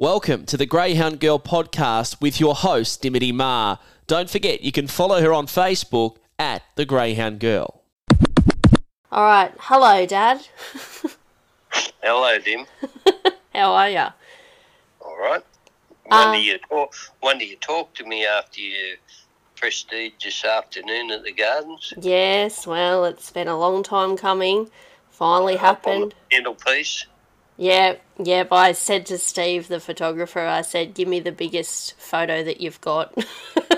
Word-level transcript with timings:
Welcome 0.00 0.46
to 0.46 0.56
the 0.56 0.64
Greyhound 0.64 1.20
Girl 1.20 1.38
podcast 1.38 2.22
with 2.22 2.40
your 2.40 2.54
host, 2.54 3.02
Dimity 3.02 3.32
Ma. 3.32 3.76
Don't 4.06 4.30
forget, 4.30 4.62
you 4.62 4.72
can 4.72 4.86
follow 4.86 5.20
her 5.20 5.34
on 5.34 5.46
Facebook 5.46 6.16
at 6.38 6.62
The 6.76 6.86
Greyhound 6.86 7.38
Girl. 7.38 7.82
All 9.12 9.24
right. 9.24 9.52
Hello, 9.58 10.06
Dad. 10.06 10.40
Hello, 12.02 12.38
Dim. 12.38 12.64
How 13.54 13.74
are 13.74 13.90
you? 13.90 14.06
All 15.02 15.18
right. 15.20 15.44
When 16.06 16.28
Um, 16.28 16.32
do 16.34 16.40
you 16.40 16.56
talk? 16.56 16.94
When 17.20 17.36
do 17.36 17.44
you 17.44 17.56
talk 17.56 17.92
to 17.96 18.04
me 18.06 18.24
after 18.24 18.62
your 18.62 18.96
prestige 19.54 20.12
this 20.24 20.46
afternoon 20.46 21.10
at 21.10 21.24
the 21.24 21.32
gardens? 21.32 21.92
Yes. 22.00 22.66
Well, 22.66 23.04
it's 23.04 23.30
been 23.30 23.48
a 23.48 23.58
long 23.58 23.82
time 23.82 24.16
coming. 24.16 24.70
Finally 25.10 25.56
Up 25.56 25.60
happened. 25.60 26.14
the 26.30 26.36
Mantelpiece. 26.38 27.04
Yeah. 27.60 27.96
Yep. 28.18 28.52
I 28.52 28.72
said 28.72 29.04
to 29.06 29.18
Steve, 29.18 29.68
the 29.68 29.80
photographer, 29.80 30.40
I 30.40 30.62
said, 30.62 30.94
"Give 30.94 31.06
me 31.06 31.20
the 31.20 31.30
biggest 31.30 31.94
photo 31.98 32.42
that 32.42 32.62
you've 32.62 32.80
got." 32.80 33.14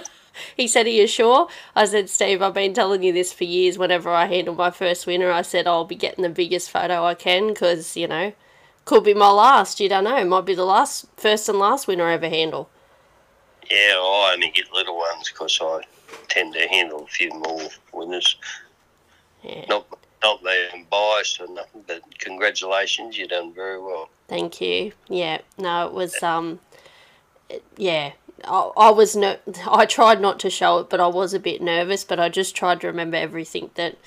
he 0.57 0.69
said, 0.69 0.87
"Are 0.87 0.91
you 0.91 1.09
sure?" 1.09 1.49
I 1.75 1.87
said, 1.87 2.09
"Steve, 2.09 2.43
I've 2.43 2.55
been 2.55 2.75
telling 2.75 3.03
you 3.03 3.13
this 3.13 3.33
for 3.33 3.43
years. 3.43 3.79
Whenever 3.79 4.09
I 4.09 4.27
handle 4.27 4.55
my 4.55 4.71
first 4.71 5.05
winner, 5.09 5.33
I 5.33 5.43
said 5.43 5.67
I'll 5.67 5.85
be 5.85 5.97
getting 5.97 6.23
the 6.23 6.31
biggest 6.31 6.71
photo 6.71 7.05
I 7.05 7.15
can 7.15 7.49
because 7.49 7.97
you 7.97 8.07
know." 8.07 8.33
Could 8.85 9.05
be 9.05 9.15
my 9.15 9.31
last. 9.31 9.81
You 9.81 9.89
don't 9.89 10.05
know. 10.05 10.17
It 10.17 10.27
might 10.27 10.45
be 10.45 10.55
the 10.55 10.65
last, 10.65 11.07
first 11.17 11.49
and 11.49 11.59
last 11.59 11.87
winner 11.87 12.05
I 12.05 12.15
ever 12.15 12.29
handle. 12.29 12.69
Yeah, 13.71 13.95
I 13.95 14.33
only 14.35 14.51
get 14.51 14.73
little 14.73 14.97
ones 14.99 15.29
because 15.29 15.59
I 15.61 15.83
tend 16.29 16.55
to 16.55 16.69
handle 16.69 17.05
a 17.05 17.07
few 17.07 17.31
more 17.31 17.69
winners. 17.93 18.37
Yeah. 19.43 19.65
Not 19.69 19.87
not 20.23 20.43
being 20.43 20.87
biased 20.91 21.41
or 21.41 21.49
nothing, 21.49 21.85
but 21.87 22.03
congratulations, 22.19 23.19
you've 23.19 23.31
done 23.31 23.53
very 23.53 23.81
well. 23.81 24.09
Thank 24.29 24.61
you. 24.61 24.93
Yeah, 25.09 25.39
no, 25.59 25.87
it 25.87 25.93
was 25.93 26.23
um, 26.23 26.61
yeah. 27.77 28.13
I, 28.45 28.71
I 28.77 28.91
was 28.91 29.15
ner- 29.15 29.39
I 29.69 29.87
tried 29.87 30.21
not 30.21 30.41
to 30.41 30.51
show 30.51 30.79
it, 30.79 30.91
but 30.91 31.01
I 31.01 31.07
was 31.07 31.35
a 31.35 31.41
bit 31.41 31.63
nervous. 31.63 32.05
But 32.05 32.21
I 32.21 32.29
just 32.29 32.57
tried 32.57 32.81
to 32.81 32.87
remember 32.87 33.17
everything 33.17 33.71
that 33.75 33.99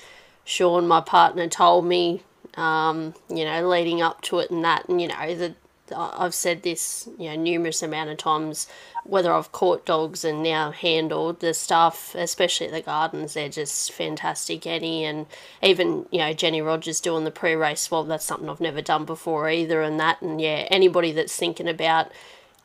Sean, 0.44 0.86
my 0.88 1.00
partner, 1.00 1.48
told 1.48 1.86
me. 1.86 2.22
Um, 2.54 3.12
you 3.28 3.44
know, 3.44 3.68
leading 3.68 4.00
up 4.00 4.22
to 4.22 4.38
it 4.38 4.50
and 4.50 4.64
that, 4.64 4.88
and 4.88 4.98
you 4.98 5.08
know, 5.08 5.34
the 5.34 5.54
I've 5.94 6.34
said 6.34 6.62
this, 6.62 7.08
you 7.18 7.30
know, 7.30 7.36
numerous 7.36 7.82
amount 7.82 8.10
of 8.10 8.16
times. 8.16 8.66
Whether 9.04 9.32
I've 9.32 9.52
caught 9.52 9.86
dogs 9.86 10.24
and 10.24 10.42
now 10.42 10.72
handled 10.72 11.40
the 11.40 11.54
stuff, 11.54 12.14
especially 12.14 12.66
at 12.66 12.72
the 12.72 12.80
gardens, 12.80 13.34
they're 13.34 13.48
just 13.48 13.92
fantastic. 13.92 14.66
Eddie 14.66 15.04
and 15.04 15.26
even 15.62 16.06
you 16.10 16.18
know 16.18 16.32
Jenny 16.32 16.60
Rogers 16.60 17.00
doing 17.00 17.24
the 17.24 17.30
pre-race 17.30 17.82
swab. 17.82 18.08
That's 18.08 18.24
something 18.24 18.48
I've 18.48 18.60
never 18.60 18.82
done 18.82 19.04
before 19.04 19.48
either. 19.48 19.82
And 19.82 20.00
that, 20.00 20.20
and 20.22 20.40
yeah, 20.40 20.66
anybody 20.70 21.12
that's 21.12 21.36
thinking 21.36 21.68
about 21.68 22.10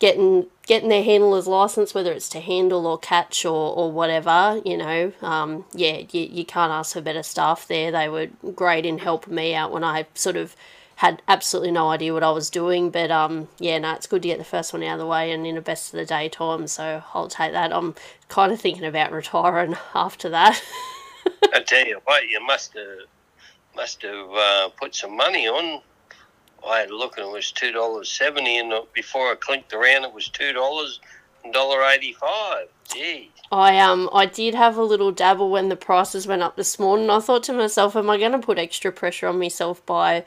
getting 0.02 0.48
getting 0.66 0.90
their 0.90 1.04
handler's 1.04 1.48
license, 1.48 1.94
whether 1.94 2.12
it's 2.12 2.28
to 2.30 2.40
handle 2.40 2.88
or 2.88 2.98
catch 2.98 3.46
or, 3.46 3.76
or 3.76 3.92
whatever, 3.92 4.60
you 4.66 4.76
know, 4.76 5.14
um, 5.22 5.64
yeah, 5.74 6.02
you, 6.12 6.22
you 6.22 6.44
can't 6.44 6.72
ask 6.72 6.94
for 6.94 7.02
better 7.02 7.22
staff 7.22 7.68
there. 7.68 7.92
They 7.92 8.10
were 8.10 8.28
great 8.56 8.86
in 8.86 8.98
helping 8.98 9.36
me 9.36 9.54
out 9.54 9.72
when 9.72 9.84
I 9.84 10.08
sort 10.16 10.38
of 10.38 10.56
had 11.02 11.20
absolutely 11.28 11.72
no 11.72 11.90
idea 11.90 12.14
what 12.14 12.22
I 12.22 12.30
was 12.30 12.52
doing. 12.52 12.92
But 12.92 13.10
um, 13.10 13.48
yeah, 13.58 13.80
no, 13.80 13.94
it's 13.94 14.06
good 14.06 14.22
to 14.22 14.28
get 14.28 14.38
the 14.38 14.44
first 14.44 14.72
one 14.72 14.84
out 14.84 14.94
of 14.94 15.00
the 15.00 15.08
way 15.08 15.32
and 15.32 15.48
in 15.48 15.58
a 15.58 15.62
best 15.62 15.92
of 15.92 15.98
the 16.00 16.06
day 16.06 16.30
time. 16.30 16.68
So 16.68 17.02
I'll 17.16 17.28
take 17.28 17.54
that. 17.54 17.74
I'm 17.74 17.96
kind 18.28 18.52
of 18.52 18.62
thinking 18.62 18.86
about 18.86 19.12
retiring 19.12 19.76
after 19.96 20.30
that. 20.30 20.62
I 21.56 21.62
tell 21.62 21.88
you 21.88 22.00
what, 22.04 22.30
you 22.30 22.40
must 22.46 22.76
have 22.76 23.08
must 23.76 24.04
have 24.04 24.30
uh, 24.32 24.70
put 24.80 24.94
some 24.94 25.18
money 25.18 25.48
on. 25.48 25.82
I 26.68 26.82
had 26.82 26.92
a 26.92 26.96
look 26.96 27.18
and 27.18 27.26
it 27.26 27.32
was 27.32 27.52
two 27.52 27.72
dollars 27.72 28.08
seventy, 28.08 28.60
and 28.60 28.72
before 28.94 29.32
I 29.32 29.36
clicked 29.40 29.74
around, 29.74 30.04
it 30.04 30.14
was 30.14 30.30
two 30.30 30.54
dollars 30.54 31.00
dollar 31.52 31.82
eighty 31.86 32.14
five. 32.14 32.68
Gee, 32.94 33.32
I 33.52 33.80
um 33.80 34.08
I 34.14 34.28
did 34.28 34.54
have 34.54 34.78
a 34.78 34.84
little 34.84 35.12
dabble 35.12 35.50
when 35.50 35.70
the 35.70 35.76
prices 35.76 36.28
went 36.28 36.44
up 36.44 36.58
this 36.58 36.78
morning. 36.78 37.10
I 37.10 37.22
thought 37.22 37.42
to 37.44 37.54
myself, 37.54 37.96
am 37.96 38.08
I 38.08 38.20
going 38.20 38.34
to 38.34 38.40
put 38.40 38.60
extra 38.60 38.92
pressure 38.92 39.28
on 39.28 39.40
myself 39.40 39.84
by 39.88 40.26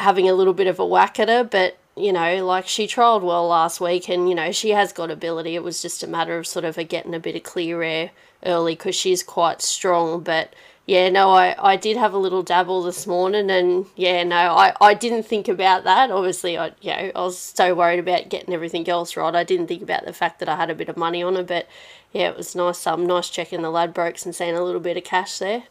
having 0.00 0.28
a 0.28 0.34
little 0.34 0.54
bit 0.54 0.66
of 0.66 0.78
a 0.78 0.86
whack 0.86 1.20
at 1.20 1.28
her? 1.28 1.44
But 1.44 1.78
you 1.96 2.12
know, 2.12 2.44
like 2.44 2.66
she 2.66 2.86
trialled 2.86 3.22
well 3.22 3.48
last 3.48 3.80
week, 3.80 4.08
and 4.08 4.28
you 4.28 4.34
know 4.34 4.52
she 4.52 4.70
has 4.70 4.92
got 4.92 5.10
ability. 5.10 5.54
It 5.54 5.62
was 5.62 5.82
just 5.82 6.02
a 6.02 6.06
matter 6.06 6.38
of 6.38 6.46
sort 6.46 6.64
of 6.64 6.76
her 6.76 6.84
getting 6.84 7.14
a 7.14 7.20
bit 7.20 7.36
of 7.36 7.42
clear 7.42 7.82
air 7.82 8.10
early 8.44 8.74
because 8.74 8.94
she's 8.94 9.22
quite 9.22 9.62
strong. 9.62 10.22
But 10.22 10.54
yeah, 10.86 11.08
no, 11.08 11.30
I, 11.30 11.54
I 11.72 11.76
did 11.76 11.96
have 11.96 12.14
a 12.14 12.18
little 12.18 12.42
dabble 12.42 12.82
this 12.82 13.06
morning, 13.06 13.50
and 13.50 13.86
yeah, 13.96 14.24
no, 14.24 14.36
I, 14.36 14.74
I 14.80 14.94
didn't 14.94 15.24
think 15.24 15.46
about 15.48 15.84
that. 15.84 16.10
Obviously, 16.10 16.56
I 16.58 16.72
you 16.80 16.90
know 16.90 17.12
I 17.14 17.20
was 17.20 17.38
so 17.38 17.74
worried 17.74 18.00
about 18.00 18.28
getting 18.28 18.54
everything 18.54 18.88
else 18.88 19.16
right. 19.16 19.34
I 19.34 19.44
didn't 19.44 19.66
think 19.66 19.82
about 19.82 20.04
the 20.04 20.12
fact 20.12 20.40
that 20.40 20.48
I 20.48 20.56
had 20.56 20.70
a 20.70 20.74
bit 20.74 20.88
of 20.88 20.96
money 20.96 21.22
on 21.22 21.36
her, 21.36 21.44
but 21.44 21.68
yeah, 22.12 22.28
it 22.30 22.36
was 22.36 22.54
nice. 22.54 22.86
Um, 22.86 23.06
nice 23.06 23.28
checking 23.28 23.62
the 23.62 23.68
Ladbrokes 23.68 24.24
and 24.24 24.34
seeing 24.34 24.56
a 24.56 24.64
little 24.64 24.80
bit 24.80 24.96
of 24.96 25.04
cash 25.04 25.38
there. 25.38 25.64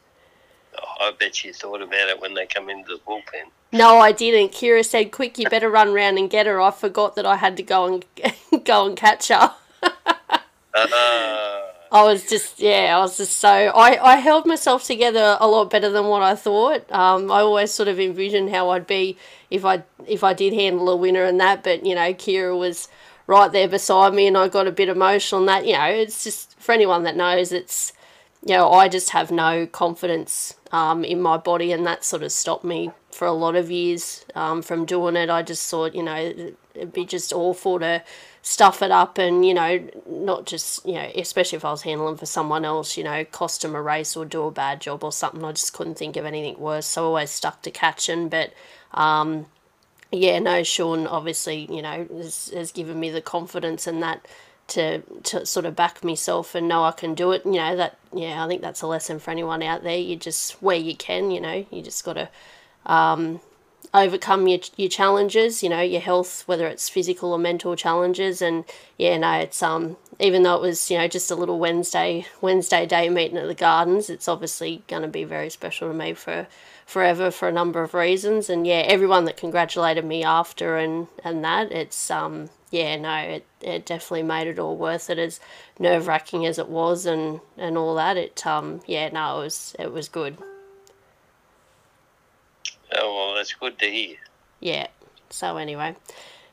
I 1.02 1.12
bet 1.20 1.44
you 1.44 1.54
thought 1.54 1.82
about 1.82 2.10
it 2.10 2.22
when 2.22 2.34
they 2.34 2.46
come 2.46 2.70
into 2.70 2.94
the 2.94 3.00
bullpen. 3.00 3.50
No, 3.72 4.00
I 4.00 4.12
didn't. 4.12 4.52
Kira 4.52 4.84
said, 4.84 5.12
"Quick, 5.12 5.38
you 5.38 5.48
better 5.48 5.70
run 5.70 5.94
round 5.94 6.18
and 6.18 6.30
get 6.30 6.48
her." 6.48 6.60
I 6.60 6.72
forgot 6.72 7.16
that 7.16 7.26
I 7.26 7.36
had 7.36 7.56
to 7.58 7.64
go 7.64 7.86
and 7.86 8.06
go 8.66 8.88
and 8.88 8.98
catch 8.98 9.28
her. 9.28 9.54
Uh, 9.84 11.62
I 11.92 12.04
was 12.04 12.28
just, 12.28 12.60
yeah, 12.60 12.96
I 12.96 13.00
was 13.00 13.18
just 13.18 13.38
so. 13.38 13.50
I, 13.50 14.14
I 14.14 14.16
held 14.18 14.46
myself 14.46 14.84
together 14.84 15.38
a 15.40 15.48
lot 15.48 15.70
better 15.70 15.90
than 15.90 16.06
what 16.06 16.22
I 16.22 16.36
thought. 16.36 16.90
Um, 16.92 17.32
I 17.32 17.40
always 17.42 17.72
sort 17.72 17.88
of 17.88 18.00
envisioned 18.00 18.52
how 18.52 18.70
I'd 18.70 18.88
be 18.88 19.18
if 19.50 19.66
I 19.66 19.84
if 20.08 20.24
I 20.24 20.34
did 20.34 20.54
handle 20.54 20.90
a 20.90 20.96
winner 20.96 21.24
and 21.24 21.40
that, 21.40 21.64
but 21.64 21.86
you 21.86 21.96
know, 21.96 22.14
Kira 22.14 22.58
was 22.58 22.88
right 23.28 23.52
there 23.52 23.68
beside 23.68 24.14
me, 24.14 24.28
and 24.28 24.38
I 24.38 24.48
got 24.48 24.68
a 24.68 24.72
bit 24.72 24.90
emotional. 24.90 25.42
And 25.42 25.50
that, 25.50 25.66
you 25.66 25.74
know, 25.74 25.86
it's 25.86 26.24
just 26.24 26.60
for 26.60 26.72
anyone 26.72 27.04
that 27.04 27.16
knows, 27.16 27.52
it's 27.52 27.94
you 28.46 28.56
know, 28.56 28.72
I 28.72 28.88
just 28.88 29.10
have 29.10 29.32
no 29.32 29.66
confidence 29.66 30.56
um, 30.72 31.04
in 31.04 31.22
my 31.22 31.38
body, 31.38 31.72
and 31.72 31.86
that 31.86 32.04
sort 32.04 32.24
of 32.24 32.32
stopped 32.32 32.64
me 32.64 32.92
for 33.20 33.26
a 33.26 33.34
lot 33.34 33.58
of 33.58 33.70
years 33.70 34.24
um, 34.34 34.62
from 34.62 34.86
doing 34.86 35.18
it. 35.18 35.30
I 35.30 35.44
just 35.44 35.70
thought, 35.70 35.94
you 35.94 36.04
know, 36.04 36.16
it'd 36.74 36.94
be 36.94 37.04
just 37.04 37.34
awful 37.34 37.78
to 37.80 38.02
stuff 38.44 38.82
it 38.82 38.92
up 38.92 39.18
and, 39.18 39.46
you 39.46 39.54
know, 39.54 39.86
not 40.08 40.46
just, 40.46 40.86
you 40.86 40.94
know, 40.94 41.12
especially 41.18 41.58
if 41.58 41.66
I 41.66 41.72
was 41.72 41.82
handling 41.82 42.16
for 42.16 42.26
someone 42.26 42.64
else, 42.64 42.96
you 42.96 43.04
know, 43.04 43.26
cost 43.26 43.62
them 43.62 43.76
a 43.76 43.82
race 43.82 44.16
or 44.16 44.24
do 44.24 44.44
a 44.44 44.52
bad 44.52 44.80
job 44.80 45.04
or 45.04 45.12
something. 45.12 45.44
I 45.44 45.52
just 45.52 45.74
couldn't 45.74 45.96
think 45.96 46.16
of 46.16 46.24
anything 46.24 46.58
worse. 46.62 46.86
So 46.86 47.02
I 47.02 47.06
always 47.08 47.30
stuck 47.30 47.62
to 47.64 47.72
catching. 47.72 48.30
But, 48.30 48.54
um, 48.94 49.48
yeah, 50.14 50.40
no, 50.40 50.64
Sean 50.64 51.06
obviously, 51.06 51.68
you 51.70 51.82
know, 51.82 52.08
has, 52.16 52.54
has 52.56 52.72
given 52.72 53.02
me 53.02 53.10
the 53.10 53.22
confidence 53.22 53.86
and 53.86 54.02
that 54.02 54.26
to 54.70 55.02
to 55.24 55.46
sort 55.46 55.66
of 55.66 55.76
back 55.76 56.06
myself 56.06 56.56
and 56.56 56.70
know 56.70 56.86
I 56.86 56.92
can 56.92 57.16
do 57.16 57.34
it. 57.34 57.44
You 57.44 57.54
know 57.54 57.76
that 57.76 57.98
yeah, 58.14 58.46
I 58.46 58.48
think 58.48 58.62
that's 58.62 58.82
a 58.82 58.88
lesson 58.88 59.20
for 59.20 59.32
anyone 59.32 59.62
out 59.62 59.84
there. 59.84 59.98
You 59.98 60.16
just 60.16 60.62
where 60.62 60.78
you 60.78 60.96
can, 60.96 61.32
you 61.32 61.42
know, 61.42 61.66
you 61.70 61.82
just 61.82 62.06
got 62.06 62.14
to 62.14 62.30
um, 62.86 63.42
overcome 63.94 64.48
your 64.48 64.60
your 64.78 64.90
challenges. 64.90 65.64
You 65.64 65.70
know, 65.70 65.82
your 65.82 66.02
health, 66.02 66.44
whether 66.48 66.68
it's 66.68 66.90
physical 66.90 67.32
or 67.32 67.40
mental 67.40 67.76
challenges. 67.76 68.42
And 68.42 68.66
yeah, 68.98 69.18
no, 69.18 69.34
it's 69.34 69.62
um 69.64 69.98
even 70.20 70.44
though 70.44 70.56
it 70.56 70.62
was 70.62 70.92
you 70.92 70.98
know 70.98 71.08
just 71.08 71.32
a 71.32 71.36
little 71.36 71.60
Wednesday 71.60 72.26
Wednesday 72.42 72.86
day 72.86 73.10
meeting 73.10 73.38
at 73.38 73.48
the 73.48 73.56
gardens, 73.56 74.10
it's 74.10 74.28
obviously 74.28 74.84
going 74.88 75.02
to 75.02 75.08
be 75.08 75.24
very 75.24 75.50
special 75.50 75.88
to 75.88 75.94
me 75.94 76.14
for 76.14 76.48
forever 76.86 77.30
for 77.32 77.48
a 77.48 77.54
number 77.54 77.84
of 77.84 77.94
reasons. 77.94 78.50
And 78.50 78.66
yeah, 78.66 78.84
everyone 78.88 79.26
that 79.26 79.38
congratulated 79.38 80.06
me 80.06 80.24
after 80.24 80.78
and 80.78 81.08
and 81.24 81.44
that 81.44 81.72
it's 81.72 82.12
um 82.12 82.50
yeah 82.72 82.96
no 82.96 83.16
it, 83.16 83.46
it 83.62 83.86
definitely 83.86 84.24
made 84.24 84.48
it 84.48 84.60
all 84.60 84.78
worth 84.78 85.10
it 85.10 85.18
as 85.18 85.40
nerve 85.80 86.08
wracking 86.08 86.46
as 86.46 86.60
it 86.60 86.70
was 86.70 87.06
and 87.06 87.40
and 87.58 87.78
all 87.78 87.96
that 87.96 88.16
it 88.16 88.46
um 88.46 88.80
yeah 88.86 89.10
no 89.10 89.40
it 89.40 89.44
was 89.44 89.76
it 89.80 89.92
was 89.92 90.08
good 90.08 90.38
oh 92.98 93.16
well, 93.28 93.36
that's 93.36 93.54
good 93.54 93.78
to 93.80 93.86
hear. 93.90 94.16
yeah 94.60 94.88
so 95.30 95.58
anyway 95.58 95.96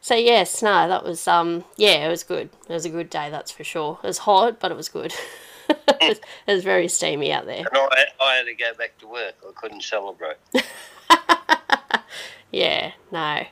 so 0.00 0.14
yes 0.14 0.62
no 0.62 0.86
that 0.88 1.02
was 1.04 1.26
um 1.26 1.64
yeah 1.76 2.06
it 2.06 2.10
was 2.10 2.22
good 2.22 2.48
it 2.68 2.72
was 2.72 2.84
a 2.84 2.91
good 2.91 3.09
day 3.10 3.30
that's 3.30 3.50
for 3.50 3.65
sure 3.65 3.98
it 4.03 4.06
was 4.06 4.18
hot 4.18 4.60
but 4.60 4.71
it 4.71 4.77
was 4.77 4.88
good 4.88 5.12
it, 5.68 5.78
was, 6.00 6.18
it 6.47 6.53
was 6.53 6.62
very 6.65 6.88
steamy 6.88 7.33
out 7.33 7.47
there 7.47 7.59
And 7.66 7.68
I, 7.74 8.04
I 8.21 8.34
had 8.34 8.44
to 8.47 8.54
go 8.54 8.72
back 8.78 8.97
to 8.98 9.06
work. 9.09 9.34
I 9.42 9.50
couldn't 9.60 9.83
celebrate. 9.83 10.36
yeah 12.53 12.92
no 13.10 13.44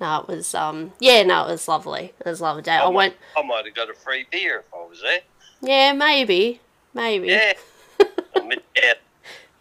no 0.00 0.20
it 0.20 0.28
was 0.28 0.54
um 0.54 0.92
yeah 0.98 1.22
no 1.22 1.46
it 1.46 1.52
was 1.52 1.68
lovely 1.68 2.12
it 2.18 2.26
was 2.26 2.40
a 2.40 2.42
lovely 2.42 2.62
day 2.62 2.72
i 2.76 2.84
might- 2.86 2.94
went 2.94 3.14
I 3.36 3.42
might 3.42 3.64
have 3.66 3.74
got 3.74 3.88
a 3.90 3.94
free 3.94 4.26
beer 4.30 4.58
if 4.60 4.74
I 4.74 4.78
was 4.88 5.00
there. 5.02 5.20
yeah 5.62 5.92
maybe 5.92 6.60
maybe 6.94 7.28
Yeah. 7.28 7.52
I. 8.36 8.94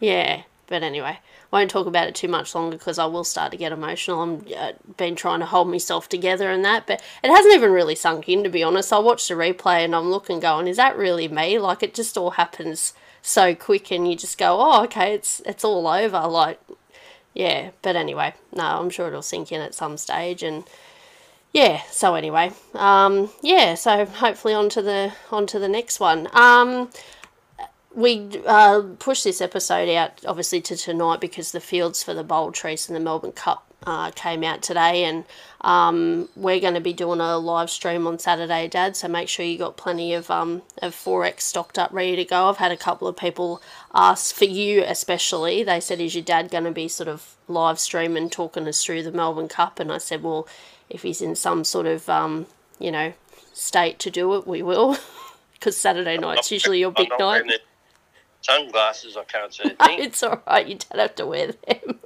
Yeah, 0.02 0.44
but 0.68 0.82
anyway, 0.82 1.20
won't 1.52 1.72
talk 1.72 1.88
about 1.88 2.08
it 2.08 2.16
too 2.16 2.28
much 2.28 2.54
longer 2.54 2.78
because 2.78 3.00
I 3.00 3.06
will 3.06 3.24
start 3.24 3.52
to 3.52 3.58
get 3.58 3.72
emotional. 3.72 4.22
I'm 4.22 4.46
uh, 4.56 4.74
been 4.98 5.16
trying 5.16 5.40
to 5.40 5.46
hold 5.46 5.70
myself 5.70 6.08
together 6.08 6.52
and 6.52 6.64
that, 6.66 6.86
but 6.86 7.02
it 7.24 7.30
hasn't 7.30 7.56
even 7.56 7.72
really 7.72 7.96
sunk 7.96 8.30
in 8.30 8.44
to 8.44 8.50
be 8.50 8.64
honest. 8.64 8.94
I 8.94 9.00
watched 9.00 9.28
the 9.28 9.34
replay 9.36 9.84
and 9.84 9.96
I'm 9.96 10.12
looking, 10.12 10.40
going, 10.40 10.68
is 10.68 10.78
that 10.78 10.98
really 10.98 11.28
me? 11.28 11.58
Like 11.58 11.82
it 11.84 11.94
just 11.94 12.18
all 12.18 12.32
happens 12.32 12.94
so 13.22 13.56
quick, 13.56 13.92
and 13.92 14.10
you 14.10 14.16
just 14.16 14.38
go, 14.38 14.58
oh, 14.60 14.84
okay, 14.84 15.14
it's 15.14 15.42
it's 15.46 15.64
all 15.64 15.88
over. 15.88 16.28
Like, 16.28 16.60
yeah, 17.34 17.72
but 17.82 17.96
anyway, 17.96 18.34
no, 18.54 18.64
I'm 18.64 18.90
sure 18.90 19.08
it'll 19.08 19.22
sink 19.22 19.52
in 19.52 19.62
at 19.62 19.76
some 19.76 19.98
stage, 19.98 20.44
and 20.44 20.64
yeah. 21.54 21.82
So 21.92 22.16
anyway, 22.16 22.52
um, 22.76 23.30
yeah. 23.42 23.76
So 23.76 24.06
hopefully 24.06 24.54
on 24.54 24.70
to 24.70 24.82
the 24.82 25.14
on 25.32 25.48
to 25.48 25.60
the 25.60 25.68
next 25.68 26.00
one. 26.00 26.28
Um, 26.34 26.90
we 28.00 28.42
uh, 28.46 28.82
pushed 28.98 29.26
this 29.26 29.42
episode 29.42 29.90
out 29.90 30.24
obviously 30.26 30.62
to 30.62 30.78
tonight 30.78 31.20
because 31.20 31.52
the 31.52 31.60
fields 31.60 32.02
for 32.02 32.14
the 32.14 32.24
Bold 32.24 32.54
Trease 32.56 32.88
and 32.88 32.96
the 32.96 33.00
Melbourne 33.00 33.34
Cup 33.34 33.66
uh, 33.86 34.12
came 34.12 34.44
out 34.44 34.62
today, 34.62 35.04
and 35.04 35.26
um, 35.62 36.30
we're 36.36 36.60
going 36.60 36.74
to 36.74 36.82
be 36.82 36.94
doing 36.94 37.20
a 37.20 37.38
live 37.38 37.70
stream 37.70 38.08
on 38.08 38.20
Saturday, 38.20 38.68
Dad. 38.68 38.96
So 38.96 39.08
make 39.08 39.30
sure 39.30 39.46
you 39.46 39.58
got 39.58 39.78
plenty 39.78 40.14
of 40.14 40.30
um, 40.32 40.62
of 40.82 40.94
forex 40.94 41.42
stocked 41.42 41.78
up, 41.78 41.92
ready 41.92 42.16
to 42.16 42.26
go. 42.26 42.50
I've 42.50 42.58
had 42.58 42.72
a 42.72 42.78
couple 42.78 43.08
of 43.08 43.18
people 43.18 43.62
ask 43.94 44.36
for 44.36 44.46
you, 44.46 44.84
especially. 44.86 45.64
They 45.64 45.80
said, 45.80 46.00
"Is 46.00 46.16
your 46.16 46.24
dad 46.24 46.52
going 46.52 46.66
to 46.66 46.72
be 46.72 46.88
sort 46.88 47.10
of 47.10 47.36
live 47.48 47.80
streaming, 47.80 48.30
talking 48.30 48.68
us 48.68 48.84
through 48.84 49.04
the 49.04 49.12
Melbourne 49.12 49.48
Cup?" 49.48 49.80
And 49.80 49.92
I 49.92 49.98
said, 49.98 50.24
"Well, 50.24 50.48
if 50.90 51.04
he's 51.04 51.22
in 51.22 51.36
some 51.36 51.64
sort 51.64 51.86
of 51.86 52.10
um, 52.10 52.48
you 52.80 52.92
know 52.92 53.14
state 53.54 54.00
to 54.00 54.12
do 54.12 54.36
it, 54.36 54.48
we 54.48 54.62
will." 54.62 54.98
Because 55.54 55.76
Saturday 55.76 56.18
night's 56.18 56.54
usually 56.54 56.80
your 56.80 56.92
big 56.92 57.10
night. 57.20 57.44
Sunglasses, 58.42 59.18
I 59.18 59.24
can't 59.26 59.54
see 59.54 59.64
a 59.64 59.70
thing. 59.86 60.00
it's 60.00 60.24
all 60.24 60.42
right. 60.48 60.68
You 60.68 60.78
don't 60.78 61.00
have 61.00 61.16
to 61.16 61.26
wear 61.26 61.52
them. 61.52 62.00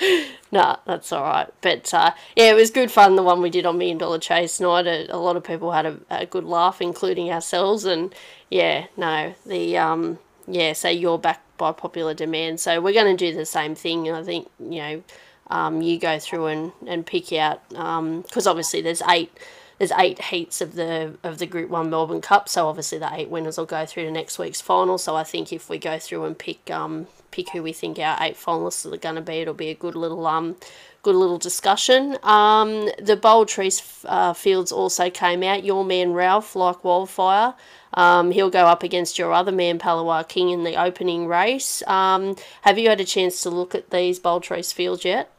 nah, 0.52 0.76
that's 0.86 1.12
all 1.12 1.22
right. 1.22 1.48
But 1.60 1.92
uh, 1.94 2.12
yeah, 2.36 2.50
it 2.50 2.54
was 2.54 2.70
good 2.70 2.90
fun. 2.90 3.16
The 3.16 3.22
one 3.22 3.40
we 3.40 3.50
did 3.50 3.66
on 3.66 3.78
Million 3.78 3.98
Dollar 3.98 4.18
Chase 4.18 4.60
night. 4.60 4.86
A, 4.86 5.14
a 5.14 5.18
lot 5.18 5.36
of 5.36 5.44
people 5.44 5.72
had 5.72 5.86
a, 5.86 5.96
a, 6.10 6.26
good 6.26 6.44
laugh, 6.44 6.80
including 6.80 7.30
ourselves. 7.30 7.84
And 7.84 8.14
yeah, 8.50 8.86
no, 8.96 9.34
the 9.46 9.78
um, 9.78 10.18
yeah, 10.46 10.72
so 10.72 10.88
you're 10.88 11.18
back 11.18 11.42
by 11.56 11.72
popular 11.72 12.14
demand. 12.14 12.60
So 12.60 12.80
we're 12.80 12.94
going 12.94 13.16
to 13.16 13.30
do 13.30 13.36
the 13.36 13.46
same 13.46 13.74
thing. 13.74 14.10
I 14.10 14.22
think 14.22 14.50
you 14.58 14.78
know, 14.78 15.02
um, 15.48 15.82
you 15.82 15.98
go 15.98 16.18
through 16.18 16.46
and 16.46 16.72
and 16.86 17.06
pick 17.06 17.32
out 17.32 17.68
because 17.68 18.46
um, 18.46 18.50
obviously 18.50 18.80
there's 18.80 19.02
eight 19.08 19.32
there's 19.80 19.92
eight 19.92 20.20
heats 20.20 20.60
of 20.60 20.74
the 20.74 21.16
of 21.22 21.38
the 21.38 21.46
Group 21.46 21.70
One 21.70 21.88
Melbourne 21.88 22.20
Cup, 22.20 22.50
so 22.50 22.68
obviously 22.68 22.98
the 22.98 23.10
eight 23.14 23.30
winners 23.30 23.56
will 23.56 23.64
go 23.64 23.86
through 23.86 24.04
to 24.04 24.10
next 24.10 24.38
week's 24.38 24.60
final. 24.60 24.98
So 24.98 25.16
I 25.16 25.24
think 25.24 25.54
if 25.54 25.70
we 25.70 25.78
go 25.78 25.98
through 25.98 26.26
and 26.26 26.38
pick 26.38 26.70
um 26.70 27.06
pick 27.30 27.48
who 27.48 27.62
we 27.62 27.72
think 27.72 27.98
our 27.98 28.18
eight 28.20 28.36
finalists 28.36 28.84
are 28.92 28.98
going 28.98 29.14
to 29.14 29.22
be, 29.22 29.36
it'll 29.36 29.54
be 29.54 29.70
a 29.70 29.74
good 29.74 29.94
little 29.94 30.26
um 30.26 30.56
good 31.02 31.16
little 31.16 31.38
discussion. 31.38 32.18
Um, 32.22 32.90
the 33.00 33.16
Bold 33.16 33.48
Trease 33.48 34.04
uh, 34.04 34.34
fields 34.34 34.70
also 34.70 35.08
came 35.08 35.42
out. 35.42 35.64
Your 35.64 35.82
man 35.82 36.12
Ralph, 36.12 36.54
like 36.54 36.84
wildfire. 36.84 37.54
Um, 37.94 38.32
he'll 38.32 38.50
go 38.50 38.66
up 38.66 38.82
against 38.82 39.18
your 39.18 39.32
other 39.32 39.50
man, 39.50 39.78
Palawa 39.78 40.28
King, 40.28 40.50
in 40.50 40.62
the 40.62 40.76
opening 40.76 41.26
race. 41.26 41.82
Um, 41.86 42.36
have 42.62 42.76
you 42.76 42.90
had 42.90 43.00
a 43.00 43.06
chance 43.06 43.42
to 43.44 43.50
look 43.50 43.74
at 43.74 43.88
these 43.88 44.18
Bold 44.18 44.42
Trease 44.42 44.72
fields 44.72 45.06
yet? 45.06 45.30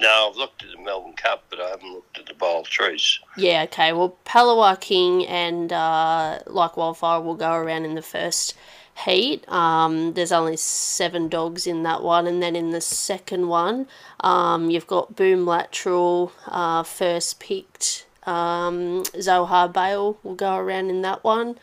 No, 0.00 0.30
I've 0.30 0.36
looked 0.36 0.62
at 0.64 0.70
the 0.70 0.82
Melbourne 0.82 1.12
Cup, 1.12 1.44
but 1.50 1.60
I 1.60 1.68
haven't 1.68 1.92
looked 1.92 2.18
at 2.18 2.26
the 2.26 2.32
Bold 2.32 2.64
Trease. 2.66 3.20
Yeah, 3.36 3.64
okay. 3.64 3.92
Well, 3.92 4.16
Palawa 4.24 4.80
King 4.80 5.26
and 5.26 5.70
uh, 5.72 6.38
Like 6.46 6.78
Wildfire 6.78 7.20
will 7.20 7.34
go 7.34 7.52
around 7.52 7.84
in 7.84 7.96
the 7.96 8.02
first 8.02 8.56
heat. 9.04 9.46
Um, 9.50 10.14
there's 10.14 10.32
only 10.32 10.56
seven 10.56 11.28
dogs 11.28 11.66
in 11.66 11.82
that 11.82 12.02
one, 12.02 12.26
and 12.26 12.42
then 12.42 12.56
in 12.56 12.70
the 12.70 12.80
second 12.80 13.48
one, 13.48 13.88
um, 14.20 14.70
you've 14.70 14.86
got 14.86 15.16
Boom 15.16 15.44
Lateral, 15.44 16.32
uh, 16.46 16.82
first 16.82 17.38
picked. 17.38 18.06
Um, 18.24 19.04
Zohar 19.20 19.68
Bale 19.68 20.18
will 20.22 20.34
go 20.34 20.56
around 20.56 20.88
in 20.88 21.02
that 21.02 21.24
one. 21.24 21.58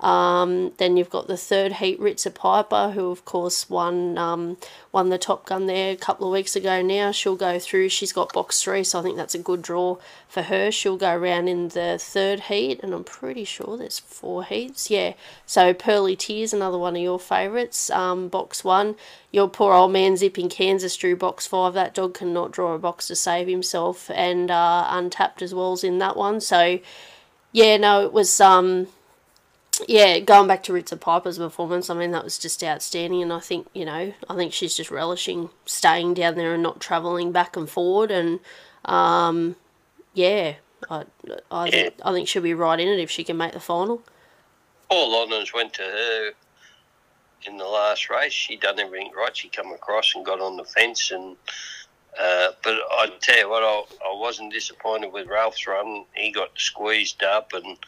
Um, 0.00 0.72
then 0.78 0.96
you've 0.96 1.10
got 1.10 1.26
the 1.26 1.36
third 1.36 1.74
heat, 1.74 2.00
Ritza 2.00 2.34
Piper, 2.34 2.92
who 2.92 3.10
of 3.10 3.26
course 3.26 3.68
won 3.68 4.16
um, 4.16 4.56
won 4.92 5.10
the 5.10 5.18
Top 5.18 5.44
Gun 5.44 5.66
there 5.66 5.92
a 5.92 5.96
couple 5.96 6.26
of 6.26 6.32
weeks 6.32 6.56
ago. 6.56 6.80
Now 6.80 7.12
she'll 7.12 7.36
go 7.36 7.58
through. 7.58 7.90
She's 7.90 8.12
got 8.12 8.32
box 8.32 8.62
three, 8.62 8.82
so 8.82 8.98
I 8.98 9.02
think 9.02 9.16
that's 9.16 9.34
a 9.34 9.38
good 9.38 9.60
draw 9.60 9.98
for 10.26 10.42
her. 10.42 10.70
She'll 10.70 10.96
go 10.96 11.14
around 11.14 11.48
in 11.48 11.68
the 11.68 11.98
third 12.00 12.40
heat, 12.40 12.80
and 12.82 12.94
I'm 12.94 13.04
pretty 13.04 13.44
sure 13.44 13.76
there's 13.76 13.98
four 13.98 14.42
heats. 14.44 14.90
Yeah, 14.90 15.12
so 15.44 15.74
Pearly 15.74 16.16
Tears, 16.16 16.54
another 16.54 16.78
one 16.78 16.96
of 16.96 17.02
your 17.02 17.20
favourites. 17.20 17.90
Um, 17.90 18.28
box 18.28 18.64
one. 18.64 18.96
Your 19.32 19.48
poor 19.48 19.74
old 19.74 19.92
man 19.92 20.16
zipping 20.16 20.48
Kansas 20.48 20.96
drew 20.96 21.14
box 21.14 21.46
five. 21.46 21.74
That 21.74 21.94
dog 21.94 22.14
cannot 22.14 22.52
draw 22.52 22.74
a 22.74 22.78
box 22.78 23.06
to 23.08 23.14
save 23.14 23.48
himself, 23.48 24.10
and 24.14 24.50
uh, 24.50 24.86
untapped 24.88 25.42
as 25.42 25.54
well 25.54 25.72
as 25.72 25.84
in 25.84 25.98
that 25.98 26.16
one. 26.16 26.40
So 26.40 26.80
yeah, 27.52 27.76
no, 27.76 28.02
it 28.04 28.14
was 28.14 28.40
um 28.40 28.86
yeah, 29.88 30.18
going 30.20 30.46
back 30.46 30.62
to 30.64 30.72
Ritza 30.72 30.98
Piper's 30.98 31.38
performance, 31.38 31.90
I 31.90 31.94
mean 31.94 32.10
that 32.12 32.24
was 32.24 32.38
just 32.38 32.62
outstanding, 32.62 33.22
and 33.22 33.32
I 33.32 33.40
think 33.40 33.68
you 33.74 33.84
know 33.84 34.12
I 34.28 34.36
think 34.36 34.52
she's 34.52 34.74
just 34.74 34.90
relishing 34.90 35.50
staying 35.66 36.14
down 36.14 36.36
there 36.36 36.54
and 36.54 36.62
not 36.62 36.80
travelling 36.80 37.32
back 37.32 37.56
and 37.56 37.68
forward, 37.68 38.10
and 38.10 38.40
um, 38.84 39.56
yeah, 40.14 40.54
I 40.88 41.04
I, 41.50 41.66
Yeah. 41.66 41.70
Think, 41.70 41.94
I 42.04 42.12
think 42.12 42.28
she'll 42.28 42.42
be 42.42 42.54
right 42.54 42.78
in 42.78 42.88
it 42.88 43.00
if 43.00 43.10
she 43.10 43.24
can 43.24 43.36
make 43.36 43.52
the 43.52 43.60
final. 43.60 44.02
All 44.88 45.12
London's 45.12 45.52
went 45.52 45.72
to 45.74 45.82
her 45.82 46.32
in 47.46 47.56
the 47.56 47.64
last 47.64 48.10
race. 48.10 48.32
She 48.32 48.56
done 48.56 48.78
everything 48.80 49.12
right. 49.16 49.36
She 49.36 49.48
come 49.48 49.72
across 49.72 50.14
and 50.14 50.24
got 50.24 50.40
on 50.40 50.56
the 50.56 50.64
fence, 50.64 51.10
and 51.10 51.36
uh, 52.18 52.48
but 52.62 52.74
I 52.90 53.12
tell 53.20 53.38
you 53.38 53.48
what, 53.48 53.62
I, 53.62 53.82
I 54.04 54.14
wasn't 54.16 54.52
disappointed 54.52 55.12
with 55.12 55.28
Ralph's 55.28 55.66
run. 55.66 56.04
He 56.14 56.32
got 56.32 56.50
squeezed 56.56 57.22
up, 57.22 57.52
and 57.52 57.78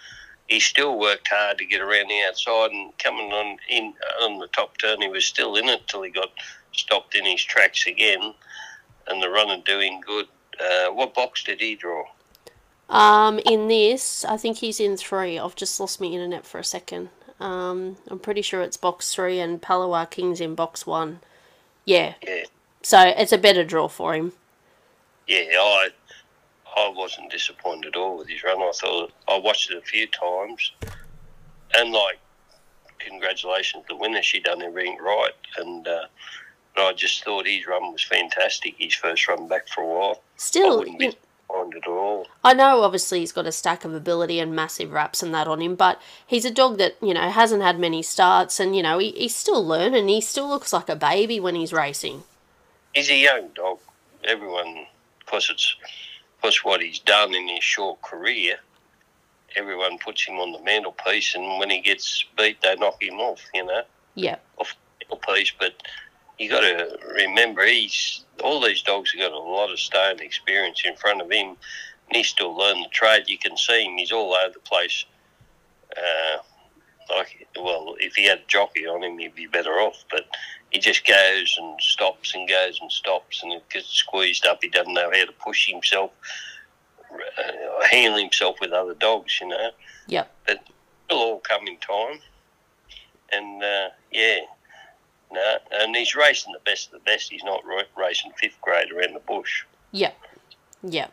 he 0.49 0.61
still 0.61 0.99
worked 0.99 1.29
hard 1.29 1.59
to 1.59 1.67
get 1.67 1.81
around 1.81 2.09
the 2.09 2.23
outside. 2.29 2.71
And 2.73 2.97
coming 2.99 3.33
on 3.33 3.59
in 3.69 3.95
on 4.23 4.39
the 4.39 4.49
top 4.49 4.79
turn, 4.79 5.01
he 5.03 5.09
was 5.09 5.25
still 5.25 5.57
in 5.57 5.69
it 5.69 5.87
till 5.89 6.03
he 6.03 6.11
got 6.11 6.31
stopped 6.73 7.15
in 7.15 7.25
his 7.25 7.43
tracks 7.43 7.87
again. 7.87 8.35
And 9.09 9.23
the 9.23 9.31
runner 9.31 9.59
doing 9.65 10.01
good. 10.07 10.27
Uh, 10.61 10.89
what 10.93 11.15
box 11.15 11.43
did 11.45 11.61
he 11.61 11.75
draw? 11.75 12.05
Um, 12.89 13.39
in 13.41 13.69
this, 13.69 14.25
I 14.25 14.37
think 14.37 14.59
he's 14.59 14.79
in 14.81 14.97
three. 14.97 15.39
I've 15.39 15.57
just 15.57 15.81
lost 15.81 16.01
my 16.01 16.07
internet 16.07 16.45
for 16.47 16.59
a 16.59 16.65
second. 16.65 17.09
Um, 17.41 17.97
I'm 18.09 18.19
pretty 18.21 18.43
sure 18.43 18.61
it's 18.63 18.77
box 18.77 19.15
three, 19.15 19.41
and 19.41 19.61
Palawa 19.61 20.09
King's 20.11 20.41
in 20.41 20.55
box 20.55 20.87
one. 20.87 21.21
Yeah, 21.85 22.15
Yeah, 22.23 22.45
so 22.83 23.01
it's 23.01 23.33
a 23.33 23.39
better 23.39 23.65
draw 23.65 23.89
for 23.89 24.15
him. 24.15 24.33
yeah. 25.27 25.47
I 25.59 25.89
I 26.77 26.93
wasn't 26.95 27.31
disappointed 27.31 27.95
at 27.95 27.97
all 27.97 28.19
with 28.19 28.29
his 28.29 28.43
run. 28.43 28.61
I 28.61 28.73
thought 28.75 29.13
I 29.29 29.39
watched 29.39 29.71
it 29.71 29.79
a 29.79 29.83
few 29.83 30.07
times, 30.07 30.73
and 31.75 31.93
like, 31.93 32.19
congratulations 32.99 33.85
to 33.89 33.95
the 33.95 33.97
winner. 33.97 34.23
She 34.23 34.41
done 34.41 34.63
everything 34.63 34.99
right, 35.01 35.33
and 35.59 35.87
uh, 35.87 36.07
but 36.75 36.83
I 36.87 36.93
just 36.95 37.25
thought 37.25 37.47
his 37.47 37.67
run 37.67 37.93
was 37.93 38.03
fantastic. 38.03 38.75
His 38.79 38.95
first 38.95 39.29
run 39.29 39.49
back 39.49 39.69
for 39.69 39.83
a 39.83 39.87
while. 39.87 40.23
Still, 40.37 40.87
you- 40.87 41.13
at 41.77 41.87
all. 41.87 42.27
I 42.43 42.55
know 42.55 42.83
obviously 42.83 43.21
he's 43.21 43.33
got 43.33 43.47
a 43.47 43.53
stack 43.53 43.85
of 43.85 43.95
ability 43.95 44.41
and 44.41 44.57
massive 44.57 44.91
raps 44.91 45.23
and 45.23 45.35
that 45.35 45.47
on 45.47 45.61
him, 45.61 45.75
but 45.75 46.01
he's 46.27 46.47
a 46.47 46.51
dog 46.51 46.79
that, 46.79 46.97
you 47.03 47.13
know, 47.13 47.29
hasn't 47.31 47.63
had 47.63 47.79
many 47.79 48.03
starts 48.03 48.59
and, 48.59 48.75
you 48.75 48.83
know, 48.83 48.99
he, 48.99 49.11
he's 49.11 49.35
still 49.35 49.65
learning. 49.65 50.09
He 50.09 50.21
still 50.23 50.49
looks 50.49 50.73
like 50.73 50.89
a 50.89 50.97
baby 50.97 51.39
when 51.41 51.55
he's 51.55 51.73
racing. 51.73 52.23
He's 52.95 53.11
a 53.11 53.17
young 53.17 53.49
dog. 53.55 53.79
Everyone, 54.25 54.87
plus 55.27 55.51
it's 55.51 55.77
plus 56.43 56.65
what 56.65 56.83
he's 56.83 56.99
done 56.99 57.35
in 57.35 57.49
his 57.49 57.65
short 57.65 58.03
career. 58.03 58.57
Everyone 59.57 59.99
puts 59.99 60.27
him 60.27 60.37
on 60.37 60.53
the 60.53 60.61
mantelpiece, 60.61 61.35
and 61.35 61.59
when 61.59 61.71
he 61.71 61.81
gets 61.81 62.25
beat, 62.37 62.61
they 62.61 62.75
knock 62.77 63.03
him 63.03 63.21
off. 63.21 63.41
You 63.55 63.67
know. 63.67 63.83
Yeah. 64.15 64.37
off 64.59 64.77
the 65.09 65.17
piece, 65.17 65.53
but 65.59 65.75
you 66.39 66.51
got 66.51 66.61
to 66.61 66.99
remember 67.15 67.65
he's 67.65 68.25
all 68.43 68.61
these 68.61 68.83
dogs 68.83 69.13
have 69.13 69.21
got 69.21 69.33
a 69.33 69.39
lot 69.39 69.71
of 69.71 69.79
stone 69.79 70.21
experience 70.21 70.83
in 70.85 70.97
front 70.97 71.23
of 71.23 71.31
him, 71.31 71.49
and 71.49 72.17
he's 72.17 72.29
still 72.29 72.57
learning 72.57 72.83
the 72.83 72.89
trade. 72.89 73.25
You 73.29 73.39
can 73.39 73.57
see 73.57 73.85
him; 73.85 73.97
he's 73.97 74.13
all 74.13 74.35
over 74.35 74.53
the 74.53 74.61
place. 74.61 75.05
Uh, 75.97 76.39
like, 77.15 77.47
well, 77.61 77.95
if 78.01 78.15
he 78.15 78.25
had 78.25 78.39
a 78.39 78.49
jockey 78.49 78.87
on 78.87 79.05
him, 79.05 79.19
he'd 79.19 79.35
be 79.35 79.47
better 79.47 79.73
off. 79.73 80.05
But 80.11 80.25
he 80.73 80.79
just 80.79 81.07
goes 81.07 81.57
and 81.61 81.81
stops 81.81 82.35
and 82.35 82.49
goes 82.49 82.79
and 82.81 82.91
stops, 82.91 83.43
and 83.43 83.53
it 83.53 83.69
gets 83.69 83.89
squeezed 83.89 84.47
up. 84.47 84.59
He 84.63 84.69
doesn't 84.69 84.95
know 84.95 85.11
how 85.13 85.25
to 85.27 85.33
push 85.33 85.69
himself, 85.71 86.11
uh, 87.13 87.85
handle 87.91 88.19
himself 88.19 88.57
with 88.61 88.73
other 88.73 88.95
dogs. 88.95 89.39
You 89.41 89.49
know 89.49 89.71
Yep. 90.09 90.35
but 90.47 90.63
it'll 91.09 91.23
all 91.23 91.41
come 91.41 91.67
in 91.69 91.77
time. 91.79 92.19
And 93.33 93.63
uh, 93.63 93.89
yeah, 94.11 94.41
no, 95.31 95.55
and 95.73 95.95
he's 95.97 96.15
racing 96.15 96.53
the 96.53 96.61
best 96.65 96.87
of 96.87 96.93
the 96.93 97.05
best. 97.05 97.31
He's 97.31 97.45
not 97.45 97.63
racing 97.97 98.33
fifth 98.41 98.61
grade 98.61 98.91
around 98.93 99.15
the 99.15 99.21
bush. 99.21 99.65
Yep. 99.93 100.15
Yep. 100.83 101.13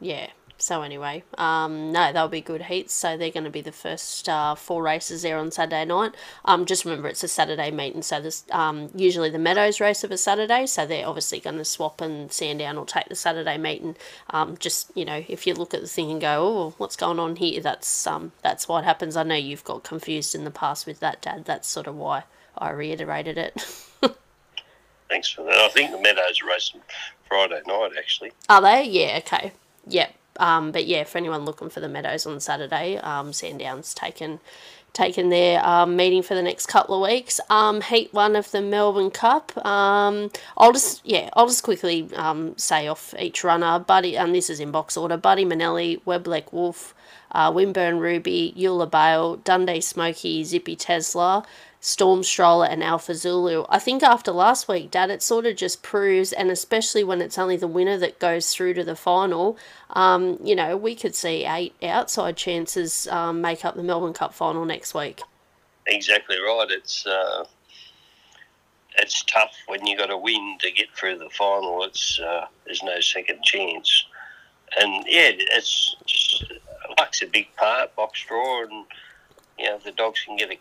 Yeah. 0.00 0.28
So 0.62 0.82
anyway, 0.82 1.24
um, 1.38 1.90
no, 1.90 2.12
they'll 2.12 2.28
be 2.28 2.42
good 2.42 2.62
heats. 2.62 2.92
So 2.92 3.16
they're 3.16 3.30
going 3.30 3.44
to 3.44 3.50
be 3.50 3.62
the 3.62 3.72
first 3.72 4.28
uh, 4.28 4.54
four 4.54 4.82
races 4.82 5.22
there 5.22 5.38
on 5.38 5.50
Saturday 5.50 5.84
night. 5.86 6.14
Um, 6.44 6.66
just 6.66 6.84
remember 6.84 7.08
it's 7.08 7.24
a 7.24 7.28
Saturday 7.28 7.70
meet, 7.70 7.94
and 7.94 8.04
so 8.04 8.20
this 8.20 8.44
um, 8.50 8.90
usually 8.94 9.30
the 9.30 9.38
Meadows 9.38 9.80
race 9.80 10.04
of 10.04 10.10
a 10.10 10.18
Saturday. 10.18 10.66
So 10.66 10.86
they're 10.86 11.06
obviously 11.06 11.40
going 11.40 11.56
to 11.56 11.64
swap, 11.64 12.00
and 12.00 12.30
Sandown 12.30 12.76
will 12.76 12.84
take 12.84 13.08
the 13.08 13.14
Saturday 13.14 13.56
meet. 13.56 13.80
And 13.80 13.98
um, 14.30 14.56
just 14.58 14.90
you 14.94 15.04
know, 15.04 15.24
if 15.28 15.46
you 15.46 15.54
look 15.54 15.72
at 15.72 15.80
the 15.80 15.88
thing 15.88 16.10
and 16.10 16.20
go, 16.20 16.46
oh, 16.46 16.74
what's 16.76 16.96
going 16.96 17.18
on 17.18 17.36
here? 17.36 17.60
That's 17.60 18.06
um, 18.06 18.32
that's 18.42 18.68
what 18.68 18.84
happens. 18.84 19.16
I 19.16 19.22
know 19.22 19.36
you've 19.36 19.64
got 19.64 19.82
confused 19.82 20.34
in 20.34 20.44
the 20.44 20.50
past 20.50 20.86
with 20.86 21.00
that, 21.00 21.22
Dad. 21.22 21.46
That's 21.46 21.68
sort 21.68 21.86
of 21.86 21.96
why 21.96 22.24
I 22.56 22.70
reiterated 22.70 23.38
it. 23.38 23.86
Thanks 25.08 25.30
for 25.30 25.42
that. 25.44 25.54
I 25.54 25.68
think 25.70 25.90
the 25.90 26.00
Meadows 26.00 26.40
are 26.42 26.48
racing 26.48 26.82
Friday 27.26 27.60
night 27.66 27.90
actually. 27.98 28.32
Are 28.48 28.60
they? 28.60 28.84
Yeah. 28.84 29.16
Okay. 29.18 29.52
Yep. 29.86 30.14
Um, 30.38 30.72
but 30.72 30.86
yeah, 30.86 31.04
for 31.04 31.18
anyone 31.18 31.44
looking 31.44 31.70
for 31.70 31.80
the 31.80 31.88
Meadows 31.88 32.26
on 32.26 32.40
Saturday, 32.40 32.98
um, 32.98 33.32
Sandown's 33.32 33.94
taken 33.94 34.40
taken 34.92 35.28
their 35.28 35.64
um, 35.64 35.96
meeting 35.96 36.22
for 36.22 36.34
the 36.34 36.42
next 36.42 36.66
couple 36.66 36.96
of 36.96 37.08
weeks. 37.08 37.40
Um, 37.48 37.80
heat 37.80 38.12
one 38.12 38.34
of 38.36 38.50
the 38.50 38.60
Melbourne 38.60 39.10
Cup. 39.10 39.56
Um, 39.64 40.30
I'll 40.56 40.72
just 40.72 41.04
yeah, 41.04 41.30
I'll 41.34 41.46
just 41.46 41.62
quickly 41.62 42.08
um, 42.14 42.56
say 42.56 42.88
off 42.88 43.14
each 43.18 43.44
runner. 43.44 43.78
Buddy, 43.78 44.16
and 44.16 44.34
this 44.34 44.50
is 44.50 44.60
in 44.60 44.70
box 44.70 44.96
order. 44.96 45.16
Buddy 45.16 45.44
Manelli, 45.44 46.02
Webleck 46.04 46.52
Wolf, 46.52 46.94
uh, 47.32 47.52
Winburn 47.54 47.98
Ruby, 48.00 48.54
Eula 48.56 48.90
Bale, 48.90 49.36
Dundee 49.36 49.80
Smoky, 49.80 50.44
Zippy 50.44 50.76
Tesla. 50.76 51.44
Storm 51.80 52.22
Stroller 52.22 52.66
and 52.66 52.84
Alpha 52.84 53.14
Zulu. 53.14 53.64
I 53.70 53.78
think 53.78 54.02
after 54.02 54.32
last 54.32 54.68
week, 54.68 54.90
Dad, 54.90 55.08
it 55.10 55.22
sort 55.22 55.46
of 55.46 55.56
just 55.56 55.82
proves, 55.82 56.32
and 56.32 56.50
especially 56.50 57.02
when 57.02 57.22
it's 57.22 57.38
only 57.38 57.56
the 57.56 57.66
winner 57.66 57.96
that 57.96 58.18
goes 58.18 58.52
through 58.52 58.74
to 58.74 58.84
the 58.84 58.94
final, 58.94 59.56
um, 59.90 60.38
you 60.44 60.54
know, 60.54 60.76
we 60.76 60.94
could 60.94 61.14
see 61.14 61.46
eight 61.46 61.74
outside 61.82 62.36
chances 62.36 63.08
um, 63.08 63.40
make 63.40 63.64
up 63.64 63.76
the 63.76 63.82
Melbourne 63.82 64.12
Cup 64.12 64.34
final 64.34 64.66
next 64.66 64.92
week. 64.92 65.22
Exactly 65.86 66.36
right. 66.38 66.66
It's 66.68 67.06
uh, 67.06 67.46
it's 68.98 69.24
tough 69.24 69.56
when 69.66 69.86
you 69.86 69.96
got 69.96 70.06
to 70.06 70.18
win 70.18 70.58
to 70.60 70.70
get 70.70 70.90
through 70.94 71.18
the 71.18 71.30
final. 71.30 71.82
It's 71.84 72.20
uh, 72.20 72.46
there's 72.66 72.82
no 72.82 73.00
second 73.00 73.42
chance, 73.42 74.04
and 74.78 75.04
yeah, 75.06 75.30
it's 75.32 75.96
just 76.04 76.44
luck's 76.98 77.22
a 77.22 77.26
big 77.26 77.48
part. 77.56 77.96
Box 77.96 78.22
draw, 78.28 78.64
and 78.64 78.84
you 79.58 79.64
know 79.64 79.78
the 79.82 79.92
dogs 79.92 80.20
can 80.26 80.36
get 80.36 80.50
a 80.50 80.58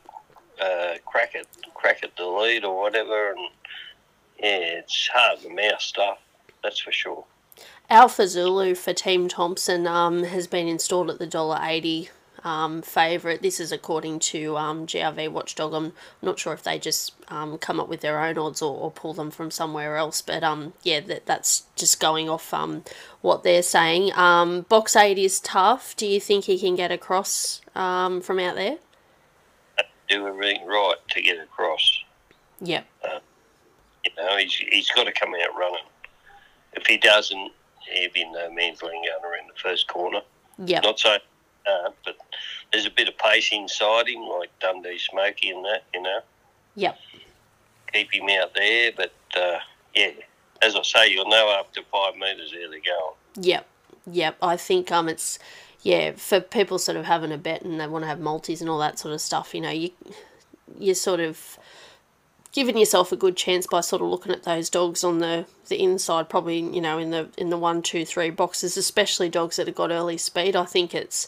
uh, 0.61 0.95
crack 1.05 1.35
it, 1.35 1.47
crack 1.73 2.03
it, 2.03 2.15
delete 2.15 2.63
or 2.63 2.81
whatever, 2.81 3.31
and 3.31 3.39
yeah, 4.39 4.79
it's 4.79 5.09
hard 5.13 5.39
to 5.41 5.49
mouse 5.49 5.85
stuff. 5.85 6.19
That's 6.63 6.79
for 6.79 6.91
sure. 6.91 7.25
Alpha 7.89 8.27
Zulu 8.27 8.75
for 8.75 8.93
Team 8.93 9.27
Thompson 9.27 9.87
um, 9.87 10.23
has 10.23 10.47
been 10.47 10.67
installed 10.67 11.09
at 11.09 11.19
the 11.19 11.27
dollar 11.27 11.59
eighty 11.61 12.09
um, 12.43 12.81
favourite. 12.81 13.41
This 13.41 13.59
is 13.59 13.71
according 13.71 14.19
to 14.19 14.57
um, 14.57 14.85
GRV 14.85 15.29
Watchdog. 15.29 15.73
I'm 15.73 15.93
not 16.21 16.39
sure 16.39 16.53
if 16.53 16.63
they 16.63 16.79
just 16.79 17.13
um, 17.29 17.57
come 17.57 17.79
up 17.79 17.87
with 17.87 18.01
their 18.01 18.19
own 18.19 18.37
odds 18.37 18.61
or, 18.61 18.75
or 18.75 18.91
pull 18.91 19.13
them 19.13 19.31
from 19.31 19.51
somewhere 19.51 19.97
else, 19.97 20.21
but 20.21 20.43
um, 20.43 20.73
yeah, 20.83 20.99
that, 21.01 21.25
that's 21.25 21.63
just 21.75 21.99
going 21.99 22.29
off 22.29 22.53
um, 22.53 22.83
what 23.21 23.43
they're 23.43 23.63
saying. 23.63 24.13
Um, 24.13 24.61
box 24.69 24.95
8 24.95 25.17
is 25.17 25.39
tough. 25.39 25.95
Do 25.95 26.05
you 26.05 26.19
think 26.19 26.45
he 26.45 26.59
can 26.59 26.75
get 26.75 26.91
across 26.91 27.61
um, 27.75 28.21
from 28.21 28.39
out 28.39 28.55
there? 28.55 28.77
Do 30.09 30.27
everything 30.27 30.65
right 30.65 30.95
to 31.11 31.21
get 31.21 31.39
across. 31.39 32.03
Yep. 32.61 32.85
Uh, 33.03 33.19
you 34.03 34.11
know, 34.17 34.37
he's, 34.37 34.53
he's 34.53 34.89
got 34.91 35.03
to 35.05 35.11
come 35.11 35.33
out 35.35 35.55
running. 35.57 35.85
If 36.73 36.85
he 36.87 36.97
doesn't, 36.97 37.51
he'll 37.91 38.11
be 38.11 38.25
no 38.31 38.51
man's 38.51 38.81
land 38.81 39.05
gunner 39.05 39.35
in 39.35 39.47
the 39.47 39.53
first 39.61 39.87
corner. 39.87 40.21
Yeah. 40.65 40.79
Not 40.81 40.99
so, 40.99 41.17
uh, 41.67 41.89
but 42.03 42.17
there's 42.71 42.85
a 42.85 42.91
bit 42.91 43.07
of 43.07 43.17
pace 43.17 43.49
inside 43.51 44.07
him, 44.07 44.21
like 44.23 44.49
Dundee 44.59 44.97
Smoky 44.97 45.51
and 45.51 45.63
that, 45.65 45.83
you 45.93 46.01
know. 46.01 46.19
Yep. 46.75 46.97
Keep 47.93 48.13
him 48.13 48.29
out 48.41 48.53
there, 48.53 48.91
but 48.95 49.13
uh, 49.37 49.59
yeah, 49.95 50.11
as 50.61 50.75
I 50.75 50.81
say, 50.83 51.11
you'll 51.11 51.29
know 51.29 51.49
after 51.59 51.81
five 51.91 52.15
metres 52.15 52.51
there 52.51 52.69
they're 52.69 52.79
going. 52.79 53.45
Yep. 53.45 53.65
Yep. 54.11 54.37
I 54.41 54.57
think 54.57 54.91
um 54.91 55.07
it's 55.09 55.39
yeah 55.81 56.11
for 56.11 56.39
people 56.39 56.77
sort 56.77 56.97
of 56.97 57.05
having 57.05 57.31
a 57.31 57.37
bet 57.37 57.61
and 57.61 57.79
they 57.79 57.87
want 57.87 58.03
to 58.03 58.07
have 58.07 58.19
multis 58.19 58.61
and 58.61 58.69
all 58.69 58.79
that 58.79 58.99
sort 58.99 59.13
of 59.13 59.21
stuff. 59.21 59.53
You 59.53 59.61
know, 59.61 59.69
you 59.69 59.91
you 60.77 60.93
sort 60.93 61.19
of 61.19 61.57
giving 62.51 62.77
yourself 62.77 63.11
a 63.11 63.15
good 63.15 63.37
chance 63.37 63.67
by 63.67 63.81
sort 63.81 64.01
of 64.01 64.07
looking 64.07 64.31
at 64.31 64.43
those 64.43 64.69
dogs 64.69 65.03
on 65.03 65.19
the, 65.19 65.45
the 65.67 65.81
inside, 65.81 66.29
probably 66.29 66.59
you 66.59 66.81
know 66.81 66.97
in 66.97 67.11
the 67.11 67.29
in 67.37 67.49
the 67.49 67.57
one, 67.57 67.81
two, 67.81 68.05
three 68.05 68.29
boxes, 68.29 68.77
especially 68.77 69.29
dogs 69.29 69.55
that 69.57 69.67
have 69.67 69.75
got 69.75 69.91
early 69.91 70.17
speed. 70.17 70.55
I 70.55 70.65
think 70.65 70.93
it's 70.95 71.27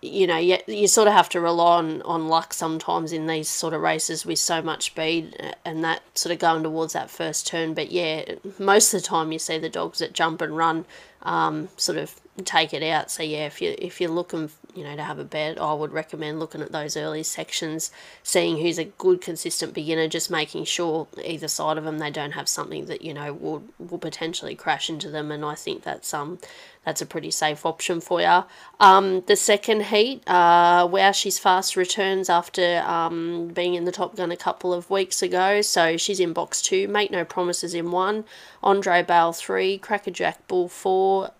you 0.00 0.26
know 0.26 0.38
you, 0.38 0.58
you 0.66 0.88
sort 0.88 1.08
of 1.08 1.14
have 1.14 1.28
to 1.28 1.40
rely 1.40 1.78
on, 1.78 2.02
on 2.02 2.28
luck 2.28 2.54
sometimes 2.54 3.12
in 3.12 3.26
these 3.26 3.48
sort 3.48 3.74
of 3.74 3.80
races 3.80 4.24
with 4.24 4.38
so 4.38 4.62
much 4.62 4.86
speed 4.86 5.54
and 5.64 5.84
that 5.84 6.02
sort 6.16 6.32
of 6.32 6.38
going 6.38 6.62
towards 6.62 6.92
that 6.92 7.10
first 7.10 7.46
turn. 7.46 7.74
But 7.74 7.90
yeah, 7.90 8.24
most 8.58 8.94
of 8.94 9.02
the 9.02 9.06
time 9.06 9.32
you 9.32 9.38
see 9.38 9.58
the 9.58 9.68
dogs 9.68 9.98
that 9.98 10.12
jump 10.12 10.40
and 10.40 10.56
run 10.56 10.84
um, 11.22 11.68
sort 11.76 11.98
of 11.98 12.14
take 12.44 12.72
it 12.72 12.82
out. 12.82 13.10
So 13.10 13.22
yeah, 13.22 13.46
if 13.46 13.60
you 13.60 13.74
if 13.78 14.00
you're 14.00 14.10
looking, 14.10 14.50
you 14.74 14.84
know, 14.84 14.96
to 14.96 15.02
have 15.02 15.18
a 15.18 15.24
bet, 15.24 15.60
I 15.60 15.72
would 15.72 15.92
recommend 15.92 16.40
looking 16.40 16.62
at 16.62 16.72
those 16.72 16.96
early 16.96 17.22
sections, 17.22 17.90
seeing 18.22 18.58
who's 18.58 18.78
a 18.78 18.84
good 18.84 19.20
consistent 19.20 19.74
beginner, 19.74 20.08
just 20.08 20.30
making 20.30 20.64
sure 20.64 21.06
either 21.24 21.48
side 21.48 21.78
of 21.78 21.84
them 21.84 21.98
they 21.98 22.10
don't 22.10 22.32
have 22.32 22.48
something 22.48 22.86
that 22.86 23.02
you 23.02 23.14
know 23.14 23.32
will 23.32 23.62
will 23.78 23.98
potentially 23.98 24.54
crash 24.54 24.88
into 24.88 25.10
them. 25.10 25.30
And 25.30 25.44
I 25.44 25.54
think 25.54 25.82
that's 25.82 26.12
um 26.14 26.38
that's 26.84 27.00
a 27.00 27.06
pretty 27.06 27.30
safe 27.30 27.64
option 27.64 28.00
for 28.00 28.20
you. 28.20 28.44
Um, 28.80 29.22
the 29.26 29.36
second 29.36 29.84
heat, 29.84 30.28
uh, 30.28 30.88
Wow 30.90 31.12
She's 31.12 31.38
Fast 31.38 31.76
returns 31.76 32.28
after 32.28 32.82
um, 32.86 33.48
being 33.48 33.74
in 33.74 33.84
the 33.84 33.92
Top 33.92 34.16
Gun 34.16 34.32
a 34.32 34.36
couple 34.36 34.74
of 34.74 34.90
weeks 34.90 35.22
ago. 35.22 35.62
So 35.62 35.96
she's 35.96 36.18
in 36.18 36.32
box 36.32 36.60
two, 36.60 36.88
Make 36.88 37.10
No 37.10 37.24
Promises 37.24 37.74
in 37.74 37.90
one, 37.92 38.24
Andre 38.62 39.02
Bale 39.02 39.32
three, 39.32 39.78
Crackerjack 39.78 40.46
Bull 40.48 40.68
four, 40.68 41.30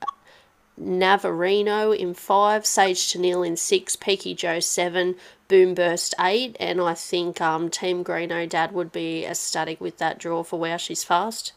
Navarino 0.81 1.93
in 1.93 2.15
five, 2.15 2.65
Sage 2.65 3.13
Tennille 3.13 3.47
in 3.47 3.57
six, 3.57 3.97
Peaky 3.97 4.35
Joe 4.35 4.61
seven, 4.61 5.17
Boom 5.49 5.75
Burst 5.75 6.15
eight, 6.19 6.57
and 6.59 6.81
I 6.81 6.95
think 6.95 7.41
um, 7.41 7.69
Team 7.69 8.03
Greeno 8.03 8.49
Dad 8.49 8.73
would 8.73 8.91
be 8.91 9.27
ecstatic 9.27 9.81
with 9.81 9.99
that 9.99 10.19
draw 10.19 10.43
for 10.43 10.59
Wow 10.59 10.79
She's 10.79 11.05
Fast. 11.05 11.53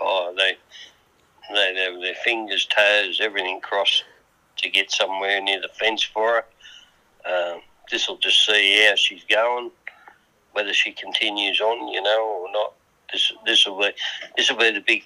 Oh, 0.00 0.32
they 0.36 0.56
they 1.54 1.74
have 1.84 2.00
their 2.00 2.14
fingers, 2.14 2.66
toes, 2.66 3.20
everything 3.20 3.60
crossed 3.60 4.04
to 4.58 4.68
get 4.68 4.90
somewhere 4.90 5.40
near 5.40 5.60
the 5.60 5.68
fence 5.68 6.02
for 6.02 6.44
her. 7.24 7.54
Um, 7.54 7.62
this 7.90 8.08
will 8.08 8.18
just 8.18 8.44
see 8.44 8.86
how 8.86 8.94
she's 8.94 9.24
going, 9.24 9.70
whether 10.52 10.72
she 10.72 10.92
continues 10.92 11.60
on, 11.60 11.88
you 11.88 12.02
know, 12.02 12.42
or 12.42 12.52
not. 12.52 12.72
This 13.12 13.32
this 13.44 13.66
will 13.66 13.80
be 13.80 13.90
this 14.36 14.50
will 14.50 14.58
be 14.58 14.70
the 14.70 14.80
big 14.80 15.04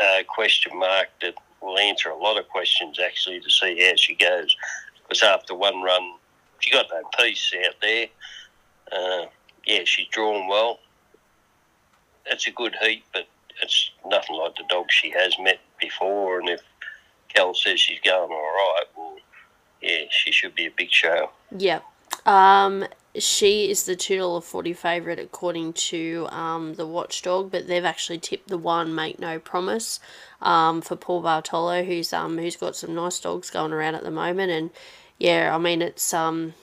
uh, 0.00 0.22
question 0.28 0.78
mark 0.78 1.08
that 1.20 1.34
will 1.60 1.78
answer 1.78 2.10
a 2.10 2.16
lot 2.16 2.38
of 2.38 2.48
questions 2.48 2.98
actually 3.00 3.40
to 3.40 3.50
see 3.50 3.86
how 3.88 3.96
she 3.96 4.14
goes. 4.14 4.56
Because 5.02 5.22
after 5.22 5.54
one 5.54 5.82
run, 5.82 6.14
she 6.60 6.70
got 6.70 6.86
no 6.92 7.02
peace 7.18 7.52
out 7.66 7.74
there. 7.82 8.06
Uh, 8.92 9.26
yeah, 9.66 9.80
she's 9.84 10.06
drawn 10.08 10.48
well. 10.48 10.78
It's 12.26 12.46
a 12.46 12.50
good 12.50 12.74
heat, 12.80 13.04
but 13.12 13.26
it's 13.62 13.90
nothing 14.06 14.36
like 14.36 14.56
the 14.56 14.64
dog 14.68 14.86
she 14.90 15.10
has 15.10 15.36
met 15.38 15.60
before. 15.80 16.40
And 16.40 16.48
if 16.48 16.62
Kel 17.34 17.54
says 17.54 17.80
she's 17.80 18.00
going 18.00 18.30
all 18.30 18.52
right, 18.52 18.84
well, 18.96 19.16
yeah, 19.80 20.04
she 20.10 20.32
should 20.32 20.54
be 20.54 20.66
a 20.66 20.70
big 20.70 20.90
show. 20.90 21.30
Yeah. 21.56 21.80
Um, 22.26 22.86
she 23.16 23.70
is 23.70 23.84
the 23.84 23.96
two 23.96 24.18
dollar 24.18 24.40
forty 24.40 24.72
favourite 24.72 25.18
according 25.18 25.74
to 25.74 26.26
um, 26.30 26.74
the 26.74 26.86
Watchdog, 26.86 27.50
but 27.50 27.66
they've 27.68 27.84
actually 27.84 28.18
tipped 28.18 28.48
the 28.48 28.58
one 28.58 28.94
make 28.94 29.18
no 29.18 29.38
promise 29.38 30.00
um, 30.42 30.80
for 30.80 30.96
Paul 30.96 31.22
Bartolo, 31.22 31.84
who's 31.84 32.12
um 32.12 32.38
who's 32.38 32.56
got 32.56 32.76
some 32.76 32.94
nice 32.94 33.20
dogs 33.20 33.50
going 33.50 33.72
around 33.72 33.94
at 33.94 34.02
the 34.02 34.10
moment, 34.10 34.50
and 34.50 34.70
yeah, 35.18 35.54
I 35.54 35.58
mean 35.58 35.80
it's 35.82 36.12
um 36.12 36.54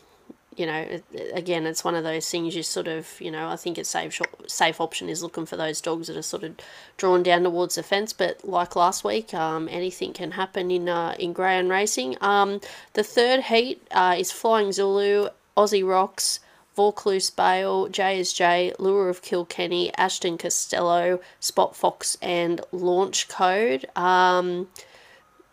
you 0.62 0.68
know 0.68 1.01
again 1.34 1.65
it's 1.65 1.84
one 1.84 1.96
of 1.96 2.03
those 2.03 2.30
things 2.30 2.56
you 2.56 2.62
sort 2.62 2.88
of 2.88 3.20
you 3.20 3.32
know 3.32 3.50
I 3.50 3.56
think 3.56 3.80
a 3.80 3.84
safe 3.84 4.22
safe 4.46 4.80
option 4.80 5.10
is 5.10 5.24
looking 5.24 5.48
for 5.48 5.58
those 5.58 5.82
dogs 5.82 6.06
that 6.08 6.15
are 6.15 6.22
sort 6.22 6.44
of 6.44 6.56
drawn 6.98 7.24
down 7.24 7.41
towards 7.44 7.75
the 7.75 7.84
fence, 7.84 8.13
but 8.13 8.48
like 8.48 8.75
last 8.75 9.03
week, 9.03 9.34
um, 9.34 9.68
anything 9.72 10.13
can 10.13 10.32
happen 10.32 10.70
in 10.70 10.88
uh, 10.88 11.15
in 11.18 11.34
greyhound 11.34 11.72
racing. 11.72 12.15
Um, 12.22 12.62
the 12.94 13.03
third 13.03 13.46
heat 13.46 13.82
uh, 13.89 14.15
is 14.18 14.32
Flying 14.32 14.72
Zulu 14.72 15.30
Aussie 15.58 15.88
Rocks, 15.88 16.39
Vaucluse 16.75 17.32
Bale, 17.32 17.89
JSJ, 17.89 18.75
Lure 18.77 19.10
of 19.10 19.24
Kilkenny, 19.24 19.91
Ashton 19.96 20.38
Costello, 20.38 21.20
Spot 21.39 21.75
Fox, 21.75 22.18
and 22.22 22.62
Launch 22.72 23.27
Code. 23.27 23.86
Um, 23.96 24.68